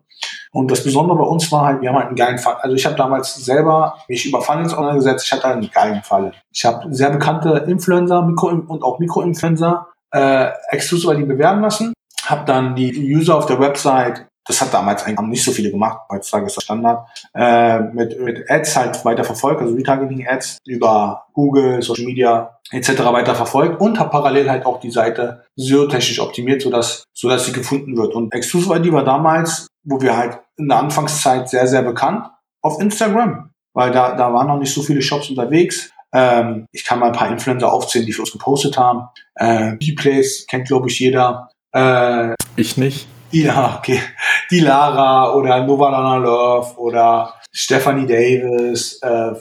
Und 0.53 0.71
das 0.71 0.85
Besondere 0.85 1.19
bei 1.19 1.25
uns 1.25 1.51
war 1.51 1.67
halt, 1.67 1.81
wir 1.83 1.89
haben 1.89 1.97
halt 1.97 2.07
einen 2.07 2.17
geilen 2.17 2.39
Fall. 2.39 2.55
Also 2.61 2.77
ich 2.77 2.87
habe 2.87 2.95
damals 2.95 3.35
selber 3.35 3.99
mich 4.07 4.25
über 4.25 4.41
Funnels 4.41 4.73
gesetzt, 4.95 5.25
ich 5.27 5.33
hatte 5.33 5.49
einen 5.49 5.69
geilen 5.69 6.05
Fall. 6.05 6.33
Ich 6.53 6.65
habe 6.65 6.95
sehr 6.95 7.11
bekannte 7.11 7.65
Influencer 7.67 8.23
Mikro 8.23 8.51
und 8.51 8.85
auch 8.85 9.01
Mikroinfluencer 9.01 9.89
äh, 10.13 10.51
Exclusive 10.71 11.13
ID 11.13 11.27
bewerben 11.27 11.61
lassen, 11.61 11.93
habe 12.25 12.45
dann 12.45 12.77
die 12.77 13.13
User 13.13 13.37
auf 13.37 13.47
der 13.47 13.59
Website 13.59 14.29
das 14.47 14.61
hat 14.61 14.73
damals 14.73 15.05
eigentlich 15.05 15.29
nicht 15.29 15.45
so 15.45 15.53
viele 15.53 15.71
gemacht, 15.71 16.01
heutzutage 16.11 16.47
ist 16.47 16.57
das 16.57 16.65
Standard, 16.65 17.09
äh, 17.35 17.81
mit, 17.81 18.21
mit 18.21 18.51
Ads 18.51 18.77
halt 18.77 19.05
weiter 19.05 19.25
verfolgt, 19.25 19.61
also 19.61 19.75
Retargeting-Ads 19.75 20.59
über 20.67 21.27
Google, 21.33 21.83
Social 21.83 22.05
Media 22.05 22.59
etc. 22.71 23.01
weiter 23.07 23.35
verfolgt 23.35 23.81
und 23.81 23.99
habe 23.99 24.11
parallel 24.11 24.51
halt 24.51 24.67
auch 24.67 24.81
die 24.81 24.91
Seite 24.91 25.45
SEO-technisch 25.57 26.21
optimiert, 26.21 26.63
sodass, 26.63 27.05
sodass 27.13 27.47
sie 27.47 27.53
gefunden 27.53 27.97
wird. 27.97 28.15
Und 28.15 28.33
Exclusive 28.33 28.77
ID 28.77 28.93
war 28.93 29.05
damals, 29.05 29.67
wo 29.85 30.01
wir 30.01 30.17
halt 30.17 30.41
in 30.57 30.69
der 30.69 30.79
Anfangszeit 30.79 31.49
sehr, 31.49 31.67
sehr 31.67 31.83
bekannt, 31.83 32.27
auf 32.63 32.81
Instagram, 32.81 33.51
weil 33.75 33.91
da, 33.91 34.17
da 34.17 34.33
waren 34.33 34.49
noch 34.49 34.59
nicht 34.59 34.73
so 34.73 34.83
viele 34.83 35.03
Shops 35.03 35.31
unterwegs. 35.31 35.91
Ähm, 36.13 36.67
ich 36.73 36.85
kann 36.85 36.99
mal 36.99 37.07
ein 37.07 37.13
paar 37.13 37.31
Influencer 37.31 37.73
aufzählen, 37.73 38.07
die 38.07 38.13
für 38.13 38.23
uns 38.23 38.33
gepostet 38.33 38.79
haben. 38.79 39.09
Äh, 39.35 39.77
B-Place 39.77 40.47
kennt, 40.49 40.69
glaube 40.69 40.89
ich, 40.89 40.99
jeder. 40.99 41.51
Äh, 41.73 42.35
ich 42.57 42.77
nicht. 42.77 43.07
Ja, 43.33 43.79
okay. 43.79 44.01
Die 44.51 44.61
Lara 44.61 45.35
oder 45.35 45.65
Novalana 45.65 46.17
Love 46.17 46.79
oder 46.79 47.35
Stephanie 47.53 48.07
Davis, 48.07 49.01
äh, 49.03 49.33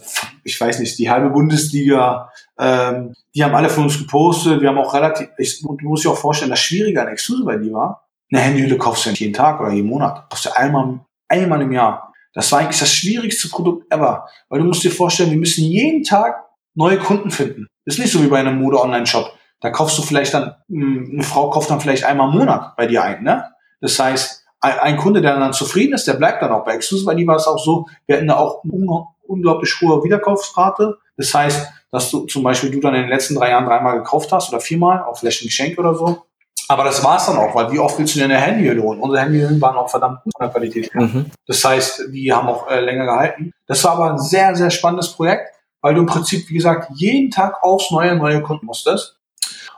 ich 0.44 0.60
weiß 0.60 0.80
nicht, 0.80 0.98
die 0.98 1.10
halbe 1.10 1.30
Bundesliga, 1.30 2.32
ähm, 2.58 3.14
die 3.36 3.44
haben 3.44 3.54
alle 3.54 3.70
von 3.70 3.84
uns 3.84 3.98
gepostet. 3.98 4.62
Wir 4.62 4.70
haben 4.70 4.78
auch 4.78 4.94
relativ, 4.94 5.28
ich, 5.38 5.64
musst 5.82 6.06
dir 6.06 6.12
auch 6.12 6.18
vorstellen, 6.18 6.52
das 6.52 6.62
Schwierige 6.62 7.02
an 7.02 7.10
Exclusive 7.10 7.46
bei 7.46 7.58
die 7.58 7.72
war, 7.72 8.08
eine 8.32 8.42
Handyhülle 8.42 8.78
kaufst 8.78 9.06
du 9.06 9.10
nicht 9.12 9.20
jeden 9.20 9.34
Tag 9.34 9.60
oder 9.60 9.72
jeden 9.72 9.90
Monat. 9.90 10.30
Kaufst 10.30 10.46
du 10.46 10.56
einmal, 10.56 11.02
einmal 11.28 11.62
im 11.62 11.72
Jahr. 11.72 12.14
Das 12.34 12.52
war 12.52 12.60
eigentlich 12.60 12.80
das 12.80 12.94
schwierigste 12.94 13.50
Produkt 13.50 13.92
ever. 13.94 14.28
Weil 14.50 14.60
du 14.60 14.66
musst 14.66 14.84
dir 14.84 14.92
vorstellen, 14.92 15.32
wir 15.32 15.38
müssen 15.38 15.64
jeden 15.64 16.04
Tag 16.04 16.44
neue 16.74 16.98
Kunden 16.98 17.32
finden. 17.32 17.68
Das 17.86 17.96
ist 17.96 18.00
nicht 18.00 18.12
so 18.12 18.24
wie 18.24 18.28
bei 18.28 18.40
einem 18.40 18.62
Mode-Online-Shop. 18.62 19.32
Da 19.62 19.70
kaufst 19.70 19.98
du 19.98 20.02
vielleicht 20.02 20.34
dann, 20.34 20.56
hm, 20.70 21.12
eine 21.14 21.24
Frau 21.24 21.50
kauft 21.50 21.70
dann 21.70 21.80
vielleicht 21.80 22.04
einmal 22.04 22.30
im 22.30 22.40
Monat 22.40 22.76
bei 22.76 22.88
dir 22.88 23.04
ein, 23.04 23.24
ne? 23.24 23.52
Das 23.82 24.00
heißt, 24.00 24.46
ein 24.62 24.98
Kunde, 24.98 25.22
der 25.22 25.38
dann 25.38 25.54
zufrieden 25.54 25.94
ist, 25.94 26.08
der 26.08 26.14
bleibt 26.14 26.42
dann 26.42 26.52
auch 26.52 26.64
bei 26.64 26.74
Exclusive 26.74 27.12
ID 27.12 27.28
war 27.28 27.36
es 27.36 27.48
auch 27.48 27.60
so, 27.60 27.86
wir 28.08 28.18
hatten 28.18 28.28
da 28.28 28.38
auch 28.38 28.64
eine 28.64 29.06
unglaublich 29.28 29.80
hohe 29.82 30.04
Wiederkaufsrate. 30.04 30.98
Das 31.18 31.34
heißt, 31.34 31.68
dass 31.92 32.10
du 32.12 32.26
zum 32.26 32.44
Beispiel 32.44 32.72
du 32.72 32.80
dann 32.80 32.96
in 32.96 33.02
den 33.02 33.10
letzten 33.10 33.36
drei 33.36 33.50
Jahren 33.50 33.66
dreimal 33.66 33.98
gekauft 33.98 34.32
hast 34.32 34.50
oder 34.50 34.60
viermal, 34.60 35.04
auch 35.04 35.18
vielleicht 35.18 35.44
ein 35.44 35.48
Geschenk 35.48 35.78
oder 35.78 35.96
so. 35.96 36.26
Aber 36.68 36.84
das 36.84 37.04
war 37.04 37.18
es 37.18 37.26
dann 37.28 37.38
auch, 37.38 37.54
weil 37.54 37.72
wie 37.72 37.80
oft 37.80 38.00
willst 38.00 38.16
du 38.16 38.20
dir 38.20 38.26
eine 38.26 38.38
Handyhülle 38.38 38.82
holen? 38.82 39.00
Unsere 39.00 39.22
Handyhüllen 39.22 39.62
waren 39.62 39.76
auch 39.76 39.90
verdammt 39.90 40.24
gut 40.24 40.34
von 40.36 40.46
der 40.46 40.52
Qualität 40.52 40.94
her. 40.94 41.02
Mhm. 41.04 41.32
Das 41.46 41.64
heißt, 41.64 42.06
die 42.12 42.34
haben 42.34 42.48
auch 42.48 42.68
äh, 42.70 42.80
länger 42.80 43.06
gehalten. 43.06 43.52
Das 43.68 43.84
war 43.84 43.92
aber 43.92 44.12
ein 44.12 44.18
sehr, 44.18 44.56
sehr 44.56 44.72
spannendes 44.72 45.10
Projekt, 45.10 45.54
weil 45.82 45.94
du 45.94 46.02
im 46.02 46.08
Prinzip, 46.08 46.50
wie 46.50 46.56
gesagt, 46.56 46.90
jeden 46.96 47.30
Tag 47.30 47.62
aufs 47.62 47.92
neue, 47.92 48.16
neue 48.16 48.42
Kunden 48.42 48.66
musstest. 48.66 49.20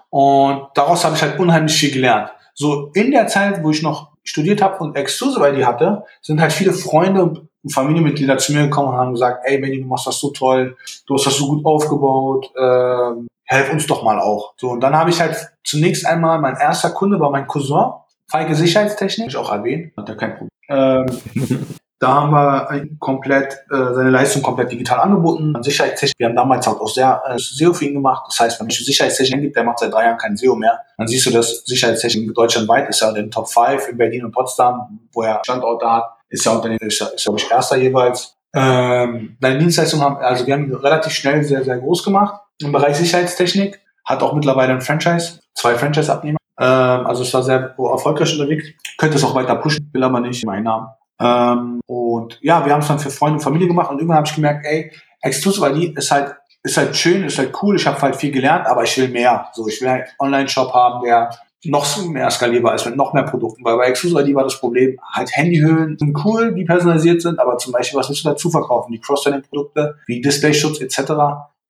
Und 0.09 0.67
daraus 0.75 1.03
habe 1.03 1.15
ich 1.15 1.21
halt 1.21 1.37
unheimlich 1.37 1.77
viel 1.77 1.91
gelernt. 1.91 2.31
So 2.59 2.89
in 2.95 3.11
der 3.11 3.27
Zeit, 3.27 3.63
wo 3.63 3.69
ich 3.69 3.83
noch 3.83 4.13
studiert 4.23 4.63
habe 4.63 4.83
und 4.83 4.95
Exclusive 4.95 5.47
ID 5.47 5.63
hatte, 5.63 6.03
sind 6.21 6.41
halt 6.41 6.51
viele 6.51 6.73
Freunde 6.73 7.23
und 7.23 7.47
Familienmitglieder 7.71 8.39
zu 8.39 8.51
mir 8.51 8.63
gekommen 8.63 8.89
und 8.89 8.97
haben 8.97 9.13
gesagt, 9.13 9.43
ey 9.45 9.59
Benny, 9.59 9.81
du 9.81 9.87
machst 9.87 10.07
das 10.07 10.19
so 10.19 10.31
toll, 10.31 10.75
du 11.05 11.13
hast 11.13 11.27
das 11.27 11.37
so 11.37 11.47
gut 11.47 11.63
aufgebaut, 11.63 12.49
äh, 12.55 13.27
helf 13.45 13.71
uns 13.71 13.85
doch 13.85 14.03
mal 14.03 14.19
auch. 14.19 14.53
So, 14.57 14.69
und 14.69 14.81
dann 14.81 14.97
habe 14.97 15.11
ich 15.11 15.21
halt 15.21 15.35
zunächst 15.63 16.05
einmal, 16.05 16.39
mein 16.39 16.55
erster 16.55 16.89
Kunde 16.89 17.19
war 17.19 17.29
mein 17.29 17.47
Cousin, 17.47 17.91
Feige 18.29 18.55
Sicherheitstechnik, 18.55 19.27
ich 19.27 19.37
auch 19.37 19.51
erwähnt, 19.51 19.93
hat 19.95 20.09
er 20.09 20.15
kein 20.15 20.31
Problem. 20.31 20.49
Ähm, 20.69 21.05
Da 21.99 22.13
haben 22.13 22.31
wir 22.31 22.87
komplett 22.99 23.53
äh, 23.71 23.93
seine 23.93 24.11
Leistung 24.11 24.43
komplett 24.43 24.71
digital 24.71 24.99
angeboten. 24.99 25.55
Sicherheitstechnik, 25.61 26.19
wir 26.19 26.27
haben 26.27 26.35
damals 26.35 26.67
auch 26.67 26.87
sehr 26.87 27.23
äh, 27.27 27.39
SEO 27.39 27.73
für 27.73 27.85
ihn 27.85 27.95
gemacht. 27.95 28.25
Das 28.27 28.39
heißt, 28.39 28.59
wenn 28.59 28.67
es 28.67 28.77
Sicherheitstechnik 28.77 29.41
gibt, 29.41 29.55
der 29.55 29.63
macht 29.63 29.79
seit 29.79 29.91
drei 29.91 30.05
Jahren 30.05 30.17
kein 30.17 30.37
SEO 30.37 30.55
mehr, 30.55 30.79
dann 30.97 31.07
siehst 31.07 31.25
du, 31.25 31.31
dass 31.31 31.63
Sicherheitstechnik 31.65 32.35
deutschlandweit 32.35 32.87
ist 32.89 33.01
ja 33.01 33.09
in 33.09 33.15
den 33.15 33.31
Top 33.31 33.49
5 33.49 33.89
in 33.89 33.97
Berlin 33.97 34.25
und 34.25 34.31
Potsdam, 34.31 34.99
wo 35.11 35.23
er 35.23 35.39
Standorte 35.43 35.89
hat, 35.89 36.03
ist 36.29 36.45
ja 36.45 36.51
Unternehmen, 36.51 36.79
ist, 36.81 37.01
ist 37.01 37.23
glaube 37.23 37.39
ich, 37.39 37.49
erster 37.49 37.77
jeweils. 37.77 38.35
Ähm, 38.55 39.37
deine 39.41 39.57
Dienstleistung 39.57 40.01
haben, 40.01 40.17
also 40.17 40.45
wir 40.45 40.53
haben 40.53 40.71
relativ 40.73 41.13
schnell 41.13 41.43
sehr, 41.43 41.63
sehr 41.63 41.79
groß 41.79 42.03
gemacht 42.03 42.41
im 42.61 42.71
Bereich 42.71 42.95
Sicherheitstechnik, 42.95 43.79
hat 44.05 44.21
auch 44.21 44.33
mittlerweile 44.33 44.73
ein 44.73 44.81
Franchise, 44.81 45.39
zwei 45.55 45.75
Franchise-Abnehmer. 45.75 46.37
Ähm, 46.59 47.07
also 47.07 47.23
es 47.23 47.33
war 47.33 47.43
sehr 47.43 47.75
erfolgreich 47.77 48.33
unterwegs. 48.33 48.67
Könnte 48.97 49.17
es 49.17 49.23
auch 49.23 49.35
weiter 49.35 49.55
pushen, 49.55 49.89
will 49.93 50.03
aber 50.03 50.19
nicht 50.19 50.45
meinen 50.45 50.63
Namen. 50.63 50.87
Ähm, 51.19 51.81
und 51.85 52.39
ja, 52.41 52.65
wir 52.65 52.73
haben 52.73 52.81
es 52.81 52.87
dann 52.87 52.99
für 52.99 53.09
Freunde 53.09 53.35
und 53.35 53.43
Familie 53.43 53.67
gemacht 53.67 53.89
und 53.89 53.97
irgendwann 53.97 54.17
habe 54.17 54.27
ich 54.27 54.35
gemerkt, 54.35 54.65
ey, 54.65 54.91
Exclusive 55.21 55.67
ID 55.69 55.97
ist 55.97 56.11
halt, 56.11 56.35
ist 56.63 56.77
halt 56.77 56.95
schön, 56.95 57.23
ist 57.23 57.37
halt 57.37 57.53
cool, 57.61 57.75
ich 57.75 57.87
habe 57.87 57.99
halt 58.01 58.15
viel 58.15 58.31
gelernt, 58.31 58.67
aber 58.67 58.83
ich 58.83 58.97
will 58.97 59.07
mehr. 59.09 59.47
So, 59.53 59.67
ich 59.67 59.81
will 59.81 59.89
halt 59.89 60.15
Online-Shop 60.19 60.73
haben, 60.73 61.03
der 61.03 61.29
noch 61.65 62.05
mehr 62.05 62.29
skalierbar 62.29 62.75
ist 62.75 62.85
mit 62.85 62.95
noch 62.95 63.13
mehr 63.13 63.23
Produkten, 63.23 63.63
weil 63.65 63.77
bei 63.77 63.85
Exclusive 63.85 64.21
ID 64.21 64.35
war 64.35 64.43
das 64.43 64.59
Problem, 64.59 64.99
halt 65.11 65.35
Handyhüllen 65.35 65.97
sind 65.97 66.17
cool, 66.23 66.53
die 66.53 66.65
personalisiert 66.65 67.21
sind, 67.21 67.39
aber 67.39 67.57
zum 67.57 67.73
Beispiel, 67.73 67.99
was 67.99 68.09
willst 68.09 68.23
du 68.23 68.29
dazu 68.29 68.49
verkaufen? 68.49 68.91
Die 68.91 68.99
Cross-Selling-Produkte 68.99 69.97
wie 70.05 70.21
Displayschutz 70.21 70.79
etc. 70.79 71.13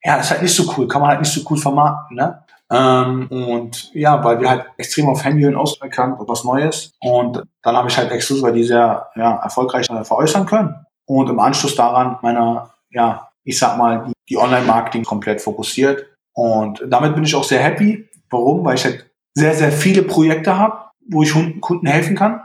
Ja, 0.03 0.17
ist 0.17 0.29
halt 0.29 0.41
nicht 0.41 0.53
so 0.53 0.71
cool, 0.77 0.88
kann 0.88 1.01
man 1.01 1.12
halt 1.12 1.21
nicht 1.21 1.31
so 1.31 1.41
cool 1.49 1.57
vermarkten, 1.57 2.17
ne? 2.17 2.43
Ähm, 2.71 3.27
und 3.27 3.93
ja, 3.93 4.23
weil 4.23 4.41
wir 4.41 4.49
halt 4.49 4.65
extrem 4.77 5.08
auf 5.08 5.23
Handyhüllen 5.23 5.56
ausbekannt 5.56 6.19
und 6.19 6.27
was 6.27 6.43
Neues. 6.43 6.91
Und 6.99 7.43
dann 7.63 7.75
habe 7.77 7.89
ich 7.89 7.97
halt 7.97 8.12
Exclusive 8.12 8.51
die 8.51 8.63
sehr 8.63 9.10
ja, 9.15 9.38
erfolgreich 9.38 9.89
äh, 9.89 10.03
veräußern 10.03 10.45
können. 10.45 10.75
Und 11.06 11.30
im 11.30 11.39
Anschluss 11.39 11.75
daran 11.75 12.17
meiner, 12.21 12.71
ja, 12.89 13.30
ich 13.43 13.58
sag 13.58 13.77
mal, 13.77 14.06
die, 14.08 14.13
die 14.30 14.38
Online-Marketing 14.38 15.06
komplett 15.06 15.41
fokussiert. 15.41 16.06
Und 16.34 16.84
damit 16.88 17.15
bin 17.15 17.23
ich 17.23 17.36
auch 17.36 17.45
sehr 17.45 17.62
happy. 17.62 18.08
Warum? 18.30 18.65
Weil 18.65 18.75
ich 18.75 18.84
halt 18.84 19.10
sehr, 19.34 19.53
sehr 19.53 19.71
viele 19.71 20.03
Projekte 20.03 20.58
habe, 20.58 20.91
wo 21.10 21.23
ich 21.23 21.34
Kunden 21.62 21.88
helfen 21.88 22.15
kann. 22.15 22.43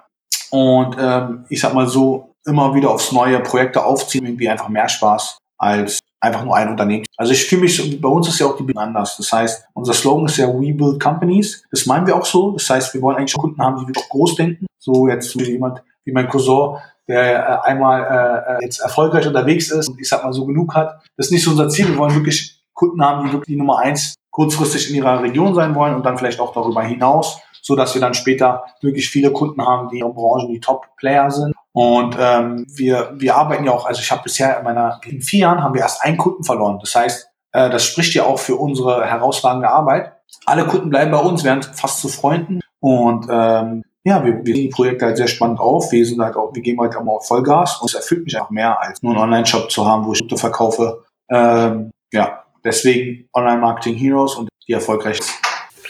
Und 0.51 0.97
ähm, 1.01 1.45
ich 1.49 1.61
sag 1.61 1.75
mal 1.75 1.89
so, 1.89 2.35
immer 2.45 2.75
wieder 2.75 2.91
aufs 2.91 3.13
neue 3.13 3.41
Projekte 3.41 3.85
aufziehen, 3.85 4.27
irgendwie 4.27 4.49
einfach 4.49 4.69
mehr 4.69 4.89
Spaß 4.89 5.39
als 5.59 6.01
einfach 6.23 6.45
nur 6.45 6.57
ein 6.57 6.69
Unternehmen. 6.69 7.05
Also 7.17 7.33
ich 7.33 7.45
fühle 7.45 7.63
mich, 7.63 8.01
bei 8.01 8.09
uns 8.09 8.29
ist 8.29 8.39
ja 8.39 8.47
auch 8.47 8.57
die 8.57 8.77
anders. 8.77 9.17
Das 9.17 9.33
heißt, 9.33 9.67
unser 9.75 9.93
Slogan 9.93 10.27
ist 10.27 10.37
ja 10.37 10.47
We 10.49 10.73
Build 10.73 11.03
Companies. 11.03 11.65
Das 11.71 11.85
meinen 11.87 12.07
wir 12.07 12.17
auch 12.17 12.25
so. 12.25 12.53
Das 12.53 12.71
heißt, 12.71 12.95
wir 12.95 13.03
wollen 13.03 13.17
eigentlich 13.17 13.35
Kunden 13.35 13.61
haben, 13.61 13.81
die 13.81 13.89
wirklich 13.89 14.09
groß 14.09 14.37
denken. 14.37 14.67
So 14.79 15.09
jetzt 15.09 15.35
jemand 15.35 15.83
wie 16.05 16.13
mein 16.13 16.29
Cousin, 16.29 16.79
der 17.09 17.63
äh, 17.65 17.69
einmal 17.69 18.59
äh, 18.61 18.65
jetzt 18.65 18.79
erfolgreich 18.79 19.27
unterwegs 19.27 19.71
ist 19.71 19.89
und 19.89 20.01
ich 20.01 20.09
sag 20.09 20.23
mal 20.23 20.33
so 20.33 20.47
genug 20.47 20.75
hat. 20.75 21.01
Das 21.17 21.27
ist 21.27 21.33
nicht 21.33 21.45
so 21.45 21.51
unser 21.51 21.69
Ziel. 21.69 21.89
Wir 21.89 21.99
wollen 21.99 22.15
wirklich 22.15 22.63
Kunden 22.73 23.03
haben, 23.05 23.27
die 23.27 23.33
wirklich 23.33 23.55
die 23.55 23.57
Nummer 23.57 23.79
eins 23.79 24.15
kurzfristig 24.31 24.91
in 24.91 24.97
ihrer 24.97 25.23
Region 25.23 25.55
sein 25.55 25.75
wollen 25.75 25.95
und 25.95 26.07
dann 26.07 26.17
vielleicht 26.17 26.41
auch 26.41 26.53
darüber 26.55 26.83
hinaus, 26.83 27.41
so 27.61 27.77
dass 27.77 27.95
wir 27.95 28.01
dann 28.01 28.15
später 28.15 28.65
wirklich 28.81 29.11
viele 29.11 29.31
Kunden 29.33 29.61
haben, 29.65 29.89
die 29.91 29.99
in 29.99 30.15
Branchen 30.15 30.49
die 30.49 30.61
Top-Player 30.61 31.31
sind. 31.31 31.52
Und 31.73 32.17
ähm, 32.21 32.67
wir, 32.69 33.13
wir 33.17 33.35
arbeiten 33.35 33.65
ja 33.65 33.73
auch, 33.73 33.87
also 33.87 34.01
ich 34.01 34.11
habe 34.11 34.23
bisher 34.23 34.59
in 34.59 34.65
meiner, 34.65 35.01
in 35.05 35.23
vier 35.23 35.41
Jahren 35.41 35.63
haben 35.63 35.75
wir 35.75 35.81
erst 35.81 36.03
einen 36.03 36.19
Kunden 36.19 36.45
verloren. 36.45 36.79
Das 36.81 36.95
heißt, 36.95 37.29
äh, 37.53 37.71
das 37.71 37.85
spricht 37.85 38.15
ja 38.15 38.25
auch 38.25 38.39
für 38.39 38.57
unsere 38.57 39.07
herausragende 39.07 39.69
Arbeit. 39.69 40.13
Alle 40.45 40.67
Kunden 40.67 40.91
bleiben 40.91 41.11
bei 41.11 41.19
uns, 41.19 41.45
werden 41.45 41.63
fast 41.63 42.01
zu 42.01 42.09
Freunden. 42.09 42.61
Und 42.81 43.27
ähm, 43.31 43.85
ja, 44.05 44.25
wir, 44.25 44.45
wir 44.45 44.55
sehen 44.55 44.65
die 44.65 44.69
Projekte 44.69 45.07
halt 45.07 45.17
sehr 45.17 45.29
spannend 45.29 45.61
auf. 45.61 45.93
Wir 45.93 46.05
sind 46.05 46.21
halt 46.21 46.37
auch, 46.37 46.55
wir 46.55 46.63
geben 46.63 46.81
halt 46.81 46.97
auch 46.97 47.05
mal 47.05 47.21
Vollgas 47.21 47.81
und 47.81 47.89
es 47.89 47.95
erfüllt 47.95 48.25
mich 48.25 48.39
auch 48.39 48.51
mehr, 48.51 48.81
als 48.81 49.03
nur 49.03 49.13
einen 49.13 49.23
Online-Shop 49.23 49.71
zu 49.71 49.87
haben, 49.87 50.05
wo 50.05 50.13
ich 50.13 50.19
Produkte 50.19 50.41
verkaufe. 50.41 51.05
Ähm, 51.31 51.91
ja, 52.13 52.43
deswegen 52.65 53.29
Online 53.33 53.61
Marketing 53.61 53.95
Heroes 53.95 54.35
und 54.35 54.49
die 54.67 54.73
erfolgreich 54.73 55.21
ist. 55.21 55.33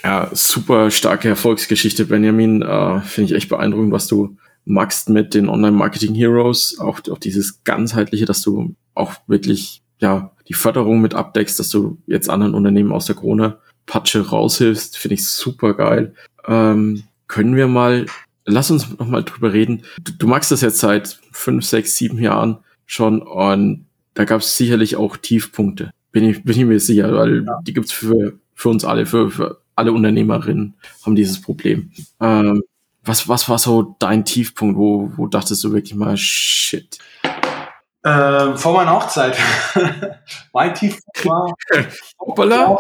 Ja, 0.05 0.29
super 0.33 0.91
starke 0.91 1.29
Erfolgsgeschichte, 1.29 2.05
Benjamin. 2.05 2.63
Äh, 2.63 3.01
Finde 3.01 3.31
ich 3.31 3.37
echt 3.37 3.49
beeindruckend, 3.49 3.93
was 3.93 4.09
du 4.09 4.37
magst 4.65 5.09
mit 5.09 5.35
den 5.35 5.49
Online 5.49 5.77
Marketing 5.77 6.15
Heroes. 6.15 6.79
Auch, 6.79 7.01
auch 7.11 7.19
dieses 7.19 7.65
ganzheitliche, 7.65 8.25
dass 8.25 8.43
du 8.43 8.75
auch 8.95 9.15
wirklich 9.27 9.83
ja 9.99 10.33
die 10.49 10.55
Förderung 10.55 11.01
mit 11.01 11.15
abdeckst, 11.15 11.59
dass 11.59 11.71
du 11.71 11.99
jetzt 12.07 12.29
anderen 12.29 12.55
Unternehmen 12.55 12.93
aus 12.93 13.07
der 13.07 13.17
Corona-Patsche 13.17 14.29
raushilfst, 14.29 14.97
finde 14.97 15.15
ich 15.15 15.27
super 15.27 15.75
geil. 15.75 16.15
Ähm, 16.47 17.05
können 17.29 17.57
wir 17.57 17.69
mal, 17.69 18.07
lass 18.45 18.71
uns 18.71 18.99
noch 18.99 19.07
mal 19.07 19.23
drüber 19.23 19.53
reden. 19.53 19.83
Du, 20.03 20.13
du 20.13 20.27
magst 20.27 20.51
das 20.51 20.61
jetzt 20.61 20.81
seit 20.81 21.21
fünf, 21.31 21.65
sechs, 21.65 21.97
sieben 21.97 22.19
Jahren 22.19 22.59
schon 22.87 23.23
und 23.23 23.87
da 24.15 24.25
gab 24.25 24.43
es 24.43 24.57
sicherlich 24.57 24.97
auch 24.97 25.17
Tiefpunkte. 25.17 25.91
Bin 26.11 26.25
ich, 26.25 26.45
bin 26.45 26.59
ich 26.59 26.67
mir 26.67 26.81
sicher, 26.81 27.15
weil 27.15 27.45
ja. 27.47 27.61
die 27.63 27.73
gibt's 27.73 27.93
für, 27.93 28.39
für 28.55 28.69
uns 28.69 28.85
alle, 28.85 29.07
für, 29.07 29.31
für 29.31 29.63
alle 29.75 29.93
Unternehmerinnen 29.93 30.75
haben 31.05 31.17
dieses 31.17 31.41
Problem. 31.41 31.91
Ähm, 32.21 32.63
was, 33.05 33.29
was 33.29 33.49
war 33.49 33.59
so 33.59 33.97
dein 33.99 34.25
Tiefpunkt? 34.25 34.79
Wo, 34.79 35.11
wo 35.17 35.27
dachtest 35.27 35.63
du 35.65 35.73
wirklich 35.73 35.95
mal, 35.95 36.17
shit? 36.17 36.99
Ähm, 38.05 38.57
vor 38.57 38.75
meiner 38.75 38.95
Hochzeit. 38.95 39.37
mein 40.53 40.75
Tiefpunkt 40.75 41.27
war. 41.27 41.55
Hoppala. 42.19 42.79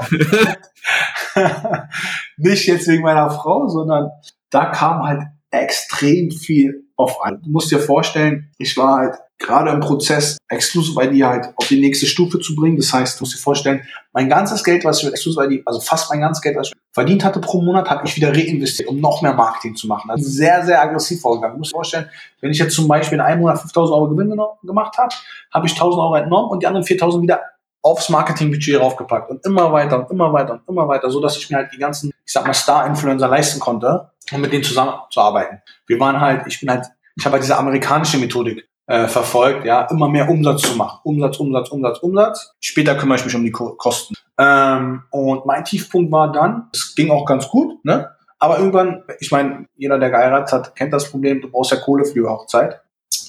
nicht 2.36 2.66
jetzt 2.66 2.88
wegen 2.88 3.02
meiner 3.02 3.30
Frau, 3.30 3.68
sondern 3.68 4.10
da 4.50 4.66
kam 4.66 5.02
halt 5.02 5.22
extrem 5.50 6.30
viel 6.30 6.88
auf 6.96 7.20
ein. 7.22 7.40
Du 7.42 7.50
musst 7.50 7.70
dir 7.70 7.78
vorstellen, 7.78 8.50
ich 8.58 8.76
war 8.76 8.98
halt 8.98 9.16
gerade 9.42 9.70
im 9.70 9.80
Prozess, 9.80 10.38
Exclusive 10.48 11.02
ID 11.02 11.24
halt 11.24 11.48
auf 11.56 11.66
die 11.68 11.80
nächste 11.80 12.06
Stufe 12.06 12.38
zu 12.40 12.54
bringen. 12.54 12.76
Das 12.76 12.92
heißt, 12.92 13.18
du 13.18 13.24
musst 13.24 13.34
dir 13.34 13.40
vorstellen, 13.40 13.82
mein 14.12 14.28
ganzes 14.28 14.62
Geld, 14.62 14.84
was 14.84 14.98
ich 14.98 15.04
mit 15.04 15.14
Exclusive 15.14 15.44
ID, 15.44 15.62
also 15.66 15.80
fast 15.80 16.10
mein 16.10 16.20
ganzes 16.20 16.42
Geld, 16.42 16.56
was 16.56 16.68
ich 16.68 16.74
verdient 16.92 17.24
hatte 17.24 17.40
pro 17.40 17.62
Monat, 17.62 17.88
habe 17.90 18.06
ich 18.06 18.16
wieder 18.16 18.30
reinvestiert, 18.30 18.88
um 18.88 19.00
noch 19.00 19.22
mehr 19.22 19.34
Marketing 19.34 19.74
zu 19.74 19.86
machen. 19.86 20.10
Also 20.10 20.28
sehr, 20.28 20.64
sehr 20.64 20.80
aggressiv 20.80 21.20
vorgegangen. 21.20 21.54
Du 21.54 21.58
musst 21.58 21.72
dir 21.72 21.76
vorstellen, 21.76 22.08
wenn 22.40 22.50
ich 22.50 22.58
jetzt 22.58 22.74
zum 22.74 22.86
Beispiel 22.86 23.16
in 23.16 23.24
einem 23.24 23.40
Monat 23.40 23.60
5000 23.60 23.96
Euro 23.96 24.08
Gewinn 24.08 24.38
gemacht 24.62 24.96
habe, 24.98 25.14
habe 25.52 25.66
ich 25.66 25.72
1000 25.72 26.00
Euro 26.00 26.14
entnommen 26.14 26.50
und 26.50 26.62
die 26.62 26.66
anderen 26.66 26.86
4000 26.86 27.22
wieder 27.22 27.40
aufs 27.82 28.08
Marketingbudget 28.08 28.78
raufgepackt 28.78 29.28
und 29.30 29.44
immer 29.44 29.72
weiter 29.72 29.98
und 29.98 30.10
immer 30.10 30.32
weiter 30.32 30.52
und 30.54 30.68
immer 30.68 30.86
weiter, 30.86 31.10
so 31.10 31.20
dass 31.20 31.36
ich 31.36 31.50
mir 31.50 31.56
halt 31.56 31.72
die 31.72 31.78
ganzen, 31.78 32.12
ich 32.24 32.32
sag 32.32 32.46
mal, 32.46 32.54
Star-Influencer 32.54 33.26
leisten 33.26 33.58
konnte, 33.58 34.10
um 34.30 34.40
mit 34.40 34.52
denen 34.52 34.62
zusammenzuarbeiten. 34.62 35.62
Wir 35.86 35.98
waren 35.98 36.20
halt, 36.20 36.46
ich 36.46 36.60
bin 36.60 36.70
halt, 36.70 36.86
ich 37.16 37.24
habe 37.24 37.34
halt 37.34 37.42
diese 37.42 37.58
amerikanische 37.58 38.18
Methodik 38.18 38.68
äh, 38.86 39.06
verfolgt, 39.06 39.64
ja, 39.64 39.82
immer 39.90 40.08
mehr 40.08 40.28
Umsatz 40.28 40.62
zu 40.62 40.76
machen. 40.76 41.00
Umsatz, 41.04 41.38
Umsatz, 41.38 41.70
Umsatz, 41.70 41.98
Umsatz. 41.98 42.54
Später 42.60 42.94
kümmere 42.94 43.18
ich 43.18 43.24
mich 43.24 43.34
um 43.34 43.44
die 43.44 43.52
Kosten. 43.52 44.14
Ähm, 44.38 45.02
und 45.10 45.46
mein 45.46 45.64
Tiefpunkt 45.64 46.10
war 46.10 46.32
dann, 46.32 46.68
es 46.72 46.94
ging 46.94 47.10
auch 47.10 47.24
ganz 47.24 47.48
gut, 47.48 47.84
ne? 47.84 48.10
Aber 48.38 48.58
irgendwann, 48.58 49.04
ich 49.20 49.30
meine, 49.30 49.66
jeder, 49.76 50.00
der 50.00 50.10
geheiratet 50.10 50.52
hat, 50.52 50.74
kennt 50.74 50.92
das 50.92 51.08
Problem, 51.08 51.40
du 51.40 51.48
brauchst 51.48 51.70
ja 51.70 51.76
Kohle 51.76 52.04
für 52.04 52.14
die 52.14 52.26
Hochzeit. 52.26 52.80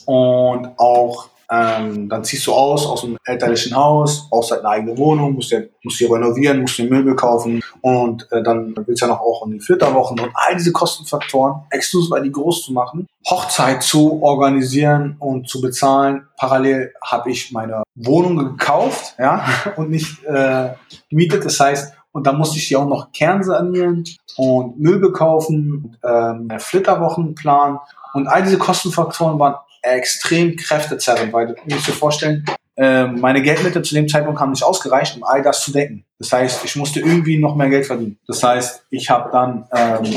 Und 0.07 0.71
auch 0.77 1.29
ähm, 1.51 2.09
dann 2.09 2.23
ziehst 2.23 2.47
du 2.47 2.53
aus 2.53 2.85
aus 2.85 3.03
einem 3.03 3.17
elterlichen 3.25 3.75
Haus, 3.75 4.29
brauchst 4.29 4.51
halt 4.51 4.61
eine 4.61 4.69
eigene 4.69 4.97
Wohnung, 4.97 5.33
musst, 5.33 5.51
ja, 5.51 5.59
musst 5.83 5.97
hier 5.97 6.11
renovieren, 6.11 6.61
musst 6.61 6.77
dir 6.77 6.89
Möbel 6.89 7.15
kaufen 7.15 7.61
und 7.81 8.27
äh, 8.31 8.41
dann 8.43 8.73
willst 8.85 9.01
du 9.01 9.05
ja 9.05 9.13
noch 9.13 9.21
auch 9.21 9.45
in 9.45 9.53
die 9.53 9.59
Flitterwochen 9.59 10.19
und 10.19 10.31
all 10.33 10.55
diese 10.55 10.71
Kostenfaktoren 10.71 11.63
exklusiv 11.69 12.13
die 12.23 12.31
groß 12.31 12.63
zu 12.63 12.73
machen, 12.73 13.07
Hochzeit 13.29 13.83
zu 13.83 14.21
organisieren 14.21 15.15
und 15.19 15.47
zu 15.47 15.61
bezahlen. 15.61 16.27
Parallel 16.37 16.93
habe 17.03 17.31
ich 17.31 17.51
meine 17.51 17.83
Wohnung 17.95 18.37
gekauft, 18.37 19.15
ja, 19.17 19.45
und 19.77 19.89
nicht 19.89 20.23
äh, 20.25 20.69
gemietet. 21.09 21.45
Das 21.45 21.59
heißt, 21.59 21.93
und 22.11 22.27
dann 22.27 22.37
musste 22.37 22.57
ich 22.57 22.67
hier 22.67 22.79
auch 22.79 22.87
noch 22.87 23.11
Kern 23.11 23.43
sanieren 23.43 24.03
und 24.37 24.79
Möbel 24.79 25.11
kaufen, 25.11 25.97
ähm, 26.03 26.47
Flitterwochen 26.59 27.33
planen. 27.33 27.79
Und 28.13 28.27
all 28.27 28.43
diese 28.43 28.59
Kostenfaktoren 28.59 29.39
waren 29.39 29.55
extrem 29.83 30.55
kräftezerrend, 30.55 31.31
weil 31.33 31.47
du 31.47 31.55
musst 31.65 31.87
dir 31.87 31.93
vorstellen, 31.93 32.45
äh, 32.75 33.05
meine 33.05 33.41
Geldmittel 33.41 33.83
zu 33.83 33.93
dem 33.93 34.07
Zeitpunkt 34.07 34.39
haben 34.39 34.51
nicht 34.51 34.63
ausgereicht, 34.63 35.15
um 35.15 35.23
all 35.23 35.43
das 35.43 35.61
zu 35.61 35.71
decken. 35.71 36.05
Das 36.17 36.31
heißt, 36.31 36.65
ich 36.65 36.75
musste 36.75 37.01
irgendwie 37.01 37.37
noch 37.37 37.55
mehr 37.55 37.69
Geld 37.69 37.85
verdienen. 37.85 38.17
Das 38.27 38.41
heißt, 38.41 38.85
ich 38.89 39.09
habe 39.09 39.29
dann 39.31 39.67
ähm, 39.71 40.15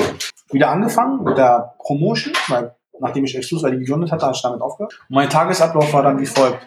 wieder 0.50 0.70
angefangen 0.70 1.22
mit 1.22 1.36
der 1.36 1.74
Promotion, 1.78 2.32
weil 2.48 2.74
nachdem 2.98 3.24
ich 3.24 3.36
Exclusive 3.36 3.78
gegründet 3.78 4.10
hatte, 4.10 4.24
habe 4.24 4.34
ich 4.34 4.42
damit 4.42 4.62
aufgehört. 4.62 4.98
Mein 5.08 5.28
Tagesablauf 5.28 5.92
war 5.92 6.02
dann 6.02 6.18
wie 6.18 6.26
folgt. 6.26 6.66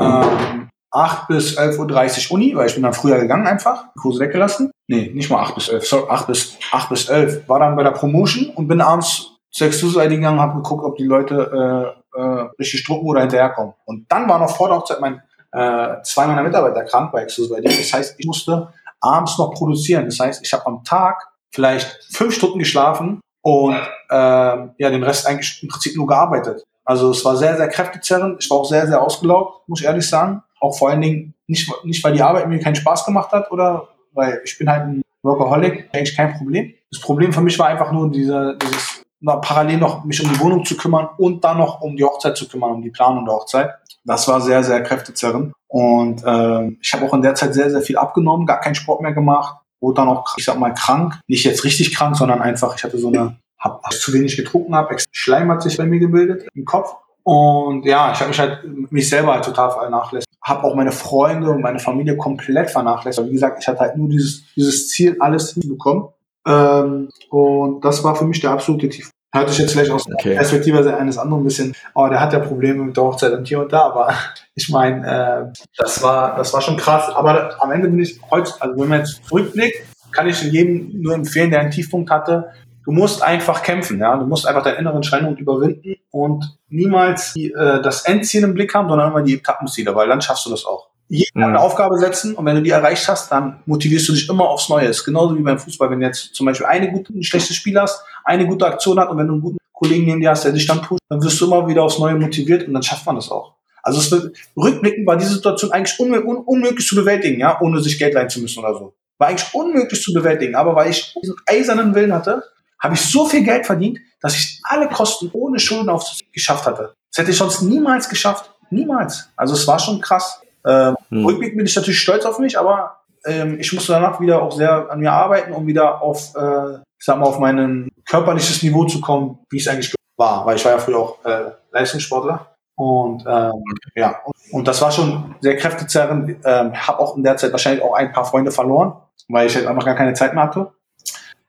Ähm, 0.00 0.70
8 0.90 1.28
bis 1.28 1.58
11.30 1.58 2.28
Uhr 2.28 2.34
Uni, 2.34 2.56
weil 2.56 2.68
ich 2.68 2.74
bin 2.74 2.84
dann 2.84 2.94
früher 2.94 3.18
gegangen 3.18 3.46
einfach, 3.46 3.86
Kurse 4.00 4.20
weggelassen. 4.20 4.70
Nee, 4.86 5.10
nicht 5.12 5.28
mal 5.28 5.42
8 5.42 5.54
bis 5.56 5.68
11, 5.68 5.86
sorry, 5.86 6.06
8 6.08 6.26
bis, 6.28 6.56
8 6.70 6.88
bis 6.88 7.08
11. 7.08 7.48
War 7.48 7.58
dann 7.58 7.76
bei 7.76 7.82
der 7.82 7.90
Promotion 7.90 8.50
und 8.54 8.68
bin 8.68 8.80
abends 8.80 9.32
zur 9.50 9.66
Exclusive 9.66 10.08
gegangen, 10.08 10.40
habe 10.40 10.62
geguckt, 10.62 10.84
ob 10.84 10.96
die 10.96 11.04
Leute 11.04 11.94
äh, 12.14 12.20
richtig 12.58 12.84
drucken 12.84 13.06
oder 13.06 13.20
hinterherkommen. 13.20 13.74
Und 13.84 14.10
dann 14.10 14.28
war 14.28 14.38
noch 14.38 14.56
vor 14.56 14.68
der 14.68 14.78
Hochzeit 14.78 15.00
mein, 15.00 15.22
äh, 15.52 16.02
zwei 16.02 16.26
meiner 16.26 16.42
Mitarbeiter 16.42 16.84
krank 16.84 17.12
bei 17.12 17.22
Exclusive 17.22 17.58
ID. 17.58 17.66
Das 17.66 17.92
heißt, 17.92 18.14
ich 18.18 18.26
musste 18.26 18.72
abends 19.00 19.38
noch 19.38 19.52
produzieren. 19.52 20.06
Das 20.06 20.18
heißt, 20.18 20.44
ich 20.44 20.52
habe 20.52 20.66
am 20.66 20.84
Tag 20.84 21.28
vielleicht 21.50 22.04
fünf 22.10 22.34
Stunden 22.34 22.58
geschlafen 22.58 23.20
und 23.42 23.74
äh, 23.74 24.16
ja, 24.16 24.70
den 24.78 25.02
Rest 25.02 25.26
eigentlich 25.26 25.62
im 25.62 25.68
Prinzip 25.68 25.96
nur 25.96 26.06
gearbeitet. 26.06 26.64
Also 26.84 27.10
es 27.10 27.24
war 27.24 27.36
sehr, 27.36 27.56
sehr 27.56 27.68
kräftezerrend. 27.68 28.42
Ich 28.42 28.50
war 28.50 28.58
auch 28.58 28.68
sehr, 28.68 28.86
sehr 28.86 29.00
ausgelaugt, 29.00 29.68
muss 29.68 29.80
ich 29.80 29.86
ehrlich 29.86 30.08
sagen. 30.08 30.42
Auch 30.60 30.76
vor 30.76 30.90
allen 30.90 31.00
Dingen 31.00 31.34
nicht, 31.46 31.70
nicht 31.84 32.02
weil 32.04 32.12
die 32.12 32.22
Arbeit 32.22 32.48
mir 32.48 32.58
keinen 32.58 32.74
Spaß 32.74 33.04
gemacht 33.04 33.32
hat 33.32 33.50
oder 33.50 33.88
weil 34.12 34.40
ich 34.44 34.58
bin 34.58 34.70
halt 34.70 34.82
ein 34.82 35.02
Workaholic, 35.22 35.88
eigentlich 35.92 36.16
kein 36.16 36.34
Problem. 36.34 36.74
Das 36.90 37.00
Problem 37.00 37.32
für 37.32 37.40
mich 37.40 37.58
war 37.58 37.66
einfach 37.66 37.90
nur 37.92 38.10
diese, 38.10 38.56
dieses 38.60 38.93
parallel 39.24 39.78
noch 39.78 40.04
mich 40.04 40.22
um 40.22 40.32
die 40.32 40.40
Wohnung 40.40 40.64
zu 40.64 40.76
kümmern 40.76 41.08
und 41.18 41.44
dann 41.44 41.58
noch 41.58 41.80
um 41.80 41.96
die 41.96 42.04
Hochzeit 42.04 42.36
zu 42.36 42.48
kümmern, 42.48 42.72
um 42.72 42.82
die 42.82 42.90
Planung 42.90 43.24
der 43.24 43.34
Hochzeit. 43.34 43.70
Das 44.04 44.28
war 44.28 44.40
sehr, 44.40 44.62
sehr 44.62 44.82
kräftezerrend. 44.82 45.52
Und 45.68 46.22
äh, 46.24 46.68
ich 46.80 46.92
habe 46.92 47.06
auch 47.06 47.14
in 47.14 47.22
der 47.22 47.34
Zeit 47.34 47.54
sehr, 47.54 47.70
sehr 47.70 47.80
viel 47.80 47.96
abgenommen, 47.96 48.46
gar 48.46 48.60
keinen 48.60 48.74
Sport 48.74 49.00
mehr 49.00 49.12
gemacht, 49.12 49.56
wurde 49.80 49.96
dann 49.96 50.08
auch, 50.08 50.34
ich 50.36 50.44
sag 50.44 50.58
mal, 50.58 50.74
krank. 50.74 51.18
Nicht 51.26 51.44
jetzt 51.44 51.64
richtig 51.64 51.94
krank, 51.94 52.16
sondern 52.16 52.40
einfach, 52.40 52.76
ich 52.76 52.84
hatte 52.84 52.98
so 52.98 53.08
eine, 53.08 53.38
hab, 53.58 53.82
hab 53.82 53.92
zu 53.92 54.12
wenig 54.12 54.36
getrunken 54.36 54.74
habe, 54.74 54.96
Schleim 55.10 55.50
hat 55.50 55.62
sich 55.62 55.76
bei 55.76 55.86
mir 55.86 55.98
gebildet 55.98 56.46
im 56.54 56.64
Kopf. 56.64 56.94
Und 57.24 57.86
ja, 57.86 58.12
ich 58.12 58.20
habe 58.20 58.28
mich 58.28 58.38
halt 58.38 58.60
mich 58.92 59.08
selber 59.08 59.32
halt 59.32 59.44
total 59.44 59.70
vernachlässigt. 59.70 60.28
Habe 60.42 60.64
auch 60.64 60.74
meine 60.74 60.92
Freunde 60.92 61.50
und 61.50 61.62
meine 61.62 61.78
Familie 61.78 62.18
komplett 62.18 62.70
vernachlässigt. 62.70 63.26
Wie 63.28 63.32
gesagt, 63.32 63.62
ich 63.62 63.66
hatte 63.66 63.80
halt 63.80 63.96
nur 63.96 64.10
dieses, 64.10 64.44
dieses 64.54 64.90
Ziel, 64.90 65.16
alles 65.20 65.54
hinzubekommen. 65.54 66.08
Ähm, 66.46 67.08
und 67.30 67.84
das 67.84 68.04
war 68.04 68.14
für 68.16 68.24
mich 68.24 68.40
der 68.40 68.50
absolute 68.50 68.88
Tief. 68.88 69.10
Hört 69.34 69.50
sich 69.50 69.58
jetzt 69.58 69.72
vielleicht 69.72 69.90
aus 69.90 70.06
okay. 70.06 70.28
der 70.28 70.36
Perspektive 70.36 70.96
eines 70.96 71.18
anderen 71.18 71.42
ein 71.42 71.44
bisschen, 71.44 71.74
oh, 71.94 72.06
der 72.06 72.20
hat 72.20 72.32
ja 72.32 72.38
Probleme 72.38 72.84
mit 72.84 72.96
der 72.96 73.02
Hochzeit 73.02 73.32
und 73.32 73.48
hier 73.48 73.60
und 73.60 73.72
da, 73.72 73.82
aber 73.86 74.14
ich 74.54 74.68
meine, 74.68 75.04
äh, 75.04 75.60
das 75.76 76.02
war, 76.02 76.36
das 76.36 76.52
war 76.52 76.60
schon 76.60 76.76
krass. 76.76 77.08
Aber 77.08 77.56
am 77.60 77.72
Ende 77.72 77.88
bin 77.88 77.98
ich 77.98 78.20
heute, 78.30 78.52
also 78.60 78.80
wenn 78.80 78.88
man 78.88 79.00
jetzt 79.00 79.24
zurückblickt, 79.26 79.76
kann 80.12 80.28
ich 80.28 80.40
jedem 80.42 81.02
nur 81.02 81.14
empfehlen, 81.14 81.50
der 81.50 81.60
einen 81.60 81.72
Tiefpunkt 81.72 82.10
hatte, 82.10 82.52
du 82.84 82.92
musst 82.92 83.22
einfach 83.22 83.62
kämpfen, 83.64 83.98
ja, 83.98 84.16
du 84.16 84.26
musst 84.26 84.46
einfach 84.46 84.62
deinen 84.62 84.78
inneren 84.78 85.02
Schweinehund 85.02 85.40
überwinden 85.40 85.96
und 86.12 86.56
niemals 86.68 87.32
die, 87.32 87.50
äh, 87.50 87.82
das 87.82 88.04
Endziel 88.04 88.44
im 88.44 88.54
Blick 88.54 88.72
haben, 88.72 88.88
sondern 88.88 89.10
immer 89.10 89.22
die 89.22 89.34
Etappenziele, 89.34 89.96
weil 89.96 90.06
dann 90.06 90.20
schaffst 90.20 90.46
du 90.46 90.50
das 90.50 90.64
auch 90.64 90.90
jeden 91.08 91.38
mhm. 91.38 91.44
eine 91.44 91.60
Aufgabe 91.60 91.98
setzen 91.98 92.34
und 92.34 92.46
wenn 92.46 92.56
du 92.56 92.62
die 92.62 92.70
erreicht 92.70 93.08
hast, 93.08 93.30
dann 93.30 93.60
motivierst 93.66 94.08
du 94.08 94.12
dich 94.12 94.28
immer 94.28 94.48
aufs 94.48 94.68
Neue. 94.68 94.88
Das 94.88 94.98
ist 94.98 95.04
genauso 95.04 95.36
wie 95.36 95.42
beim 95.42 95.58
Fußball, 95.58 95.90
wenn 95.90 96.00
du 96.00 96.06
jetzt 96.06 96.34
zum 96.34 96.46
Beispiel 96.46 96.66
eine 96.66 96.90
gute, 96.90 97.12
ein 97.12 97.22
schlechtes 97.22 97.56
Spiel 97.56 97.78
hast, 97.78 98.02
eine 98.24 98.46
gute 98.46 98.66
Aktion 98.66 98.98
hat 98.98 99.10
und 99.10 99.18
wenn 99.18 99.26
du 99.26 99.34
einen 99.34 99.42
guten 99.42 99.58
Kollegen 99.72 100.06
neben 100.06 100.20
dir 100.20 100.30
hast, 100.30 100.44
der 100.44 100.52
dich 100.52 100.66
dann 100.66 100.82
pusht, 100.82 101.02
dann 101.08 101.22
wirst 101.22 101.40
du 101.40 101.46
immer 101.46 101.66
wieder 101.68 101.82
aufs 101.82 101.98
Neue 101.98 102.14
motiviert 102.14 102.66
und 102.66 102.74
dann 102.74 102.82
schafft 102.82 103.06
man 103.06 103.16
das 103.16 103.30
auch. 103.30 103.54
Also 103.82 104.00
es 104.00 104.10
wird, 104.10 104.34
rückblickend 104.56 105.06
war 105.06 105.16
diese 105.16 105.34
Situation 105.34 105.70
eigentlich 105.72 105.98
unmö 106.00 106.22
un 106.24 106.38
unmöglich 106.38 106.86
zu 106.86 106.94
bewältigen, 106.94 107.38
ja, 107.40 107.60
ohne 107.60 107.80
sich 107.80 107.98
Geld 107.98 108.14
leihen 108.14 108.30
zu 108.30 108.40
müssen 108.40 108.60
oder 108.60 108.72
so. 108.74 108.94
War 109.18 109.28
eigentlich 109.28 109.52
unmöglich 109.52 110.00
zu 110.00 110.12
bewältigen, 110.14 110.54
aber 110.54 110.74
weil 110.74 110.90
ich 110.90 111.14
diesen 111.20 111.36
eisernen 111.46 111.94
Willen 111.94 112.12
hatte, 112.12 112.42
habe 112.80 112.94
ich 112.94 113.00
so 113.00 113.26
viel 113.26 113.44
Geld 113.44 113.66
verdient, 113.66 113.98
dass 114.20 114.36
ich 114.36 114.60
alle 114.64 114.88
Kosten 114.88 115.30
ohne 115.32 115.58
Schulden 115.58 115.90
aufgeschafft 115.90 116.66
hatte. 116.66 116.94
Das 117.10 117.18
hätte 117.18 117.30
ich 117.30 117.36
sonst 117.36 117.62
niemals 117.62 118.08
geschafft. 118.08 118.50
Niemals. 118.70 119.28
Also 119.36 119.54
es 119.54 119.66
war 119.66 119.78
schon 119.78 120.00
krass. 120.00 120.40
Ähm, 120.66 120.96
hm. 121.10 121.24
Rückblickend 121.26 121.58
bin 121.58 121.66
ich 121.66 121.76
natürlich 121.76 122.00
stolz 122.00 122.24
auf 122.24 122.38
mich, 122.38 122.58
aber 122.58 123.00
ähm, 123.26 123.58
ich 123.58 123.72
musste 123.72 123.92
danach 123.92 124.20
wieder 124.20 124.42
auch 124.42 124.52
sehr 124.52 124.90
an 124.90 125.00
mir 125.00 125.12
arbeiten, 125.12 125.52
um 125.52 125.66
wieder 125.66 126.02
auf, 126.02 126.34
äh, 126.36 126.74
ich 126.74 127.04
sag 127.04 127.18
mal, 127.18 127.26
auf 127.26 127.38
mein 127.38 127.90
körperliches 128.08 128.62
Niveau 128.62 128.84
zu 128.84 129.00
kommen, 129.00 129.38
wie 129.50 129.58
es 129.58 129.68
eigentlich 129.68 129.94
war. 130.16 130.44
Weil 130.46 130.56
ich 130.56 130.64
war 130.64 130.72
ja 130.72 130.78
früher 130.78 130.98
auch 130.98 131.24
äh, 131.24 131.50
Leistungssportler. 131.72 132.54
Und 132.76 133.24
ähm, 133.26 133.62
ja, 133.94 134.16
und, 134.24 134.34
und 134.52 134.68
das 134.68 134.82
war 134.82 134.90
schon 134.90 135.36
sehr 135.40 135.56
kräftezerrend. 135.56 136.38
Ähm, 136.44 136.74
habe 136.74 136.98
auch 136.98 137.16
in 137.16 137.22
der 137.22 137.36
Zeit 137.36 137.52
wahrscheinlich 137.52 137.84
auch 137.84 137.94
ein 137.94 138.12
paar 138.12 138.24
Freunde 138.24 138.50
verloren, 138.50 138.94
weil 139.28 139.46
ich 139.46 139.54
halt 139.54 139.66
einfach 139.66 139.84
gar 139.84 139.94
keine 139.94 140.14
Zeit 140.14 140.34
mehr 140.34 140.44
hatte. 140.44 140.72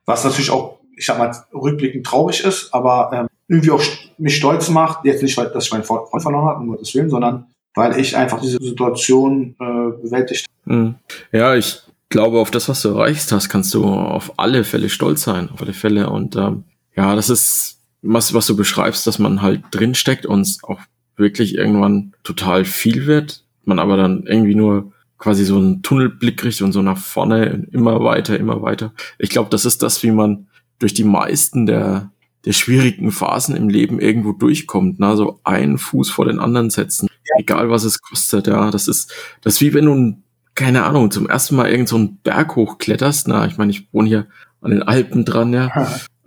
Was 0.05 0.24
natürlich 0.24 0.51
auch, 0.51 0.80
ich 0.95 1.05
sag 1.05 1.18
mal, 1.18 1.32
rückblickend 1.53 2.05
traurig 2.05 2.43
ist, 2.43 2.74
aber 2.74 3.09
ähm, 3.11 3.28
irgendwie 3.47 3.72
auch 3.72 3.82
mich 4.18 4.36
stolz 4.36 4.70
macht. 4.70 5.03
Jetzt 5.03 5.24
nicht, 5.24 5.36
weil 5.38 5.49
dass 5.49 5.66
ich 5.66 5.72
meinen 5.72 5.84
Freund 5.84 6.22
verloren 6.22 6.45
habe, 6.45 6.59
um 6.59 6.70
Gottes 6.70 6.93
Willen, 6.93 7.09
sondern 7.09 7.47
weil 7.76 7.99
ich 7.99 8.15
einfach 8.17 8.41
diese 8.41 8.57
Situation 8.61 9.55
äh, 9.59 10.01
bewältigt 10.01 10.47
habe. 10.65 10.95
Ja, 11.32 11.55
ich 11.55 11.82
glaube, 12.09 12.39
auf 12.39 12.51
das, 12.51 12.69
was 12.69 12.82
du 12.82 12.89
erreicht 12.89 13.32
hast, 13.32 13.49
kannst 13.49 13.73
du 13.73 13.84
auf 13.86 14.39
alle 14.39 14.63
Fälle 14.63 14.89
stolz 14.89 15.23
sein, 15.23 15.49
auf 15.49 15.61
alle 15.61 15.73
Fälle. 15.73 16.09
Und 16.09 16.36
ähm, 16.36 16.63
ja, 16.95 17.15
das 17.15 17.30
ist 17.30 17.82
was, 18.01 18.34
was 18.34 18.47
du 18.47 18.55
beschreibst, 18.55 19.05
dass 19.07 19.19
man 19.19 19.41
halt 19.41 19.63
drinsteckt 19.71 20.26
und 20.26 20.57
auch 20.63 20.80
wirklich 21.17 21.55
irgendwann 21.55 22.13
total 22.23 22.65
viel 22.65 23.07
wird, 23.07 23.43
man 23.63 23.80
aber 23.80 23.97
dann 23.97 24.23
irgendwie 24.28 24.55
nur 24.55 24.91
quasi 25.17 25.45
so 25.45 25.57
einen 25.57 25.82
Tunnelblick 25.82 26.38
kriegt 26.38 26.61
und 26.61 26.71
so 26.71 26.82
nach 26.82 26.97
vorne 26.97 27.67
immer 27.71 28.03
weiter, 28.03 28.38
immer 28.38 28.61
weiter. 28.61 28.93
Ich 29.17 29.30
glaube, 29.30 29.49
das 29.49 29.65
ist 29.65 29.82
das, 29.82 30.03
wie 30.03 30.11
man 30.11 30.47
durch 30.78 30.93
die 30.93 31.03
meisten 31.03 31.65
der, 31.65 32.11
der 32.43 32.51
schwierigen 32.51 33.11
Phasen 33.11 33.55
im 33.55 33.69
Leben 33.69 33.99
irgendwo 33.99 34.34
durchkommt. 34.34 34.99
Ne? 34.99 35.15
So 35.15 35.39
einen 35.43 35.78
Fuß 35.78 36.11
vor 36.11 36.26
den 36.26 36.39
anderen 36.39 36.69
setzen. 36.69 37.07
Egal 37.38 37.69
was 37.69 37.84
es 37.84 38.01
kostet. 38.01 38.47
Ja, 38.47 38.71
das 38.71 38.88
ist, 38.88 39.13
das 39.41 39.55
ist 39.55 39.61
wie 39.61 39.73
wenn 39.73 39.86
du, 39.86 40.21
keine 40.55 40.84
Ahnung, 40.84 41.11
zum 41.11 41.28
ersten 41.28 41.55
Mal 41.55 41.69
irgend 41.69 41.89
so 41.89 41.97
einen 41.97 42.17
Berg 42.17 42.55
hochkletterst. 42.55 43.28
Na, 43.28 43.45
ich 43.45 43.57
meine, 43.57 43.71
ich 43.71 43.88
wohne 43.91 44.07
hier 44.07 44.28
an 44.61 44.71
den 44.71 44.84
Alpen 44.84 45.26
dran, 45.26 45.53
ja. 45.53 45.71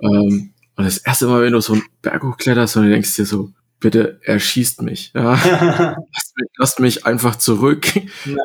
ähm, 0.01 0.53
und 0.77 0.85
das 0.85 0.99
erste 0.99 1.27
Mal, 1.27 1.43
wenn 1.43 1.53
du 1.53 1.61
so 1.61 1.73
einen 1.73 1.83
Berg 2.03 2.23
hochkletterst 2.23 2.77
und 2.77 2.85
du 2.85 2.91
denkst 2.91 3.17
dir 3.17 3.27
so, 3.27 3.51
bitte 3.81 4.21
erschießt 4.23 4.83
mich. 4.83 5.11
Ja. 5.15 5.33
lasst, 6.13 6.37
mich 6.37 6.49
lasst 6.57 6.81
mich 6.81 7.07
einfach 7.07 7.37
zurück. 7.37 7.89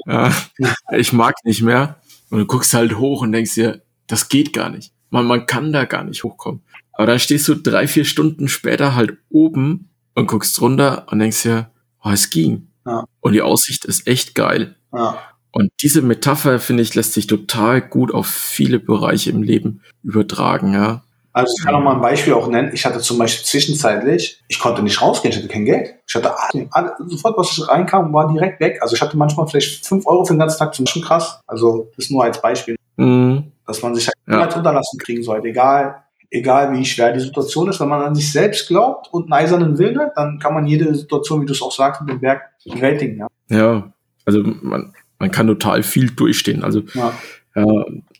Ja. 0.07 0.33
Ich 0.91 1.13
mag 1.13 1.35
nicht 1.43 1.61
mehr. 1.61 2.01
Und 2.29 2.39
du 2.39 2.45
guckst 2.47 2.73
halt 2.73 2.97
hoch 2.97 3.21
und 3.21 3.31
denkst 3.31 3.53
dir, 3.53 3.83
das 4.07 4.29
geht 4.29 4.53
gar 4.53 4.69
nicht. 4.69 4.93
Man, 5.11 5.27
man 5.27 5.45
kann 5.45 5.71
da 5.71 5.85
gar 5.85 6.03
nicht 6.03 6.23
hochkommen. 6.23 6.63
Aber 6.93 7.05
dann 7.05 7.19
stehst 7.19 7.47
du 7.47 7.53
drei, 7.55 7.87
vier 7.87 8.05
Stunden 8.05 8.47
später 8.47 8.95
halt 8.95 9.17
oben 9.29 9.89
und 10.15 10.27
guckst 10.27 10.59
runter 10.59 11.05
und 11.11 11.19
denkst 11.19 11.43
dir, 11.43 11.69
oh, 12.03 12.09
es 12.11 12.29
ging. 12.29 12.67
Ja. 12.85 13.05
Und 13.21 13.33
die 13.33 13.41
Aussicht 13.41 13.85
ist 13.85 14.07
echt 14.07 14.35
geil. 14.35 14.75
Ja. 14.93 15.17
Und 15.51 15.71
diese 15.81 16.01
Metapher, 16.01 16.59
finde 16.59 16.83
ich, 16.83 16.95
lässt 16.95 17.13
sich 17.13 17.27
total 17.27 17.81
gut 17.81 18.13
auf 18.13 18.27
viele 18.27 18.79
Bereiche 18.79 19.29
im 19.29 19.43
Leben 19.43 19.81
übertragen, 20.01 20.73
ja. 20.73 21.03
Also 21.31 21.51
ich 21.57 21.65
kann 21.65 21.73
noch 21.73 21.81
mal 21.81 21.95
ein 21.95 22.01
Beispiel 22.01 22.33
auch 22.33 22.47
nennen. 22.47 22.71
Ich 22.73 22.85
hatte 22.85 22.99
zum 22.99 23.17
Beispiel 23.17 23.43
zwischenzeitlich, 23.43 24.43
ich 24.47 24.59
konnte 24.59 24.83
nicht 24.83 25.01
rausgehen, 25.01 25.31
ich 25.31 25.37
hatte 25.39 25.47
kein 25.47 25.65
Geld. 25.65 25.95
Ich 26.07 26.13
hatte 26.13 26.31
alle, 26.71 26.95
sofort, 27.07 27.37
was 27.37 27.51
ich 27.51 27.67
reinkam, 27.67 28.13
war 28.13 28.31
direkt 28.31 28.59
weg. 28.59 28.79
Also 28.81 28.95
ich 28.95 29.01
hatte 29.01 29.17
manchmal 29.17 29.47
vielleicht 29.47 29.83
fünf 29.85 30.05
Euro 30.05 30.25
für 30.25 30.33
den 30.33 30.39
ganzen 30.39 30.59
Tag, 30.59 30.75
zum 30.75 30.85
Beispiel 30.85 31.01
krass. 31.01 31.39
Also 31.47 31.91
das 31.97 32.11
nur 32.11 32.23
als 32.23 32.39
Beispiel. 32.39 32.75
Mhm. 32.97 33.51
Dass 33.65 33.81
man 33.81 33.95
sich 33.95 34.07
halt 34.07 34.15
ja. 34.27 34.33
niemals 34.33 34.55
unterlassen 34.55 34.99
kriegen 34.99 35.23
sollte, 35.23 35.47
egal, 35.47 36.03
egal 36.33 36.73
wie 36.73 36.85
schwer 36.85 37.13
die 37.13 37.19
Situation 37.19 37.69
ist. 37.69 37.79
Wenn 37.79 37.89
man 37.89 38.01
an 38.01 38.15
sich 38.15 38.31
selbst 38.31 38.67
glaubt 38.67 39.07
und 39.13 39.23
einen 39.23 39.33
eisernen 39.33 39.77
Willen 39.77 39.99
hat, 39.99 40.13
dann 40.15 40.39
kann 40.39 40.53
man 40.53 40.65
jede 40.65 40.93
Situation, 40.95 41.41
wie 41.41 41.45
du 41.45 41.53
es 41.53 41.61
auch 41.61 41.71
sagst, 41.71 42.01
mit 42.01 42.09
dem 42.09 42.19
Berg 42.19 42.41
bewältigen. 42.65 43.19
Ja, 43.19 43.27
ja 43.49 43.93
also 44.25 44.41
man, 44.43 44.93
man 45.19 45.31
kann 45.31 45.47
total 45.47 45.83
viel 45.83 46.09
durchstehen. 46.09 46.63
Also 46.63 46.81
ja. 46.93 47.13
Ja, 47.55 47.65